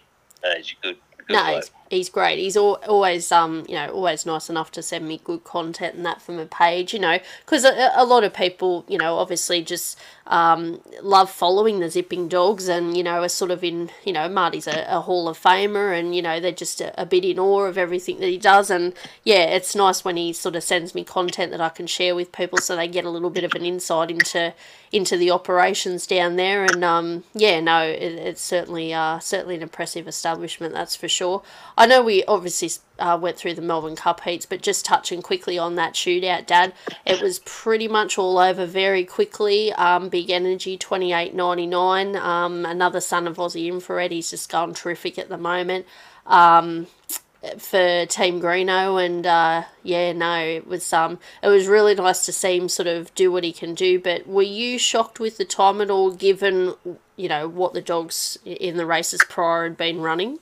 No, 0.42 0.54
he's 0.56 0.72
a 0.72 0.86
good. 0.86 0.96
good 1.26 1.34
no, 1.34 1.44
bloke. 1.44 1.64
he's, 1.64 1.70
he's 1.90 2.08
great. 2.08 2.38
He's 2.38 2.56
al- 2.56 2.80
always, 2.88 3.30
um, 3.32 3.64
you 3.68 3.74
know, 3.74 3.90
always 3.90 4.26
nice 4.26 4.50
enough 4.50 4.70
to 4.72 4.82
send 4.82 5.06
me 5.06 5.20
good 5.22 5.44
content 5.44 5.94
and 5.94 6.06
that 6.06 6.22
from 6.22 6.38
a 6.38 6.46
page, 6.46 6.92
you 6.92 7.00
know, 7.00 7.18
because 7.44 7.64
a, 7.64 7.92
a 7.94 8.04
lot 8.04 8.24
of 8.24 8.34
people, 8.34 8.84
you 8.88 8.98
know, 8.98 9.16
obviously 9.16 9.62
just 9.62 9.98
um, 10.26 10.80
love 11.02 11.30
following 11.30 11.80
the 11.80 11.90
zipping 11.90 12.28
dogs 12.28 12.68
and, 12.68 12.96
you 12.96 13.02
know, 13.02 13.22
are 13.22 13.28
sort 13.28 13.50
of 13.50 13.62
in, 13.62 13.90
you 14.04 14.12
know, 14.12 14.28
Marty's 14.28 14.66
a, 14.66 14.84
a 14.88 15.00
Hall 15.00 15.28
of 15.28 15.38
Famer 15.38 15.98
and, 15.98 16.14
you 16.14 16.22
know, 16.22 16.40
they're 16.40 16.52
just 16.52 16.80
a, 16.80 17.00
a 17.00 17.06
bit 17.06 17.24
in 17.24 17.38
awe 17.38 17.64
of 17.64 17.78
everything 17.78 18.18
that 18.20 18.28
he 18.28 18.38
does. 18.38 18.70
And 18.70 18.92
yeah, 19.24 19.44
it's 19.44 19.74
nice 19.74 20.04
when 20.04 20.16
he 20.16 20.32
sort 20.32 20.56
of 20.56 20.62
sends 20.62 20.94
me 20.94 21.04
content 21.04 21.52
that 21.52 21.60
I 21.60 21.68
can 21.68 21.86
share 21.86 22.14
with 22.14 22.32
people 22.32 22.58
so 22.58 22.74
they 22.76 22.88
get 22.88 23.04
a 23.04 23.10
little 23.10 23.30
bit 23.30 23.44
of 23.44 23.54
an 23.54 23.64
insight 23.64 24.10
into 24.10 24.54
into 24.92 25.16
the 25.16 25.30
operations 25.30 26.06
down 26.06 26.36
there. 26.36 26.64
And 26.64 26.84
um, 26.84 27.24
yeah, 27.34 27.60
no, 27.60 27.82
it, 27.82 28.00
it's 28.00 28.40
certainly 28.40 28.94
uh, 28.94 29.18
certainly 29.18 29.56
an 29.56 29.62
impressive 29.62 30.08
establishment, 30.08 30.74
that's 30.74 30.96
for 30.96 31.08
sure. 31.08 31.42
I 31.76 31.86
know 31.86 32.02
we 32.02 32.24
obviously 32.24 32.70
uh, 32.98 33.18
went 33.20 33.36
through 33.36 33.54
the 33.54 33.62
Melbourne 33.62 33.96
Cup 33.96 34.22
heats, 34.22 34.46
but 34.46 34.62
just 34.62 34.84
touching 34.84 35.20
quickly 35.20 35.58
on 35.58 35.74
that 35.74 35.92
shootout, 35.92 36.46
Dad, 36.46 36.72
it 37.04 37.20
was 37.20 37.40
pretty 37.40 37.86
much 37.86 38.16
all 38.16 38.38
over 38.38 38.64
very 38.64 39.04
quickly. 39.04 39.72
Um, 39.74 40.08
Big 40.08 40.30
Energy 40.30 40.78
twenty 40.78 41.12
eight 41.12 41.34
ninety 41.34 41.66
nine. 41.66 42.16
Um, 42.16 42.64
another 42.64 43.00
son 43.00 43.26
of 43.26 43.36
Aussie 43.36 43.66
Infrared. 43.68 44.10
He's 44.10 44.30
just 44.30 44.50
gone 44.50 44.72
terrific 44.72 45.18
at 45.18 45.28
the 45.28 45.38
moment. 45.38 45.86
Um, 46.24 46.86
for 47.58 48.06
Team 48.06 48.40
Greeno, 48.40 49.04
and 49.04 49.26
uh, 49.26 49.64
yeah, 49.82 50.12
no, 50.12 50.38
it 50.38 50.66
was 50.66 50.92
um, 50.92 51.18
it 51.42 51.48
was 51.48 51.68
really 51.68 51.94
nice 51.94 52.24
to 52.26 52.32
see 52.32 52.56
him 52.56 52.68
sort 52.68 52.88
of 52.88 53.14
do 53.14 53.30
what 53.30 53.44
he 53.44 53.52
can 53.52 53.74
do. 53.74 54.00
But 54.00 54.26
were 54.26 54.42
you 54.42 54.78
shocked 54.78 55.20
with 55.20 55.36
the 55.36 55.44
time 55.44 55.80
at 55.80 55.90
all, 55.90 56.10
given 56.10 56.74
you 57.16 57.28
know 57.28 57.48
what 57.48 57.74
the 57.74 57.82
dogs 57.82 58.38
in 58.44 58.76
the 58.76 58.86
races 58.86 59.20
prior 59.28 59.64
had 59.64 59.76
been 59.76 60.00
running? 60.00 60.38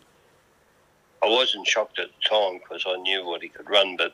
I 1.24 1.28
wasn't 1.28 1.66
shocked 1.66 1.98
at 1.98 2.08
the 2.08 2.28
time 2.28 2.58
because 2.58 2.84
I 2.86 2.96
knew 2.96 3.24
what 3.24 3.42
he 3.42 3.48
could 3.48 3.68
run, 3.70 3.96
but 3.96 4.12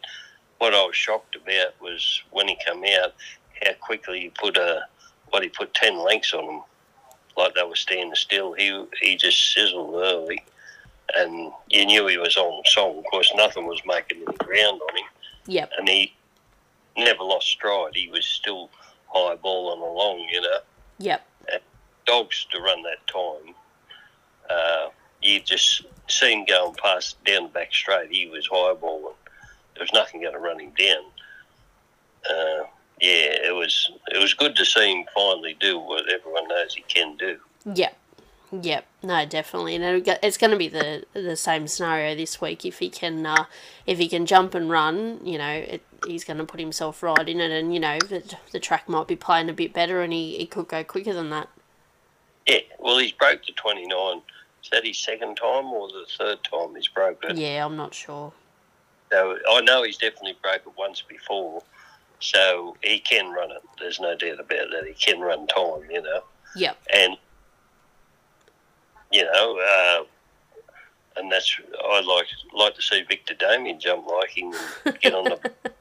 what 0.59 0.75
I 0.75 0.85
was 0.85 0.95
shocked 0.95 1.35
about 1.35 1.81
was 1.81 2.23
when 2.31 2.47
he 2.47 2.57
came 2.65 2.85
out, 3.03 3.15
how 3.65 3.73
quickly 3.81 4.21
he 4.21 4.29
put 4.31 4.57
a 4.57 4.83
what 5.31 5.43
he 5.43 5.49
put 5.49 5.75
ten 5.75 5.99
lengths 5.99 6.33
on 6.35 6.45
him, 6.45 6.61
like 7.37 7.55
they 7.55 7.63
were 7.65 7.75
standing 7.77 8.15
still. 8.15 8.53
He 8.53 8.85
he 9.01 9.17
just 9.17 9.53
sizzled 9.53 9.95
early, 9.97 10.43
and 11.17 11.53
you 11.69 11.85
knew 11.87 12.07
he 12.07 12.19
was 12.19 12.37
on 12.37 12.63
song. 12.67 12.99
Of 12.99 13.05
course, 13.11 13.33
nothing 13.35 13.67
was 13.67 13.81
making 13.87 14.19
any 14.27 14.37
ground 14.37 14.81
on 14.91 14.97
him, 14.97 15.05
Yep. 15.47 15.73
and 15.79 15.89
he 15.89 16.15
never 16.97 17.25
lost 17.25 17.49
stride. 17.49 17.95
He 17.95 18.09
was 18.09 18.25
still 18.25 18.71
high 19.09 19.35
balling 19.37 19.81
along, 19.83 20.29
you 20.31 20.41
know. 20.43 20.59
Yep. 20.99 21.27
Dogs 22.07 22.47
to 22.51 22.61
run 22.61 22.83
that 22.83 23.07
time, 23.07 23.55
uh, 24.49 24.89
you 25.23 25.41
just 25.41 25.83
see 26.11 26.33
him 26.33 26.45
going 26.45 26.75
past 26.75 27.23
down 27.25 27.45
the 27.45 27.49
back 27.51 27.73
straight. 27.73 28.11
He 28.11 28.27
was 28.27 28.49
highballing. 28.49 29.15
There 29.75 29.83
was 29.83 29.93
nothing 29.93 30.21
going 30.21 30.35
to 30.35 30.39
run 30.39 30.61
him 30.61 30.73
down. 30.79 31.05
Uh, 32.29 32.65
yeah, 33.01 33.49
it 33.49 33.55
was 33.55 33.91
it 34.13 34.19
was 34.19 34.35
good 34.35 34.55
to 34.57 34.65
see 34.65 34.93
him 34.93 35.07
finally 35.15 35.57
do 35.59 35.79
what 35.79 36.13
everyone 36.13 36.49
knows 36.49 36.75
he 36.75 36.83
can 36.83 37.17
do. 37.17 37.39
Yep. 37.75 37.97
Yep. 38.53 38.85
No, 39.03 39.25
definitely, 39.25 39.77
and 39.77 40.05
go- 40.05 40.17
it's 40.23 40.37
going 40.37 40.51
to 40.51 40.57
be 40.57 40.69
the 40.69 41.05
the 41.15 41.37
same 41.37 41.69
scenario 41.69 42.15
this 42.17 42.41
week. 42.41 42.67
If 42.67 42.81
he 42.81 42.91
can, 42.91 43.25
uh, 43.25 43.45
if 43.87 43.99
he 43.99 44.09
can 44.09 44.27
jump 44.27 44.55
and 44.55 44.69
run, 44.69 45.21
you 45.25 45.39
know, 45.39 45.51
it, 45.51 45.83
he's 46.07 46.25
going 46.25 46.39
to 46.39 46.45
put 46.45 46.59
himself 46.59 47.03
right 47.03 47.29
in 47.29 47.41
it, 47.41 47.51
and 47.51 47.73
you 47.73 47.81
know, 47.81 47.99
the, 47.99 48.23
the 48.51 48.59
track 48.59 48.89
might 48.89 49.07
be 49.07 49.17
playing 49.17 49.49
a 49.49 49.53
bit 49.53 49.73
better, 49.73 50.03
and 50.03 50.13
he, 50.13 50.37
he 50.37 50.47
could 50.47 50.69
go 50.69 50.83
quicker 50.83 51.15
than 51.15 51.31
that. 51.31 51.49
Yeah, 52.47 52.59
well, 52.79 52.99
he's 52.99 53.13
broke 53.13 53.47
the 53.47 53.53
twenty 53.53 53.87
nine. 53.87 54.21
Is 54.63 54.71
that 54.71 54.85
his 54.85 54.99
second 54.99 55.37
time 55.37 55.67
or 55.67 55.89
the 55.89 56.07
third 56.19 56.39
time 56.45 56.75
he's 56.75 56.89
broke 56.89 57.25
it? 57.25 57.37
Yeah, 57.37 57.65
I'm 57.65 57.77
not 57.77 57.95
sure. 57.95 58.33
So 59.11 59.37
I 59.51 59.61
know 59.63 59.83
he's 59.83 59.97
definitely 59.97 60.37
broke 60.43 60.63
it 60.67 60.73
once 60.77 61.03
before. 61.03 61.63
So 62.21 62.77
he 62.83 62.99
can 63.01 63.33
run 63.33 63.51
it. 63.51 63.63
There's 63.79 63.99
no 63.99 64.15
doubt 64.15 64.41
about 64.41 64.71
that. 64.73 64.85
He 64.87 64.95
can 64.95 65.21
run 65.21 65.47
time, 65.47 65.91
you 65.91 66.03
know. 66.03 66.23
Yep. 66.57 66.77
and 66.93 67.17
you 69.13 69.25
know, 69.25 69.59
uh, 69.59 70.05
and 71.17 71.31
that's 71.31 71.59
I 71.85 72.01
like 72.01 72.27
like 72.55 72.75
to 72.75 72.83
see 72.83 73.03
Victor 73.03 73.35
Damien 73.35 73.81
jump 73.81 74.07
like 74.07 74.31
him 74.31 74.53
and 74.85 75.01
get 75.01 75.15
on 75.15 75.25
the 75.25 75.53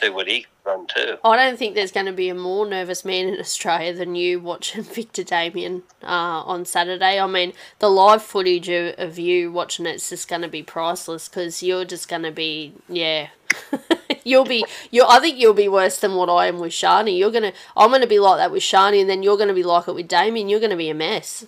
see 0.00 0.10
what 0.10 0.28
he 0.28 0.42
can 0.42 0.50
run 0.64 0.86
too. 0.86 1.18
I 1.24 1.36
don't 1.36 1.58
think 1.58 1.74
there's 1.74 1.92
going 1.92 2.06
to 2.06 2.12
be 2.12 2.28
a 2.28 2.34
more 2.34 2.66
nervous 2.66 3.04
man 3.04 3.28
in 3.28 3.40
Australia 3.40 3.92
than 3.92 4.14
you 4.14 4.40
watching 4.40 4.82
Victor 4.94 5.24
Damien 5.24 5.82
uh, 6.02 6.06
on 6.44 6.64
Saturday. 6.64 7.20
I 7.20 7.26
mean, 7.26 7.52
the 7.78 7.88
live 7.88 8.22
footage 8.22 8.68
of, 8.68 8.94
of 8.98 9.18
you 9.18 9.52
watching 9.52 9.86
it's 9.86 10.10
just 10.10 10.28
going 10.28 10.42
to 10.42 10.48
be 10.48 10.62
priceless 10.62 11.28
because 11.28 11.62
you're 11.62 11.84
just 11.84 12.08
going 12.08 12.22
to 12.22 12.32
be, 12.32 12.74
yeah. 12.88 13.28
you'll 14.24 14.44
be 14.44 14.64
you 14.92 15.04
I 15.08 15.18
think 15.18 15.36
you'll 15.36 15.54
be 15.54 15.68
worse 15.68 15.98
than 15.98 16.14
what 16.14 16.28
I 16.28 16.46
am 16.46 16.60
with 16.60 16.70
Shani. 16.70 17.18
You're 17.18 17.32
gonna 17.32 17.52
I'm 17.76 17.90
gonna 17.90 18.06
be 18.06 18.20
like 18.20 18.38
that 18.38 18.52
with 18.52 18.62
Shani 18.62 19.00
and 19.00 19.10
then 19.10 19.24
you're 19.24 19.36
gonna 19.36 19.54
be 19.54 19.64
like 19.64 19.88
it 19.88 19.94
with 19.96 20.06
Damien. 20.06 20.48
You're 20.48 20.60
gonna 20.60 20.76
be 20.76 20.88
a 20.88 20.94
mess. 20.94 21.46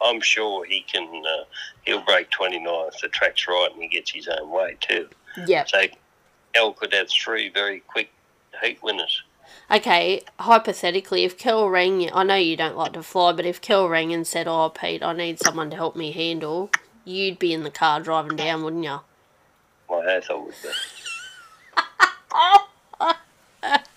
I'm 0.00 0.20
sure 0.20 0.64
he 0.64 0.82
can. 0.82 1.08
Uh, 1.08 1.44
he'll 1.84 2.02
break 2.02 2.30
29 2.30 2.64
if 2.92 3.00
the 3.00 3.08
track's 3.08 3.46
right 3.48 3.68
and 3.72 3.82
he 3.82 3.88
gets 3.88 4.12
his 4.12 4.28
own 4.28 4.50
way 4.50 4.76
too. 4.80 5.08
Yeah. 5.46 5.64
So 5.64 5.82
Kel 6.54 6.72
could 6.72 6.92
have 6.92 7.10
three 7.10 7.48
very 7.48 7.80
quick 7.80 8.10
heat 8.62 8.82
winners. 8.82 9.22
Okay, 9.70 10.22
hypothetically, 10.38 11.24
if 11.24 11.38
Kel 11.38 11.68
rang, 11.68 12.00
you, 12.00 12.10
I 12.12 12.24
know 12.24 12.36
you 12.36 12.56
don't 12.56 12.76
like 12.76 12.92
to 12.92 13.02
fly, 13.02 13.32
but 13.32 13.46
if 13.46 13.60
Kel 13.60 13.88
rang 13.88 14.12
and 14.12 14.26
said, 14.26 14.46
"Oh, 14.46 14.68
Pete, 14.68 15.02
I 15.02 15.12
need 15.12 15.38
someone 15.38 15.70
to 15.70 15.76
help 15.76 15.96
me 15.96 16.12
handle," 16.12 16.70
you'd 17.04 17.38
be 17.38 17.52
in 17.52 17.62
the 17.62 17.70
car 17.70 18.00
driving 18.00 18.36
down, 18.36 18.62
wouldn't 18.64 18.84
you? 18.84 19.00
My 19.88 19.96
I 19.96 20.34
would 20.34 20.54
be. 20.62 20.68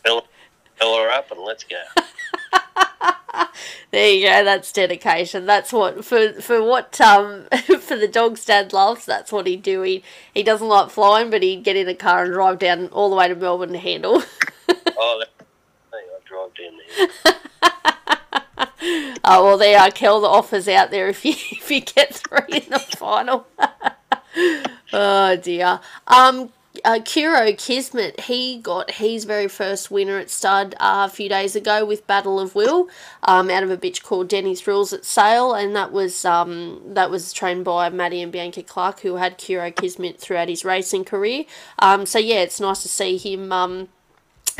fill 0.75 0.97
her 0.97 1.09
up 1.11 1.31
and 1.31 1.41
let's 1.41 1.63
go. 1.63 1.81
There 3.91 4.09
you 4.09 4.27
go. 4.27 4.43
That's 4.43 4.71
dedication. 4.73 5.45
That's 5.45 5.71
what 5.71 6.03
for 6.03 6.33
for 6.41 6.61
what 6.61 6.99
um 6.99 7.45
for 7.79 7.95
the 7.95 8.09
dog's 8.09 8.43
dad 8.43 8.73
loves. 8.73 9.05
That's 9.05 9.31
what 9.31 9.47
he'd 9.47 9.63
do. 9.63 9.83
He 9.83 10.03
he 10.33 10.43
doesn't 10.43 10.67
like 10.67 10.89
flying, 10.89 11.29
but 11.29 11.43
he'd 11.43 11.63
get 11.63 11.77
in 11.77 11.87
a 11.87 11.95
car 11.95 12.25
and 12.25 12.33
drive 12.33 12.59
down 12.59 12.87
all 12.87 13.09
the 13.09 13.15
way 13.15 13.29
to 13.29 13.35
Melbourne 13.35 13.71
to 13.71 13.77
handle. 13.77 14.23
Oh, 14.97 15.19
that, 15.19 15.45
I 15.93 16.01
drive 16.25 16.53
down 16.55 16.79
there. 16.87 17.35
Oh 19.23 19.43
well, 19.43 19.57
there 19.57 19.79
are 19.79 19.91
Kel. 19.91 20.21
The 20.21 20.27
offers 20.27 20.67
out 20.67 20.91
there 20.91 21.07
if 21.07 21.25
you 21.25 21.31
if 21.31 21.69
you 21.71 21.81
get 21.81 22.13
three 22.13 22.59
in 22.59 22.69
the 22.69 22.79
final. 22.79 23.47
oh 24.93 25.35
dear. 25.37 25.79
Um, 26.07 26.51
uh, 26.83 26.99
Kiro 26.99 27.57
Kismet, 27.57 28.21
he 28.21 28.57
got 28.57 28.91
his 28.91 29.25
very 29.25 29.47
first 29.47 29.89
winner 29.91 30.17
at 30.17 30.29
stud 30.29 30.75
uh, 30.79 31.07
a 31.09 31.13
few 31.13 31.29
days 31.29 31.55
ago 31.55 31.85
with 31.85 32.05
Battle 32.07 32.39
of 32.39 32.55
Will, 32.55 32.89
um, 33.23 33.49
out 33.49 33.63
of 33.63 33.71
a 33.71 33.77
bitch 33.77 34.03
called 34.03 34.27
Denny's 34.27 34.61
Thrills 34.61 34.91
at 34.93 35.05
Sale, 35.05 35.53
and 35.53 35.75
that 35.75 35.91
was 35.91 36.25
um, 36.25 36.81
that 36.85 37.09
was 37.09 37.31
trained 37.33 37.65
by 37.65 37.89
Maddie 37.89 38.21
and 38.21 38.31
Bianca 38.31 38.63
Clark, 38.63 39.01
who 39.01 39.15
had 39.15 39.37
Kiro 39.37 39.73
Kismet 39.75 40.19
throughout 40.19 40.49
his 40.49 40.65
racing 40.65 41.05
career. 41.05 41.45
Um, 41.79 42.05
so 42.05 42.19
yeah, 42.19 42.41
it's 42.41 42.59
nice 42.59 42.81
to 42.81 42.89
see 42.89 43.17
him. 43.17 43.51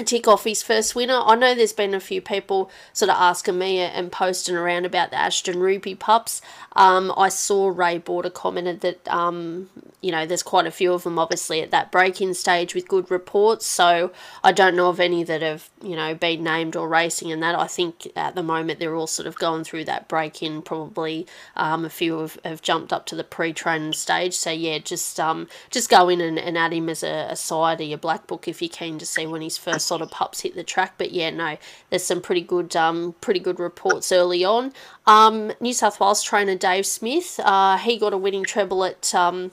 Tick 0.03 0.27
off 0.27 0.43
his 0.43 0.61
first 0.61 0.93
winner. 0.93 1.21
I 1.23 1.35
know 1.35 1.55
there's 1.55 1.71
been 1.71 1.93
a 1.93 2.01
few 2.01 2.21
people 2.21 2.69
sort 2.91 3.09
of 3.09 3.15
asking 3.15 3.57
me 3.57 3.79
and 3.79 4.11
posting 4.11 4.53
around 4.53 4.85
about 4.85 5.09
the 5.09 5.15
Ashton 5.15 5.57
Ruby 5.61 5.95
pups. 5.95 6.41
Um, 6.75 7.13
I 7.15 7.29
saw 7.29 7.69
Ray 7.69 7.99
Border 7.99 8.29
commented 8.29 8.81
that 8.81 9.07
um, 9.07 9.69
you 10.01 10.11
know 10.11 10.25
there's 10.25 10.43
quite 10.43 10.67
a 10.67 10.71
few 10.71 10.91
of 10.91 11.03
them 11.03 11.17
obviously 11.17 11.61
at 11.61 11.71
that 11.71 11.93
break-in 11.93 12.33
stage 12.33 12.75
with 12.75 12.89
good 12.89 13.09
reports. 13.09 13.65
So 13.65 14.11
I 14.43 14.51
don't 14.51 14.75
know 14.75 14.89
of 14.89 14.99
any 14.99 15.23
that 15.23 15.41
have 15.41 15.69
you 15.81 15.95
know 15.95 16.13
been 16.13 16.43
named 16.43 16.75
or 16.75 16.89
racing 16.89 17.31
and 17.31 17.41
that. 17.41 17.55
I 17.55 17.67
think 17.67 18.05
at 18.17 18.35
the 18.35 18.43
moment 18.43 18.79
they're 18.79 18.95
all 18.95 19.07
sort 19.07 19.27
of 19.27 19.37
going 19.37 19.63
through 19.63 19.85
that 19.85 20.09
break-in. 20.09 20.61
Probably 20.63 21.25
um, 21.55 21.85
a 21.85 21.89
few 21.89 22.19
have, 22.19 22.37
have 22.43 22.61
jumped 22.61 22.91
up 22.91 23.05
to 23.05 23.15
the 23.15 23.23
pre-training 23.23 23.93
stage. 23.93 24.33
So 24.33 24.51
yeah, 24.51 24.79
just 24.79 25.21
um, 25.21 25.47
just 25.69 25.89
go 25.89 26.09
in 26.09 26.19
and, 26.19 26.37
and 26.37 26.57
add 26.57 26.73
him 26.73 26.89
as 26.89 27.01
a, 27.01 27.27
a 27.29 27.37
side 27.37 27.79
of 27.79 27.87
your 27.87 27.97
black 27.97 28.27
book 28.27 28.49
if 28.49 28.61
you're 28.61 28.67
keen 28.67 28.99
to 28.99 29.05
see 29.05 29.25
when 29.25 29.41
he's 29.41 29.57
first 29.57 29.84
sort 29.85 30.01
of 30.01 30.11
pups 30.11 30.41
hit 30.41 30.55
the 30.55 30.63
track. 30.63 30.95
But 30.97 31.11
yeah, 31.11 31.29
no, 31.29 31.57
there's 31.89 32.03
some 32.03 32.21
pretty 32.21 32.41
good 32.41 32.75
um, 32.75 33.15
pretty 33.21 33.39
good 33.39 33.59
reports 33.59 34.11
early 34.11 34.43
on. 34.43 34.73
Um, 35.05 35.51
New 35.59 35.73
South 35.73 35.99
Wales 35.99 36.23
trainer 36.23 36.55
Dave 36.55 36.85
Smith, 36.85 37.39
uh, 37.43 37.77
he 37.77 37.97
got 37.97 38.13
a 38.13 38.17
winning 38.17 38.43
treble 38.43 38.83
at 38.83 39.13
um, 39.13 39.51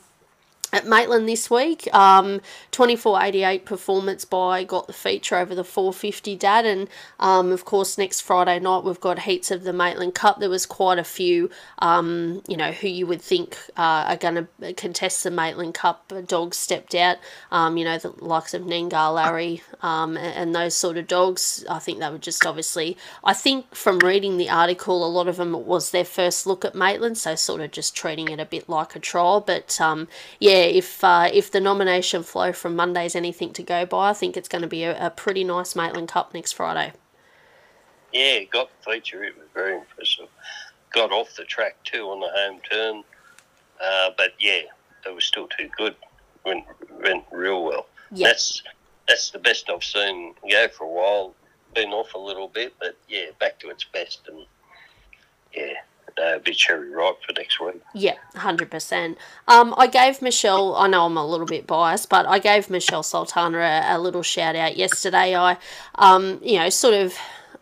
at 0.73 0.87
Maitland 0.87 1.29
this 1.29 1.51
week. 1.51 1.93
Um, 1.95 2.41
2488 2.71 3.67
performance 3.67 4.25
by 4.25 4.65
got 4.65 4.87
the 4.87 4.93
feature 4.93 5.37
over 5.37 5.55
the 5.55 5.65
450 5.65 6.37
dad. 6.37 6.65
And 6.65 6.89
um, 7.21 7.53
of 7.53 7.65
course, 7.65 7.99
next 7.99 8.23
Friday 8.23 8.59
night, 8.59 8.85
we've 8.85 9.01
got 9.01 9.21
heats 9.21 9.51
of 9.51 9.65
the 9.65 9.73
Maitland 9.73 10.15
Cup. 10.15 10.41
There 10.41 10.49
was 10.49 10.65
quite 10.65 10.99
a 10.99 11.05
few, 11.05 11.51
um, 11.81 12.43
you 12.49 12.57
know, 12.57 12.73
who 12.73 12.89
you 12.89 13.07
would 13.07 13.21
think 13.21 13.57
uh, 13.77 14.07
are 14.09 14.17
going 14.17 14.47
to 14.61 14.73
contest 14.75 15.25
the 15.25 15.31
Maitland 15.31 15.75
Cup. 15.75 16.13
Dogs 16.27 16.57
stepped 16.57 16.95
out, 16.95 17.19
um, 17.51 17.77
you 17.77 17.85
know, 17.85 17.99
the 17.99 18.11
likes 18.25 18.55
of 18.55 18.63
Nengar 18.63 19.15
Larry 19.15 19.63
um, 19.83 20.17
and, 20.17 20.53
those 20.53 20.75
sort 20.75 20.99
of 20.99 21.07
dogs. 21.07 21.65
I 21.71 21.79
think 21.79 21.99
they 21.99 22.11
were 22.11 22.19
just 22.19 22.45
obviously, 22.45 22.97
I 23.25 23.33
think 23.33 23.75
from 23.75 24.01
reading 24.01 24.37
the 24.37 24.51
article, 24.51 25.05
a 25.05 25.09
lot 25.09 25.29
of 25.29 25.37
them 25.39 25.53
was 25.65 25.93
their 25.93 26.05
first 26.05 26.47
look 26.47 26.63
at 26.63 26.75
Maitland, 26.75 27.17
so 27.17 27.35
sort 27.35 27.63
of 27.63 27.71
just 27.71 27.97
treating 27.97 28.29
it 28.29 28.39
a 28.39 28.45
bit 28.45 28.69
like 28.69 28.95
a 28.95 28.99
trial. 28.99 29.41
But 29.41 29.81
um, 29.81 30.09
yeah, 30.39 30.62
if 30.71 31.03
uh, 31.05 31.29
if 31.33 31.51
the 31.51 31.61
nomination 31.61 32.23
flow 32.23 32.53
from 32.53 32.77
Monday 32.77 33.07
is 33.07 33.17
anything 33.17 33.53
to 33.55 33.63
go 33.63 33.87
by, 33.87 34.11
I 34.11 34.13
think 34.13 34.37
it's 34.37 34.49
going 34.49 34.63
to 34.63 34.69
be 34.69 34.85
a, 34.85 35.07
a 35.07 35.11
pretty 35.11 35.45
nice 35.45 35.75
Maitland 35.77 36.09
Cup 36.09 36.35
next 36.35 36.53
Friday. 36.53 36.93
Yeah, 38.13 38.45
got 38.45 38.71
the 38.85 38.93
feature. 38.93 39.25
It 39.25 39.37
was 39.37 39.47
very 39.55 39.77
impressive. 39.77 40.29
Got 40.93 41.13
off 41.13 41.35
the 41.37 41.45
track 41.45 41.77
too 41.85 42.05
on 42.11 42.21
the 42.21 42.29
home 42.35 42.61
turn, 42.71 43.03
uh, 43.83 44.11
but 44.17 44.33
yeah, 44.39 44.63
it 45.07 45.15
was 45.15 45.25
still 45.25 45.49
too 45.49 45.69
good. 45.77 45.95
Went 46.45 46.65
went 47.03 47.25
real 47.31 47.65
well. 47.65 47.87
Yeah. 48.11 48.29
That's 48.29 48.63
that's 49.09 49.31
the 49.31 49.39
best 49.39 49.71
I've 49.71 49.85
seen 49.85 50.35
go 50.51 50.69
for 50.69 50.85
a 50.85 50.89
while. 50.89 51.35
Been 51.75 51.93
off 51.93 52.13
a 52.15 52.19
little 52.19 52.49
bit, 52.49 52.75
but 52.79 52.99
yeah, 53.09 53.27
back 53.41 53.59
to 53.61 53.71
its 53.71 53.85
best, 53.85 54.21
and 54.29 54.45
yeah, 55.55 55.73
uh, 56.23 56.39
be 56.39 56.53
cherry 56.53 56.91
ripe 56.91 57.17
for 57.27 57.33
next 57.37 57.61
week. 57.61 57.81
Yeah, 57.95 58.17
hundred 58.35 58.71
percent. 58.71 59.19
Um, 59.49 59.75
I 59.77 59.87
gave 59.87 60.23
Michelle. 60.23 60.75
I 60.77 60.87
know 60.87 61.07
I'm 61.07 61.17
a 61.17 61.27
little 61.27 61.47
bit 61.47 61.67
biased, 61.67 62.09
but 62.09 62.27
I 62.27 62.39
gave 62.39 62.71
Michelle 62.71 63.03
Sultana 63.03 63.59
a, 63.59 63.97
a 63.97 63.99
little 63.99 64.23
shout 64.23 64.57
out 64.57 64.77
yesterday. 64.77 65.35
I, 65.35 65.57
um, 65.97 66.39
you 66.43 66.59
know, 66.59 66.69
sort 66.69 66.95
of. 66.95 67.15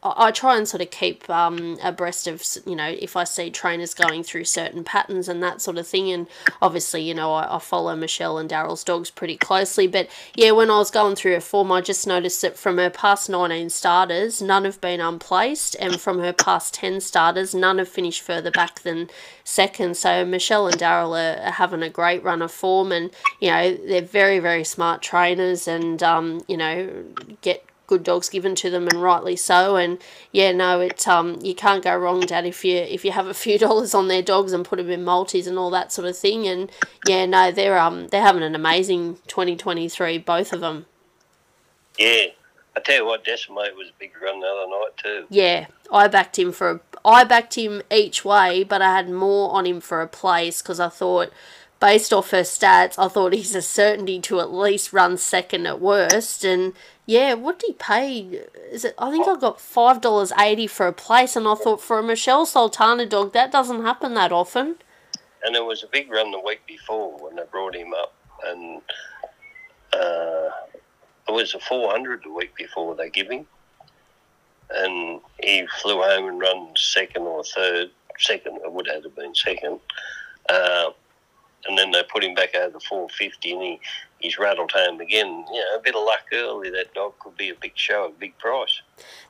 I 0.03 0.30
try 0.30 0.57
and 0.57 0.66
sort 0.66 0.80
of 0.80 0.90
keep 0.90 1.28
um, 1.28 1.76
abreast 1.82 2.26
of, 2.26 2.42
you 2.64 2.74
know, 2.74 2.88
if 2.88 3.16
I 3.16 3.24
see 3.24 3.51
trainers 3.51 3.92
going 3.92 4.22
through 4.22 4.44
certain 4.44 4.82
patterns 4.82 5.28
and 5.28 5.42
that 5.42 5.61
sort 5.61 5.76
of 5.76 5.86
thing. 5.86 6.11
And 6.11 6.26
obviously, 6.62 7.03
you 7.03 7.12
know, 7.12 7.34
I, 7.34 7.57
I 7.57 7.59
follow 7.59 7.94
Michelle 7.94 8.38
and 8.38 8.48
Daryl's 8.48 8.82
dogs 8.82 9.11
pretty 9.11 9.36
closely. 9.36 9.86
But 9.86 10.09
yeah, 10.34 10.53
when 10.53 10.70
I 10.70 10.78
was 10.78 10.90
going 10.90 11.16
through 11.16 11.34
her 11.34 11.40
form, 11.40 11.70
I 11.70 11.82
just 11.82 12.07
noticed 12.07 12.40
that 12.40 12.57
from 12.57 12.78
her 12.78 12.88
past 12.88 13.28
19 13.28 13.68
starters, 13.68 14.40
none 14.40 14.64
have 14.64 14.80
been 14.80 15.01
unplaced. 15.01 15.76
And 15.78 16.01
from 16.01 16.20
her 16.20 16.32
past 16.32 16.72
10 16.74 17.03
starters, 17.03 17.55
none 17.55 17.76
have 17.76 17.88
finished 17.88 18.22
further 18.22 18.51
back 18.51 18.80
than 18.80 19.11
second. 19.44 19.98
So 19.98 20.24
Michelle 20.24 20.66
and 20.66 20.78
Daryl 20.78 21.11
are, 21.11 21.42
are 21.42 21.53
having 21.53 21.82
a 21.82 21.90
great 21.90 22.24
run 22.24 22.40
of 22.40 22.51
form. 22.51 22.90
And, 22.90 23.11
you 23.38 23.51
know, 23.51 23.76
they're 23.76 24.01
very, 24.01 24.38
very 24.38 24.64
smart 24.64 25.03
trainers 25.03 25.68
and, 25.68 26.03
um, 26.03 26.40
you 26.48 26.57
know, 26.57 27.05
get 27.42 27.66
good 27.91 28.03
dogs 28.03 28.30
given 28.30 28.55
to 28.55 28.70
them 28.70 28.88
and 28.88 29.03
rightly 29.03 29.36
so. 29.36 29.76
And 29.76 29.99
yeah 30.32 30.53
no 30.53 30.80
it 30.80 31.07
um 31.07 31.38
you 31.43 31.55
can't 31.55 31.84
go 31.84 31.95
wrong 31.97 32.20
dad 32.20 32.47
if 32.47 32.64
you 32.64 32.76
if 32.78 33.05
you 33.05 33.12
have 33.12 33.26
a 33.26 33.34
few 33.45 33.59
dollars 33.59 33.95
on 33.95 34.09
their 34.09 34.22
dogs 34.22 34.55
and 34.55 34.64
put 34.64 34.76
them 34.78 34.88
in 34.91 35.05
multis 35.05 35.47
and 35.47 35.59
all 35.59 35.70
that 35.70 35.93
sort 35.93 36.09
of 36.09 36.16
thing. 36.16 36.49
And 36.49 36.70
yeah 37.07 37.26
no 37.26 37.53
they're 37.53 37.78
um 37.78 38.09
they're 38.09 38.22
having 38.22 38.43
an 38.43 38.55
amazing 38.55 39.18
2023 39.26 40.16
both 40.18 40.53
of 40.55 40.61
them 40.61 40.86
Yeah, 41.99 42.26
I 42.76 42.80
tell 42.84 42.97
you 42.97 43.07
what, 43.07 43.24
Decimate 43.24 43.76
was 43.76 43.88
a 43.88 43.99
big 43.99 44.12
run 44.22 44.41
the 44.41 44.47
other 44.47 44.68
night 44.70 44.97
too. 44.97 45.26
yeah. 45.28 45.66
I 45.93 46.07
backed 46.09 46.38
him 46.38 46.53
for 46.53 46.70
a 46.70 46.80
i 47.05 47.24
backed 47.24 47.57
him 47.57 47.80
each 47.91 48.24
way 48.26 48.62
but 48.62 48.82
i 48.82 48.95
had 48.95 49.09
more 49.09 49.51
on 49.53 49.64
him 49.66 49.80
for 49.80 50.03
a 50.03 50.07
place 50.07 50.61
because 50.61 50.78
i 50.78 50.88
thought 50.88 51.32
based 51.80 52.12
off 52.12 52.30
her 52.30 52.43
stats 52.43 52.99
i 52.99 53.09
thought 53.09 53.32
he's 53.32 53.55
a 53.55 53.62
certainty 53.62 54.20
to 54.20 54.38
at 54.38 54.53
least 54.53 54.93
run 54.93 55.16
second 55.16 55.66
at 55.66 55.80
worst. 55.80 56.45
And 56.45 56.74
yeah 57.11 57.35
what 57.35 57.59
did 57.59 57.67
he 57.69 57.73
pay 57.75 58.19
is 58.71 58.85
it 58.85 58.95
i 58.99 59.11
think 59.11 59.27
i 59.27 59.37
got 59.37 59.61
five 59.61 60.01
dollars 60.01 60.33
eighty 60.39 60.67
for 60.67 60.87
a 60.87 60.93
place 60.93 61.35
and 61.37 61.49
i 61.49 61.55
thought 61.55 61.81
for 61.81 61.99
a 61.99 62.03
michelle 62.03 62.47
sultana 62.47 63.07
dog 63.07 63.33
that 63.33 63.51
doesn't 63.51 63.83
happen 63.83 64.15
that 64.15 64.33
often 64.33 64.77
And 65.45 65.55
there 65.55 65.65
was 65.65 65.83
a 65.83 65.89
big 65.89 66.11
run 66.11 66.31
the 66.31 66.41
week 66.41 66.61
before 66.67 67.19
when 67.19 67.37
they 67.37 67.45
brought 67.51 67.75
him 67.75 67.95
up, 67.95 68.15
and 68.47 68.83
uh, 69.93 70.51
it 71.29 71.33
was 71.33 71.55
a 71.55 71.61
400 71.61 72.23
the 72.25 72.33
week 72.33 72.55
before 72.55 72.95
they 72.95 73.11
give 73.11 73.31
him. 73.31 73.47
And 74.71 75.21
he 75.43 75.67
flew 75.81 76.03
home 76.03 76.29
and 76.29 76.41
run 76.41 76.69
second 76.77 77.23
or 77.23 77.43
third. 77.45 77.91
Second, 78.19 78.57
it 78.65 78.73
would 78.73 78.87
have 78.87 79.15
been 79.17 79.35
second. 79.35 79.81
Uh, 80.49 80.91
and 81.67 81.79
then 81.79 81.91
they 81.91 82.03
put 82.13 82.23
him 82.25 82.35
back 82.35 82.55
over 82.55 82.71
the 82.71 82.81
450 82.81 83.53
and 83.53 83.63
he, 83.63 83.81
he's 84.21 84.39
rattled 84.39 84.73
home 84.73 85.01
again. 85.01 85.45
You 85.53 85.61
know, 85.61 85.77
a 85.77 85.81
bit 85.83 85.95
of 85.97 86.05
luck 86.05 86.25
early. 86.33 86.71
That 86.71 86.95
dog 86.95 87.18
could 87.18 87.37
be 87.37 87.51
a 87.51 87.55
big 87.55 87.73
show, 87.75 88.07
a 88.07 88.11
big 88.18 88.37
price. 88.39 88.83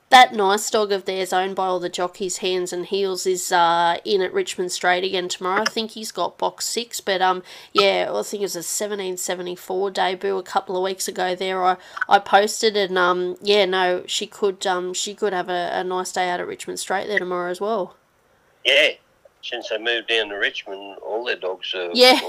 that 0.09 0.33
nice 0.33 0.69
dog 0.69 0.91
of 0.91 1.05
theirs 1.05 1.31
owned 1.31 1.55
by 1.55 1.65
all 1.67 1.79
the 1.79 1.87
jockeys 1.89 2.37
hands 2.39 2.73
and 2.73 2.87
heels 2.87 3.25
is 3.25 3.49
uh, 3.53 3.97
in 4.03 4.21
at 4.21 4.33
richmond 4.33 4.69
straight 4.69 5.05
again 5.05 5.29
tomorrow 5.29 5.61
i 5.61 5.71
think 5.71 5.91
he's 5.91 6.11
got 6.11 6.37
box 6.37 6.65
six 6.65 6.99
but 6.99 7.21
um 7.21 7.41
yeah 7.71 8.11
i 8.13 8.21
think 8.21 8.41
it 8.41 8.49
was 8.51 8.55
a 8.55 8.59
1774 8.59 9.91
debut 9.91 10.37
a 10.37 10.43
couple 10.43 10.75
of 10.75 10.83
weeks 10.83 11.07
ago 11.07 11.33
there 11.33 11.63
i 11.63 11.77
i 12.09 12.19
posted 12.19 12.75
and 12.75 12.97
um 12.97 13.37
yeah 13.41 13.63
no 13.65 14.03
she 14.05 14.27
could 14.27 14.67
um 14.67 14.93
she 14.93 15.13
could 15.15 15.31
have 15.31 15.47
a, 15.49 15.69
a 15.73 15.83
nice 15.83 16.11
day 16.11 16.29
out 16.29 16.41
at 16.41 16.47
richmond 16.47 16.77
straight 16.77 17.07
there 17.07 17.19
tomorrow 17.19 17.49
as 17.49 17.61
well 17.61 17.95
Yeah, 18.65 18.89
since 19.43 19.69
they 19.69 19.77
moved 19.77 20.07
down 20.07 20.29
to 20.29 20.35
Richmond, 20.35 20.97
all 20.99 21.25
their 21.25 21.35
dogs 21.35 21.73
are. 21.73 21.89
Yeah. 21.93 22.19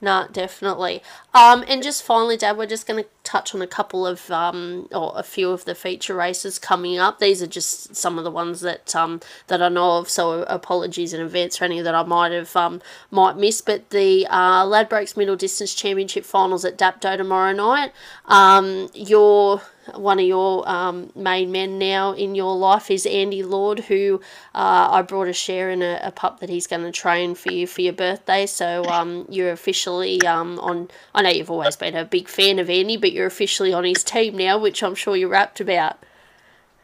No, 0.00 0.26
definitely. 0.32 1.02
Um, 1.32 1.64
and 1.66 1.82
just 1.82 2.02
finally, 2.02 2.36
Dad, 2.36 2.56
we're 2.58 2.66
just 2.66 2.86
going 2.86 3.04
to 3.04 3.10
touch 3.32 3.54
on 3.54 3.62
a 3.62 3.66
couple 3.66 4.06
of, 4.06 4.30
um, 4.30 4.88
or 4.92 5.12
a 5.16 5.22
few 5.22 5.50
of 5.50 5.64
the 5.64 5.74
feature 5.74 6.14
races 6.14 6.58
coming 6.58 6.98
up. 6.98 7.18
These 7.18 7.42
are 7.42 7.46
just 7.46 7.96
some 7.96 8.18
of 8.18 8.24
the 8.24 8.30
ones 8.30 8.60
that 8.60 8.94
um, 8.94 9.20
that 9.46 9.62
I 9.62 9.70
know 9.70 9.98
of. 9.98 10.08
So 10.10 10.42
apologies 10.42 11.14
in 11.14 11.20
advance 11.20 11.56
for 11.56 11.64
any 11.64 11.80
that 11.80 11.94
I 11.94 12.02
might 12.02 12.32
have 12.32 12.54
um, 12.54 12.82
might 13.10 13.36
miss. 13.36 13.60
But 13.62 13.90
the 13.90 14.26
uh, 14.28 14.64
Ladbrokes 14.66 15.16
Middle 15.16 15.36
Distance 15.36 15.74
Championship 15.74 16.24
finals 16.24 16.64
at 16.64 16.76
Dapto 16.76 17.16
tomorrow 17.16 17.52
night. 17.52 17.92
Um, 18.26 18.90
your 18.94 19.62
one 19.94 20.18
of 20.18 20.24
your 20.24 20.68
um, 20.68 21.10
main 21.14 21.50
men 21.50 21.78
now 21.78 22.12
in 22.12 22.34
your 22.34 22.56
life 22.56 22.90
is 22.90 23.04
Andy 23.04 23.42
Lord, 23.42 23.80
who 23.80 24.20
uh, 24.54 24.88
I 24.92 25.02
brought 25.02 25.28
a 25.28 25.32
share 25.32 25.70
in 25.70 25.82
a, 25.82 26.00
a 26.02 26.12
pup 26.12 26.40
that 26.40 26.48
he's 26.48 26.66
going 26.66 26.82
to 26.82 26.92
train 26.92 27.34
for 27.34 27.52
you 27.52 27.66
for 27.66 27.80
your 27.80 27.92
birthday. 27.92 28.46
So 28.46 28.84
um, 28.84 29.26
you're 29.28 29.50
officially 29.50 30.22
um, 30.26 30.58
on. 30.60 30.88
I 31.14 31.22
know 31.22 31.30
you've 31.30 31.50
always 31.50 31.76
been 31.76 31.96
a 31.96 32.04
big 32.04 32.28
fan 32.28 32.58
of 32.58 32.70
Andy, 32.70 32.96
but 32.96 33.12
you're 33.12 33.21
officially 33.26 33.72
on 33.72 33.84
his 33.84 34.04
team 34.04 34.36
now, 34.36 34.58
which 34.58 34.82
I'm 34.82 34.94
sure 34.94 35.16
you're 35.16 35.28
rapt 35.28 35.60
about. 35.60 35.98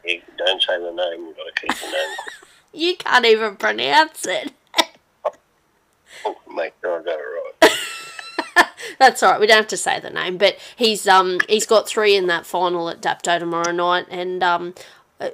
You 0.04 0.20
don't 0.36 0.62
say 0.62 0.78
the 0.78 0.92
name, 0.92 1.26
you've 1.26 1.36
got 1.36 1.44
to 1.54 1.60
keep 1.60 1.78
the 1.78 1.86
name. 1.86 2.16
You 2.74 2.96
can't 2.96 3.24
even 3.24 3.56
pronounce 3.56 4.26
it. 4.26 4.52
make 6.54 6.74
sure 6.82 7.00
I 7.00 7.02
got 7.02 7.18
it 7.18 7.22
right. 7.64 8.66
That's 8.98 9.22
all 9.22 9.32
right. 9.32 9.40
We 9.40 9.46
don't 9.46 9.56
have 9.56 9.68
to 9.68 9.76
say 9.76 9.98
the 9.98 10.10
name, 10.10 10.36
but 10.36 10.58
he's 10.76 11.08
um 11.08 11.38
he's 11.48 11.66
got 11.66 11.88
three 11.88 12.14
in 12.14 12.26
that 12.26 12.46
final 12.46 12.90
at 12.90 13.00
Dapto 13.00 13.38
tomorrow 13.38 13.72
night, 13.72 14.06
and 14.10 14.42
um. 14.42 14.74
uh, 15.18 15.30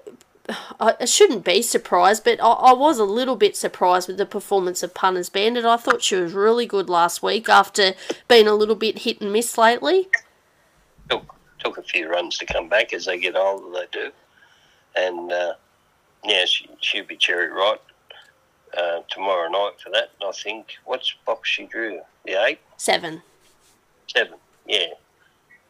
I 0.78 1.07
shouldn't 1.07 1.44
be 1.44 1.62
surprised, 1.62 2.22
but 2.24 2.38
I, 2.42 2.48
I 2.48 2.72
was 2.74 2.98
a 2.98 3.05
little 3.05 3.36
bit 3.36 3.57
surprised 3.57 4.09
with 4.09 4.18
the 4.18 4.26
performance 4.26 4.82
of 4.82 4.92
Punters 4.92 5.30
Bandit. 5.30 5.64
I 5.64 5.78
thought 5.78 6.02
she 6.02 6.16
was 6.16 6.34
really 6.34 6.66
good 6.66 6.90
last 6.90 7.22
week 7.22 7.48
after 7.48 7.94
being 8.28 8.46
a 8.46 8.55
little 8.55 8.74
bit 8.74 9.00
hit 9.00 9.20
and 9.22 9.32
miss 9.32 9.57
lately. 9.57 10.09
Took, 11.65 11.79
a 11.79 11.83
few 11.83 12.09
runs 12.09 12.39
to 12.39 12.47
come 12.47 12.69
back 12.69 12.93
as 12.93 13.07
they 13.07 13.19
get 13.19 13.37
older, 13.37 13.67
they 13.73 13.87
do. 13.91 14.11
And 14.97 15.33
uh, 15.33 15.55
yeah, 16.25 16.45
she, 16.45 16.69
she'll 16.81 17.05
be 17.07 17.17
cherry 17.17 17.49
right 17.49 17.81
uh, 18.77 19.01
tomorrow 19.09 19.49
night 19.49 19.81
for 19.83 19.91
that. 19.91 20.11
And 20.21 20.29
I 20.29 20.33
think, 20.33 20.67
what's 20.85 21.15
box 21.27 21.49
she 21.49 21.65
drew? 21.67 22.01
The 22.25 22.45
eight? 22.45 22.59
Seven. 22.77 23.23
Seven. 24.15 24.35
Yeah. 24.67 24.89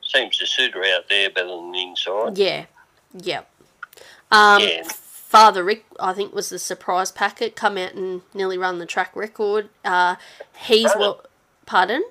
Seems 0.02 0.36
to 0.38 0.46
suit 0.46 0.74
her 0.74 0.84
out 0.84 1.08
there 1.08 1.30
better 1.30 1.48
than 1.48 1.72
the 1.72 1.82
inside. 1.82 2.36
Yeah. 2.38 2.66
Yep. 3.14 3.50
Um, 4.30 4.60
Yeah. 4.62 4.82
Father 4.84 5.64
Rick, 5.64 5.84
I 5.98 6.12
think, 6.12 6.32
was 6.32 6.48
the 6.48 6.60
surprise 6.60 7.10
packet. 7.10 7.56
Come 7.56 7.76
out 7.76 7.94
and 7.94 8.22
nearly 8.34 8.56
run 8.56 8.78
the 8.78 8.86
track 8.86 9.16
record. 9.16 9.68
Uh, 9.84 10.14
he's 10.56 10.84
Running? 10.84 11.00
well. 11.00 11.24
Pardon? 11.66 12.04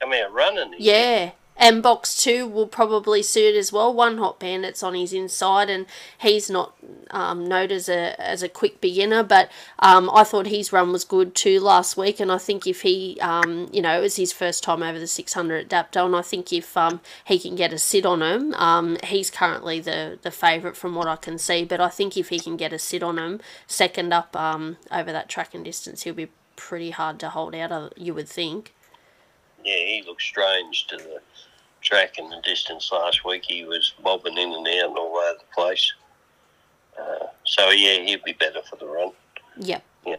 Come 0.00 0.12
out 0.14 0.32
running. 0.32 0.74
Yeah. 0.78 1.32
And 1.62 1.82
box 1.82 2.16
two 2.22 2.46
will 2.46 2.66
probably 2.66 3.22
suit 3.22 3.54
as 3.54 3.70
well. 3.70 3.92
One 3.92 4.16
hot 4.16 4.40
bandit's 4.40 4.82
on 4.82 4.94
his 4.94 5.12
inside, 5.12 5.68
and 5.68 5.84
he's 6.18 6.48
not 6.48 6.74
um, 7.10 7.46
known 7.46 7.70
as 7.70 7.86
a 7.86 8.18
as 8.18 8.42
a 8.42 8.48
quick 8.48 8.80
beginner. 8.80 9.22
But 9.22 9.50
um, 9.78 10.08
I 10.14 10.24
thought 10.24 10.46
his 10.46 10.72
run 10.72 10.90
was 10.90 11.04
good 11.04 11.34
too 11.34 11.60
last 11.60 11.98
week, 11.98 12.18
and 12.18 12.32
I 12.32 12.38
think 12.38 12.66
if 12.66 12.80
he, 12.80 13.18
um, 13.20 13.68
you 13.72 13.82
know, 13.82 13.98
it 13.98 14.00
was 14.00 14.16
his 14.16 14.32
first 14.32 14.62
time 14.64 14.82
over 14.82 14.98
the 14.98 15.06
six 15.06 15.34
hundred 15.34 15.70
at 15.70 15.92
Dapto, 15.92 16.06
and 16.06 16.16
I 16.16 16.22
think 16.22 16.50
if 16.50 16.74
um, 16.78 17.02
he 17.26 17.38
can 17.38 17.56
get 17.56 17.74
a 17.74 17.78
sit 17.78 18.06
on 18.06 18.22
him, 18.22 18.54
um, 18.54 18.96
he's 19.04 19.30
currently 19.30 19.80
the 19.80 20.18
the 20.22 20.30
favourite 20.30 20.78
from 20.78 20.94
what 20.94 21.08
I 21.08 21.16
can 21.16 21.36
see. 21.36 21.64
But 21.66 21.78
I 21.80 21.90
think 21.90 22.16
if 22.16 22.30
he 22.30 22.40
can 22.40 22.56
get 22.56 22.72
a 22.72 22.78
sit 22.78 23.02
on 23.02 23.18
him, 23.18 23.38
second 23.66 24.14
up 24.14 24.34
um, 24.34 24.78
over 24.90 25.12
that 25.12 25.28
track 25.28 25.54
and 25.54 25.62
distance, 25.64 26.04
he'll 26.04 26.14
be 26.14 26.30
pretty 26.56 26.90
hard 26.90 27.20
to 27.20 27.28
hold 27.28 27.54
out. 27.54 27.70
uh, 27.70 27.90
You 27.96 28.14
would 28.14 28.28
think. 28.30 28.72
yeah, 29.64 29.74
he 29.76 30.02
looks 30.06 30.24
strange 30.24 30.86
to 30.88 30.96
the 30.96 31.20
track 31.80 32.18
in 32.18 32.28
the 32.28 32.40
distance 32.42 32.90
last 32.92 33.24
week. 33.24 33.44
He 33.46 33.64
was 33.64 33.94
bobbing 34.02 34.36
in 34.36 34.52
and 34.52 34.66
out 34.66 34.88
and 34.88 34.98
all 34.98 35.16
over 35.16 35.38
the 35.38 35.54
place. 35.54 35.92
Uh, 36.98 37.26
so 37.44 37.70
yeah, 37.70 38.00
he'll 38.04 38.22
be 38.24 38.32
better 38.32 38.60
for 38.68 38.76
the 38.76 38.86
run. 38.86 39.12
Yep. 39.58 39.82
Yeah. 40.06 40.16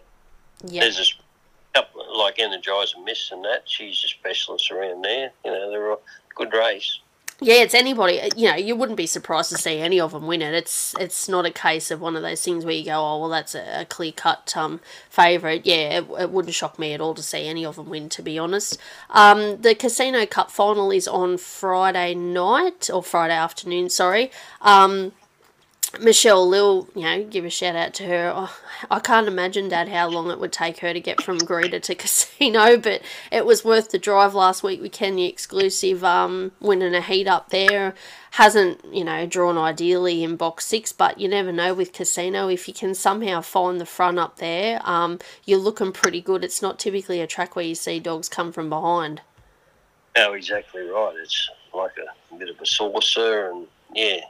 Yep. 0.66 0.84
There's 0.84 1.00
a 1.00 1.80
couple 1.80 2.18
like 2.18 2.38
Energizer 2.38 3.04
Miss 3.04 3.32
and 3.32 3.44
that. 3.46 3.64
She's 3.66 4.04
a 4.04 4.08
specialist 4.08 4.72
around 4.72 5.04
there. 5.04 5.32
You 5.46 5.52
know, 5.52 5.70
they're 5.70 5.92
a 5.92 5.98
good 6.36 6.54
race. 6.54 7.00
Yeah, 7.44 7.56
it's 7.56 7.74
anybody. 7.74 8.22
You 8.36 8.52
know, 8.52 8.56
you 8.56 8.76
wouldn't 8.76 8.98
be 8.98 9.08
surprised 9.08 9.50
to 9.50 9.58
see 9.58 9.80
any 9.80 10.00
of 10.00 10.12
them 10.12 10.28
win 10.28 10.44
it. 10.44 10.54
It's 10.54 10.94
it's 11.00 11.28
not 11.28 11.44
a 11.44 11.50
case 11.50 11.90
of 11.90 12.00
one 12.00 12.16
of 12.16 12.22
those 12.22 12.46
things 12.46 12.64
where 12.64 12.76
you 12.76 12.86
go, 12.86 12.94
oh 12.94 13.20
well, 13.20 13.30
that's 13.30 13.56
a, 13.56 13.82
a 13.82 13.86
clear 13.86 14.12
cut 14.12 14.54
um, 14.56 14.80
favourite. 15.10 15.66
Yeah, 15.66 16.02
it, 16.02 16.08
it, 16.20 16.30
wouldn't 16.30 16.54
shock 16.54 16.78
me 16.78 16.94
at 16.94 17.02
all 17.02 17.16
to 17.16 17.24
see 17.24 17.48
any 17.48 17.66
of 17.66 17.78
them 17.78 17.90
win. 17.90 18.10
To 18.10 18.22
be 18.22 18.38
honest, 18.38 18.78
um, 19.10 19.60
the 19.60 19.74
Casino 19.74 20.28
Cup 20.28 20.52
final 20.52 20.92
is 20.92 21.08
on 21.08 21.40
Friday 21.40 22.14
night 22.14 22.92
or 22.94 23.02
Friday 23.02 23.34
afternoon. 23.34 23.90
Sorry. 23.90 24.30
Um, 24.62 25.12
Michelle 26.00 26.48
Lil, 26.48 26.88
you 26.96 27.02
know, 27.02 27.24
give 27.26 27.44
a 27.44 27.50
shout 27.50 27.76
out 27.76 27.94
to 27.96 28.06
her. 28.06 28.32
Oh, 28.34 28.58
I 28.90 29.00
can't 29.00 29.28
imagine, 29.28 29.68
Dad, 29.68 29.90
how 29.90 30.08
long 30.08 30.32
it 30.32 30.40
would 30.40 30.54
take 30.54 30.80
her 30.80 30.94
to 30.94 31.00
get 31.00 31.22
from 31.22 31.38
Greta 31.38 31.80
to 31.82 31.96
Casino, 32.02 32.78
but 32.78 33.02
it 33.32 33.46
was 33.46 33.66
worth 33.66 33.90
the 33.90 34.00
drive 34.00 34.34
last 34.34 34.64
week 34.64 34.80
We 34.80 34.84
with 34.84 34.94
Kenya 34.94 35.28
exclusive, 35.28 36.04
um, 36.04 36.54
winning 36.60 36.96
a 36.96 37.02
heat 37.02 37.28
up 37.28 37.50
there. 37.50 37.94
Hasn't, 38.32 38.86
you 38.94 39.04
know, 39.04 39.26
drawn 39.26 39.58
ideally 39.58 40.24
in 40.24 40.38
box 40.38 40.66
six, 40.66 40.94
but 40.94 41.20
you 41.20 41.28
never 41.28 41.52
know 41.52 41.74
with 41.74 41.92
Casino. 41.92 42.48
If 42.48 42.68
you 42.70 42.74
can 42.74 42.96
somehow 42.96 43.42
find 43.42 43.82
the 43.82 43.86
front 43.86 44.18
up 44.18 44.38
there, 44.38 44.80
um, 44.88 45.20
you're 45.44 45.60
looking 45.60 45.92
pretty 45.92 46.22
good. 46.22 46.44
It's 46.44 46.62
not 46.62 46.80
typically 46.80 47.20
a 47.20 47.28
track 47.28 47.58
where 47.58 47.66
you 47.66 47.76
see 47.76 48.00
dogs 48.00 48.30
come 48.30 48.54
from 48.54 48.70
behind. 48.70 49.22
Oh, 50.16 50.34
exactly 50.34 50.82
right. 50.84 51.14
It's 51.22 51.50
like 51.74 51.92
a 52.32 52.36
bit 52.36 52.50
of 52.50 52.60
a 52.62 52.66
saucer, 52.66 53.52
and 53.52 53.68
yeah, 53.94 54.22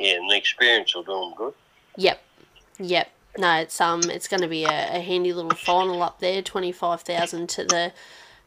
yeah, 0.00 0.16
and 0.16 0.30
the 0.30 0.36
experience 0.36 0.94
will 0.94 1.02
do 1.02 1.12
them 1.12 1.34
good. 1.36 1.54
Yep, 1.96 2.20
yep. 2.78 3.10
No, 3.38 3.56
it's 3.56 3.80
um, 3.80 4.00
it's 4.04 4.26
going 4.26 4.40
to 4.40 4.48
be 4.48 4.64
a, 4.64 4.96
a 4.96 5.00
handy 5.00 5.32
little 5.32 5.50
final 5.52 6.02
up 6.02 6.18
there. 6.18 6.42
Twenty 6.42 6.72
five 6.72 7.02
thousand 7.02 7.48
to 7.50 7.64
the 7.64 7.92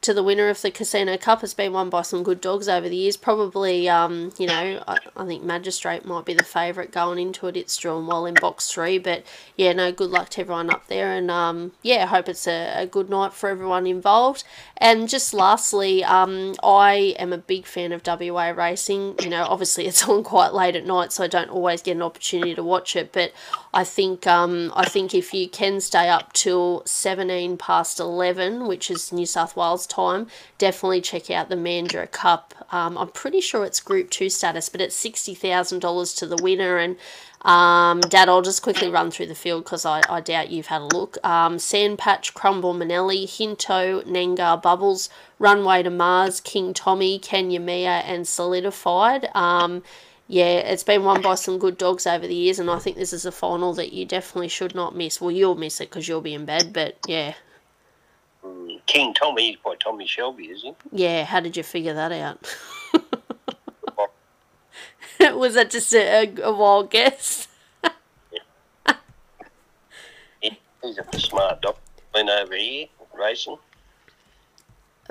to 0.04 0.14
the 0.14 0.22
winner 0.22 0.50
of 0.50 0.62
the 0.62 0.70
Casino 0.70 1.18
Cup. 1.18 1.44
It's 1.44 1.54
been 1.54 1.72
won 1.72 1.90
by 1.90 2.02
some 2.02 2.24
good 2.24 2.42
dogs 2.42 2.68
over 2.68 2.90
the 2.90 2.96
years. 2.96 3.16
Probably, 3.16 3.88
um, 3.88 4.34
you 4.38 4.46
know, 4.46 4.84
I, 4.86 4.98
I 5.16 5.26
think 5.26 5.44
Magistrate 5.44 6.04
might 6.04 6.26
be 6.26 6.34
the 6.34 6.44
favourite 6.44 6.92
going 6.92 7.20
into 7.20 7.48
it. 7.48 7.56
It's 7.56 7.78
drawn 7.78 8.06
well 8.06 8.26
in 8.26 8.34
box 8.34 8.70
three, 8.70 8.98
but 8.98 9.24
yeah, 9.56 9.72
no, 9.72 9.94
good 9.94 10.10
luck 10.10 10.28
to 10.30 10.42
everyone 10.42 10.70
up 10.70 10.88
there, 10.88 11.14
and 11.14 11.32
um, 11.32 11.72
yeah, 11.82 12.04
I 12.04 12.08
hope 12.08 12.28
it's 12.28 12.48
a, 12.48 12.82
a 12.82 12.86
good 12.86 13.10
night 13.10 13.34
for 13.34 13.50
everyone 13.50 13.88
involved. 13.88 14.44
And 14.76 15.08
just 15.08 15.34
lastly, 15.34 16.04
um, 16.04 16.56
I 16.62 17.16
am 17.18 17.32
a 17.32 17.38
big 17.38 17.66
fan 17.66 17.94
of 17.94 18.06
WA 18.06 18.50
racing. 18.50 19.16
You 19.22 19.30
know, 19.30 19.46
obviously 19.46 19.88
it's 19.88 20.04
on 20.10 20.24
quite 20.24 20.54
late 20.54 20.76
at 20.76 20.86
night, 20.86 21.14
so 21.14 21.24
I 21.24 21.28
don't 21.28 21.50
always 21.50 21.82
get 21.82 21.96
an 21.96 22.02
opportunity 22.02 22.54
to 22.56 22.64
watch 22.64 22.98
it, 22.98 23.14
but 23.14 23.32
I 23.74 23.86
think 23.86 24.28
um, 24.28 24.74
I 24.76 24.84
think 24.84 25.16
if 25.16 25.34
you 25.34 25.48
can 25.48 25.80
stay 25.80 26.10
up 26.10 26.34
till 26.34 26.84
seventeen 26.86 27.58
past 27.58 28.02
eleven, 28.02 28.68
which 28.68 28.92
is 28.92 29.14
New 29.14 29.26
South 29.26 29.56
Wales 29.56 29.88
time, 29.96 30.28
definitely 30.58 31.02
check 31.02 31.30
out 31.30 31.50
the 31.50 31.56
Mandurah 31.56 32.12
Cup. 32.12 32.54
Um, 32.72 32.98
I'm 32.98 33.10
pretty 33.10 33.42
sure 33.42 33.66
it's 33.66 33.80
Group 33.80 34.10
Two 34.10 34.30
status, 34.30 34.70
but 34.70 34.82
it's 34.82 34.96
sixty 34.96 35.36
thousand 35.36 35.80
dollars 35.80 36.14
to 36.16 36.26
the 36.26 36.42
winner. 36.42 36.78
And 36.78 36.98
um, 37.44 38.00
Dad, 38.02 38.30
I'll 38.30 38.42
just 38.42 38.62
quickly 38.64 38.90
run 38.90 39.12
through 39.12 39.28
the 39.28 39.36
field 39.36 39.64
because 39.66 39.86
I, 39.86 40.02
I 40.10 40.22
doubt 40.22 40.50
you've 40.50 40.68
had 40.68 40.82
a 40.82 40.96
look. 40.98 41.18
Um, 41.24 41.58
Sandpatch, 41.58 42.34
Crumble, 42.34 42.74
Manelli, 42.74 43.26
Hinto, 43.26 44.04
Nengar, 44.06 44.62
Bubbles, 44.62 45.10
Runway 45.40 45.84
to 45.84 45.90
Mars, 45.90 46.40
King 46.40 46.74
Tommy, 46.74 47.20
Kenya 47.20 47.60
Mia, 47.60 48.02
and 48.08 48.28
Solidified. 48.28 49.28
Um, 49.36 49.84
yeah, 50.28 50.72
it's 50.72 50.84
been 50.86 51.04
won 51.04 51.22
by 51.22 51.36
some 51.36 51.60
good 51.60 51.78
dogs 51.78 52.08
over 52.08 52.26
the 52.26 52.34
years, 52.34 52.60
and 52.60 52.70
I 52.70 52.80
think 52.80 52.96
this 52.96 53.14
is 53.14 53.26
a 53.26 53.32
final 53.32 53.74
that 53.74 53.92
you 53.94 54.06
definitely 54.06 54.48
should 54.48 54.74
not 54.74 54.96
miss. 54.96 55.20
Well, 55.20 55.32
you'll 55.32 55.56
miss 55.56 55.82
it 55.82 55.90
because 55.90 56.08
you'll 56.08 56.22
be 56.22 56.34
in 56.34 56.46
bed, 56.46 56.72
but 56.72 56.98
yeah. 57.08 57.34
Mm, 58.46 58.80
King 58.86 59.14
Tommy 59.14 59.50
he's 59.52 59.58
by 59.64 59.76
Tommy 59.76 60.06
Shelby, 60.08 60.46
is 60.46 60.62
he? 60.62 60.74
Yeah, 60.92 61.24
how 61.24 61.40
did 61.40 61.56
you 61.56 61.64
figure 61.64 61.94
that 61.94 62.12
out? 62.12 62.56
Was 65.36 65.54
that 65.54 65.70
just 65.70 65.94
a, 65.94 66.26
a, 66.42 66.42
a 66.50 66.54
wild 66.54 66.90
guess? 66.92 67.48
yeah. 67.84 68.40
He's 70.82 70.98
a 70.98 71.20
smart 71.20 71.62
dog. 71.62 71.78
Been 72.14 72.30
over 72.30 72.56
here 72.56 72.88
racing. 73.18 73.58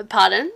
Pardon? 0.09 0.53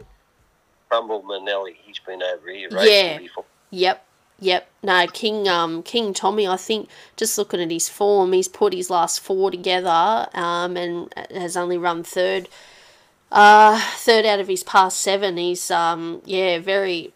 Crumble 0.88 1.22
Manelli, 1.22 1.74
he's 1.82 1.98
been 1.98 2.22
over 2.22 2.50
here 2.50 2.68
racing 2.70 2.92
Yeah. 2.92 3.18
before. 3.18 3.44
Yep. 3.70 4.05
Yep. 4.38 4.68
No, 4.82 5.06
King 5.06 5.48
um 5.48 5.82
King 5.82 6.12
Tommy, 6.12 6.46
I 6.46 6.56
think 6.56 6.88
just 7.16 7.38
looking 7.38 7.60
at 7.60 7.70
his 7.70 7.88
form, 7.88 8.32
he's 8.32 8.48
put 8.48 8.74
his 8.74 8.90
last 8.90 9.20
four 9.20 9.50
together, 9.50 10.28
um, 10.34 10.76
and 10.76 11.12
has 11.30 11.56
only 11.56 11.78
run 11.78 12.02
third 12.02 12.48
uh 13.32 13.80
third 13.96 14.26
out 14.26 14.40
of 14.40 14.48
his 14.48 14.62
past 14.62 15.00
seven. 15.00 15.36
He's 15.36 15.70
um 15.70 16.20
yeah, 16.24 16.58
very 16.58 17.12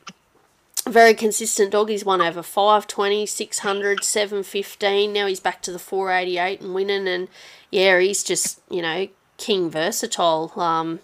very 0.88 1.14
consistent 1.14 1.72
dog. 1.72 1.90
He's 1.90 2.04
won 2.04 2.22
over 2.22 2.42
520, 2.42 3.26
600, 3.26 4.02
715. 4.02 5.12
Now 5.12 5.26
he's 5.26 5.38
back 5.40 5.60
to 5.62 5.72
the 5.72 5.78
488 5.78 6.62
and 6.62 6.74
winning 6.74 7.06
and 7.06 7.28
yeah, 7.70 8.00
he's 8.00 8.24
just, 8.24 8.60
you 8.70 8.82
know, 8.82 9.08
king 9.36 9.70
versatile. 9.70 10.52
Um 10.56 11.00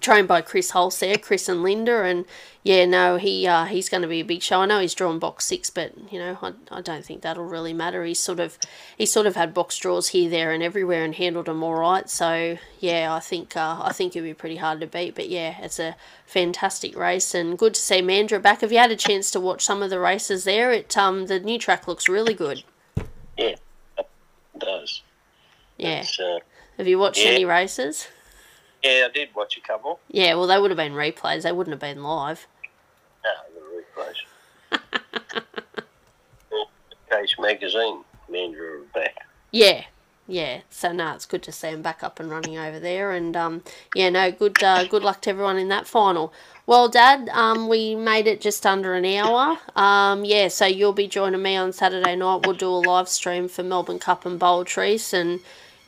trained 0.00 0.28
by 0.28 0.40
Chris 0.40 0.72
Hulse 0.72 0.98
there, 0.98 1.16
Chris 1.16 1.48
and 1.48 1.62
Linda, 1.62 2.02
and 2.02 2.24
yeah, 2.62 2.84
no, 2.84 3.16
he 3.16 3.46
uh, 3.46 3.66
he's 3.66 3.88
going 3.88 4.02
to 4.02 4.08
be 4.08 4.20
a 4.20 4.24
big 4.24 4.42
show. 4.42 4.60
I 4.60 4.66
know 4.66 4.80
he's 4.80 4.94
drawn 4.94 5.18
box 5.18 5.44
six, 5.44 5.70
but 5.70 5.92
you 6.12 6.18
know, 6.18 6.36
I, 6.42 6.52
I 6.70 6.80
don't 6.80 7.04
think 7.04 7.22
that'll 7.22 7.44
really 7.44 7.72
matter. 7.72 8.04
He's 8.04 8.18
sort 8.18 8.40
of 8.40 8.58
he's 8.96 9.12
sort 9.12 9.26
of 9.26 9.36
had 9.36 9.54
box 9.54 9.78
draws 9.78 10.08
here, 10.08 10.28
there, 10.28 10.52
and 10.52 10.62
everywhere, 10.62 11.04
and 11.04 11.14
handled 11.14 11.46
them 11.46 11.62
all 11.62 11.74
right. 11.74 12.08
So 12.10 12.58
yeah, 12.80 13.14
I 13.14 13.20
think 13.20 13.56
uh, 13.56 13.80
I 13.82 13.92
think 13.92 14.16
it'll 14.16 14.26
be 14.26 14.34
pretty 14.34 14.56
hard 14.56 14.80
to 14.80 14.86
beat. 14.86 15.14
But 15.14 15.28
yeah, 15.28 15.56
it's 15.60 15.78
a 15.78 15.96
fantastic 16.26 16.96
race, 16.96 17.34
and 17.34 17.56
good 17.56 17.74
to 17.74 17.80
see 17.80 18.02
Mandurah 18.02 18.42
back. 18.42 18.62
Have 18.62 18.72
you 18.72 18.78
had 18.78 18.90
a 18.90 18.96
chance 18.96 19.30
to 19.30 19.40
watch 19.40 19.64
some 19.64 19.82
of 19.82 19.90
the 19.90 20.00
races 20.00 20.44
there? 20.44 20.72
It 20.72 20.96
um 20.96 21.26
the 21.26 21.40
new 21.40 21.58
track 21.58 21.86
looks 21.86 22.08
really 22.08 22.34
good. 22.34 22.64
Yeah, 23.38 23.56
it 23.96 24.08
does. 24.58 25.02
Yeah, 25.78 26.04
uh, 26.18 26.38
have 26.78 26.88
you 26.88 26.98
watched 26.98 27.24
yeah. 27.24 27.30
any 27.30 27.44
races? 27.44 28.08
Yeah, 28.86 29.06
I 29.06 29.10
did 29.12 29.34
watch 29.34 29.56
a 29.56 29.60
couple. 29.60 29.98
Yeah, 30.08 30.34
well, 30.34 30.46
they 30.46 30.58
would 30.60 30.70
have 30.70 30.78
been 30.78 30.92
replays. 30.92 31.42
They 31.42 31.52
wouldn't 31.52 31.72
have 31.72 31.80
been 31.80 32.02
live. 32.04 32.46
No, 33.24 33.30
the 34.70 34.80
replays. 34.80 35.42
Case 37.10 37.34
magazine, 37.38 38.04
Mandurah 38.30 38.82
are 38.82 38.84
back. 38.94 39.26
Yeah, 39.50 39.84
yeah. 40.28 40.60
So 40.70 40.92
no, 40.92 41.14
it's 41.14 41.26
good 41.26 41.42
to 41.44 41.52
see 41.52 41.68
him 41.68 41.82
back 41.82 42.04
up 42.04 42.20
and 42.20 42.30
running 42.30 42.58
over 42.58 42.78
there, 42.78 43.10
and 43.10 43.36
um, 43.36 43.62
yeah, 43.94 44.10
no, 44.10 44.30
good, 44.30 44.62
uh, 44.62 44.84
good 44.84 45.02
luck 45.02 45.22
to 45.22 45.30
everyone 45.30 45.56
in 45.56 45.68
that 45.68 45.88
final. 45.88 46.32
Well, 46.64 46.88
Dad, 46.88 47.28
um, 47.30 47.68
we 47.68 47.94
made 47.96 48.26
it 48.26 48.40
just 48.40 48.66
under 48.66 48.94
an 48.94 49.04
hour. 49.04 49.58
Um, 49.74 50.24
yeah, 50.24 50.48
so 50.48 50.66
you'll 50.66 50.92
be 50.92 51.08
joining 51.08 51.42
me 51.42 51.56
on 51.56 51.72
Saturday 51.72 52.16
night. 52.16 52.44
We'll 52.44 52.56
do 52.56 52.68
a 52.68 52.78
live 52.78 53.08
stream 53.08 53.48
for 53.48 53.62
Melbourne 53.64 54.00
Cup 54.00 54.26
and 54.26 54.38
Bold 54.38 54.66
Trease, 54.68 55.12
and 55.12 55.40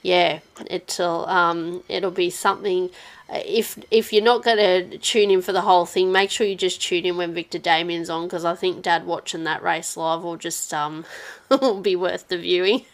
yeah, 0.03 0.41
it'll 0.71 1.27
um, 1.27 1.83
it'll 1.89 2.11
be 2.11 2.31
something. 2.31 2.91
If 3.31 3.79
if 3.91 4.13
you're 4.13 4.23
not 4.23 4.43
going 4.43 4.57
to 4.57 4.99
tune 4.99 5.31
in 5.31 5.43
for 5.43 5.53
the 5.53 5.61
whole 5.61 5.85
thing, 5.87 6.13
make 6.13 6.31
sure 6.31 6.47
you 6.47 6.57
just 6.57 6.81
tune 6.81 7.05
in 7.05 7.17
when 7.17 7.35
Victor 7.35 7.59
Damien's 7.59 8.09
on, 8.09 8.25
because 8.25 8.45
I 8.45 8.55
think 8.55 8.83
Dad 8.83 9.07
watching 9.07 9.45
that 9.45 9.63
race 9.63 9.97
live 9.97 10.23
will 10.23 10.37
just 10.37 10.73
um, 10.73 11.05
will 11.51 11.81
be 11.81 11.97
worth 11.97 12.29
the 12.29 12.39
viewing. 12.39 12.87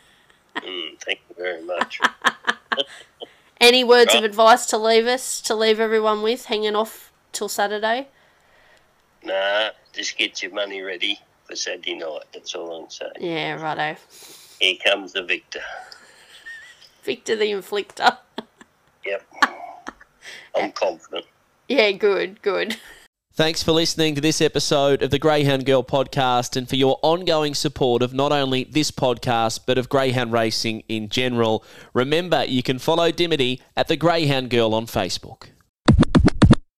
Mm, 0.57 0.99
thank 1.01 1.21
you 1.29 1.35
very 1.37 1.63
much. 1.63 2.01
Any 3.61 3.85
words 3.85 4.15
of 4.15 4.25
advice 4.25 4.67
to 4.67 4.79
leave 4.79 5.07
us, 5.07 5.41
to 5.43 5.55
leave 5.55 5.81
everyone 5.81 6.23
with, 6.23 6.47
hanging 6.47 6.77
off 6.77 7.13
till 7.33 7.49
Saturday? 7.49 8.09
nah, 9.25 9.71
just 9.93 10.17
get 10.17 10.43
your 10.43 10.53
money 10.53 10.83
ready 10.83 11.19
for 11.45 11.57
Saturday 11.57 11.95
night. 11.95 12.23
That's 12.33 12.55
all 12.55 12.85
I'm 12.85 12.91
saying. 12.91 13.13
Yeah, 13.21 13.61
righto. 13.61 13.99
Here 14.61 14.77
comes 14.85 15.13
the 15.13 15.23
victor. 15.23 15.61
Victor 17.05 17.37
the 17.37 17.47
Inflictor. 17.47 18.19
Yep. 19.07 19.23
I'm 20.57 20.73
confident. 20.73 21.27
Yeah, 21.69 21.91
good, 21.91 22.41
good. 22.41 22.79
Thanks 23.35 23.63
for 23.63 23.73
listening 23.73 24.15
to 24.15 24.23
this 24.23 24.41
episode 24.41 25.03
of 25.03 25.11
the 25.11 25.19
Greyhound 25.19 25.67
Girl 25.67 25.85
podcast 25.85 26.57
and 26.57 26.67
for 26.67 26.77
your 26.77 26.99
ongoing 27.03 27.53
support 27.53 28.01
of 28.01 28.15
not 28.15 28.33
only 28.33 28.65
this 28.65 28.91
podcast 28.91 29.61
but 29.67 29.77
of 29.77 29.91
Greyhound 29.91 30.33
racing 30.33 30.85
in 30.89 31.11
general. 31.11 31.63
Remember, 31.93 32.45
you 32.45 32.63
can 32.63 32.79
follow 32.79 33.11
Dimity 33.11 33.61
at 33.77 33.89
the 33.89 33.97
Greyhound 33.97 34.49
Girl 34.49 34.73
on 34.73 34.87
Facebook. 34.87 35.49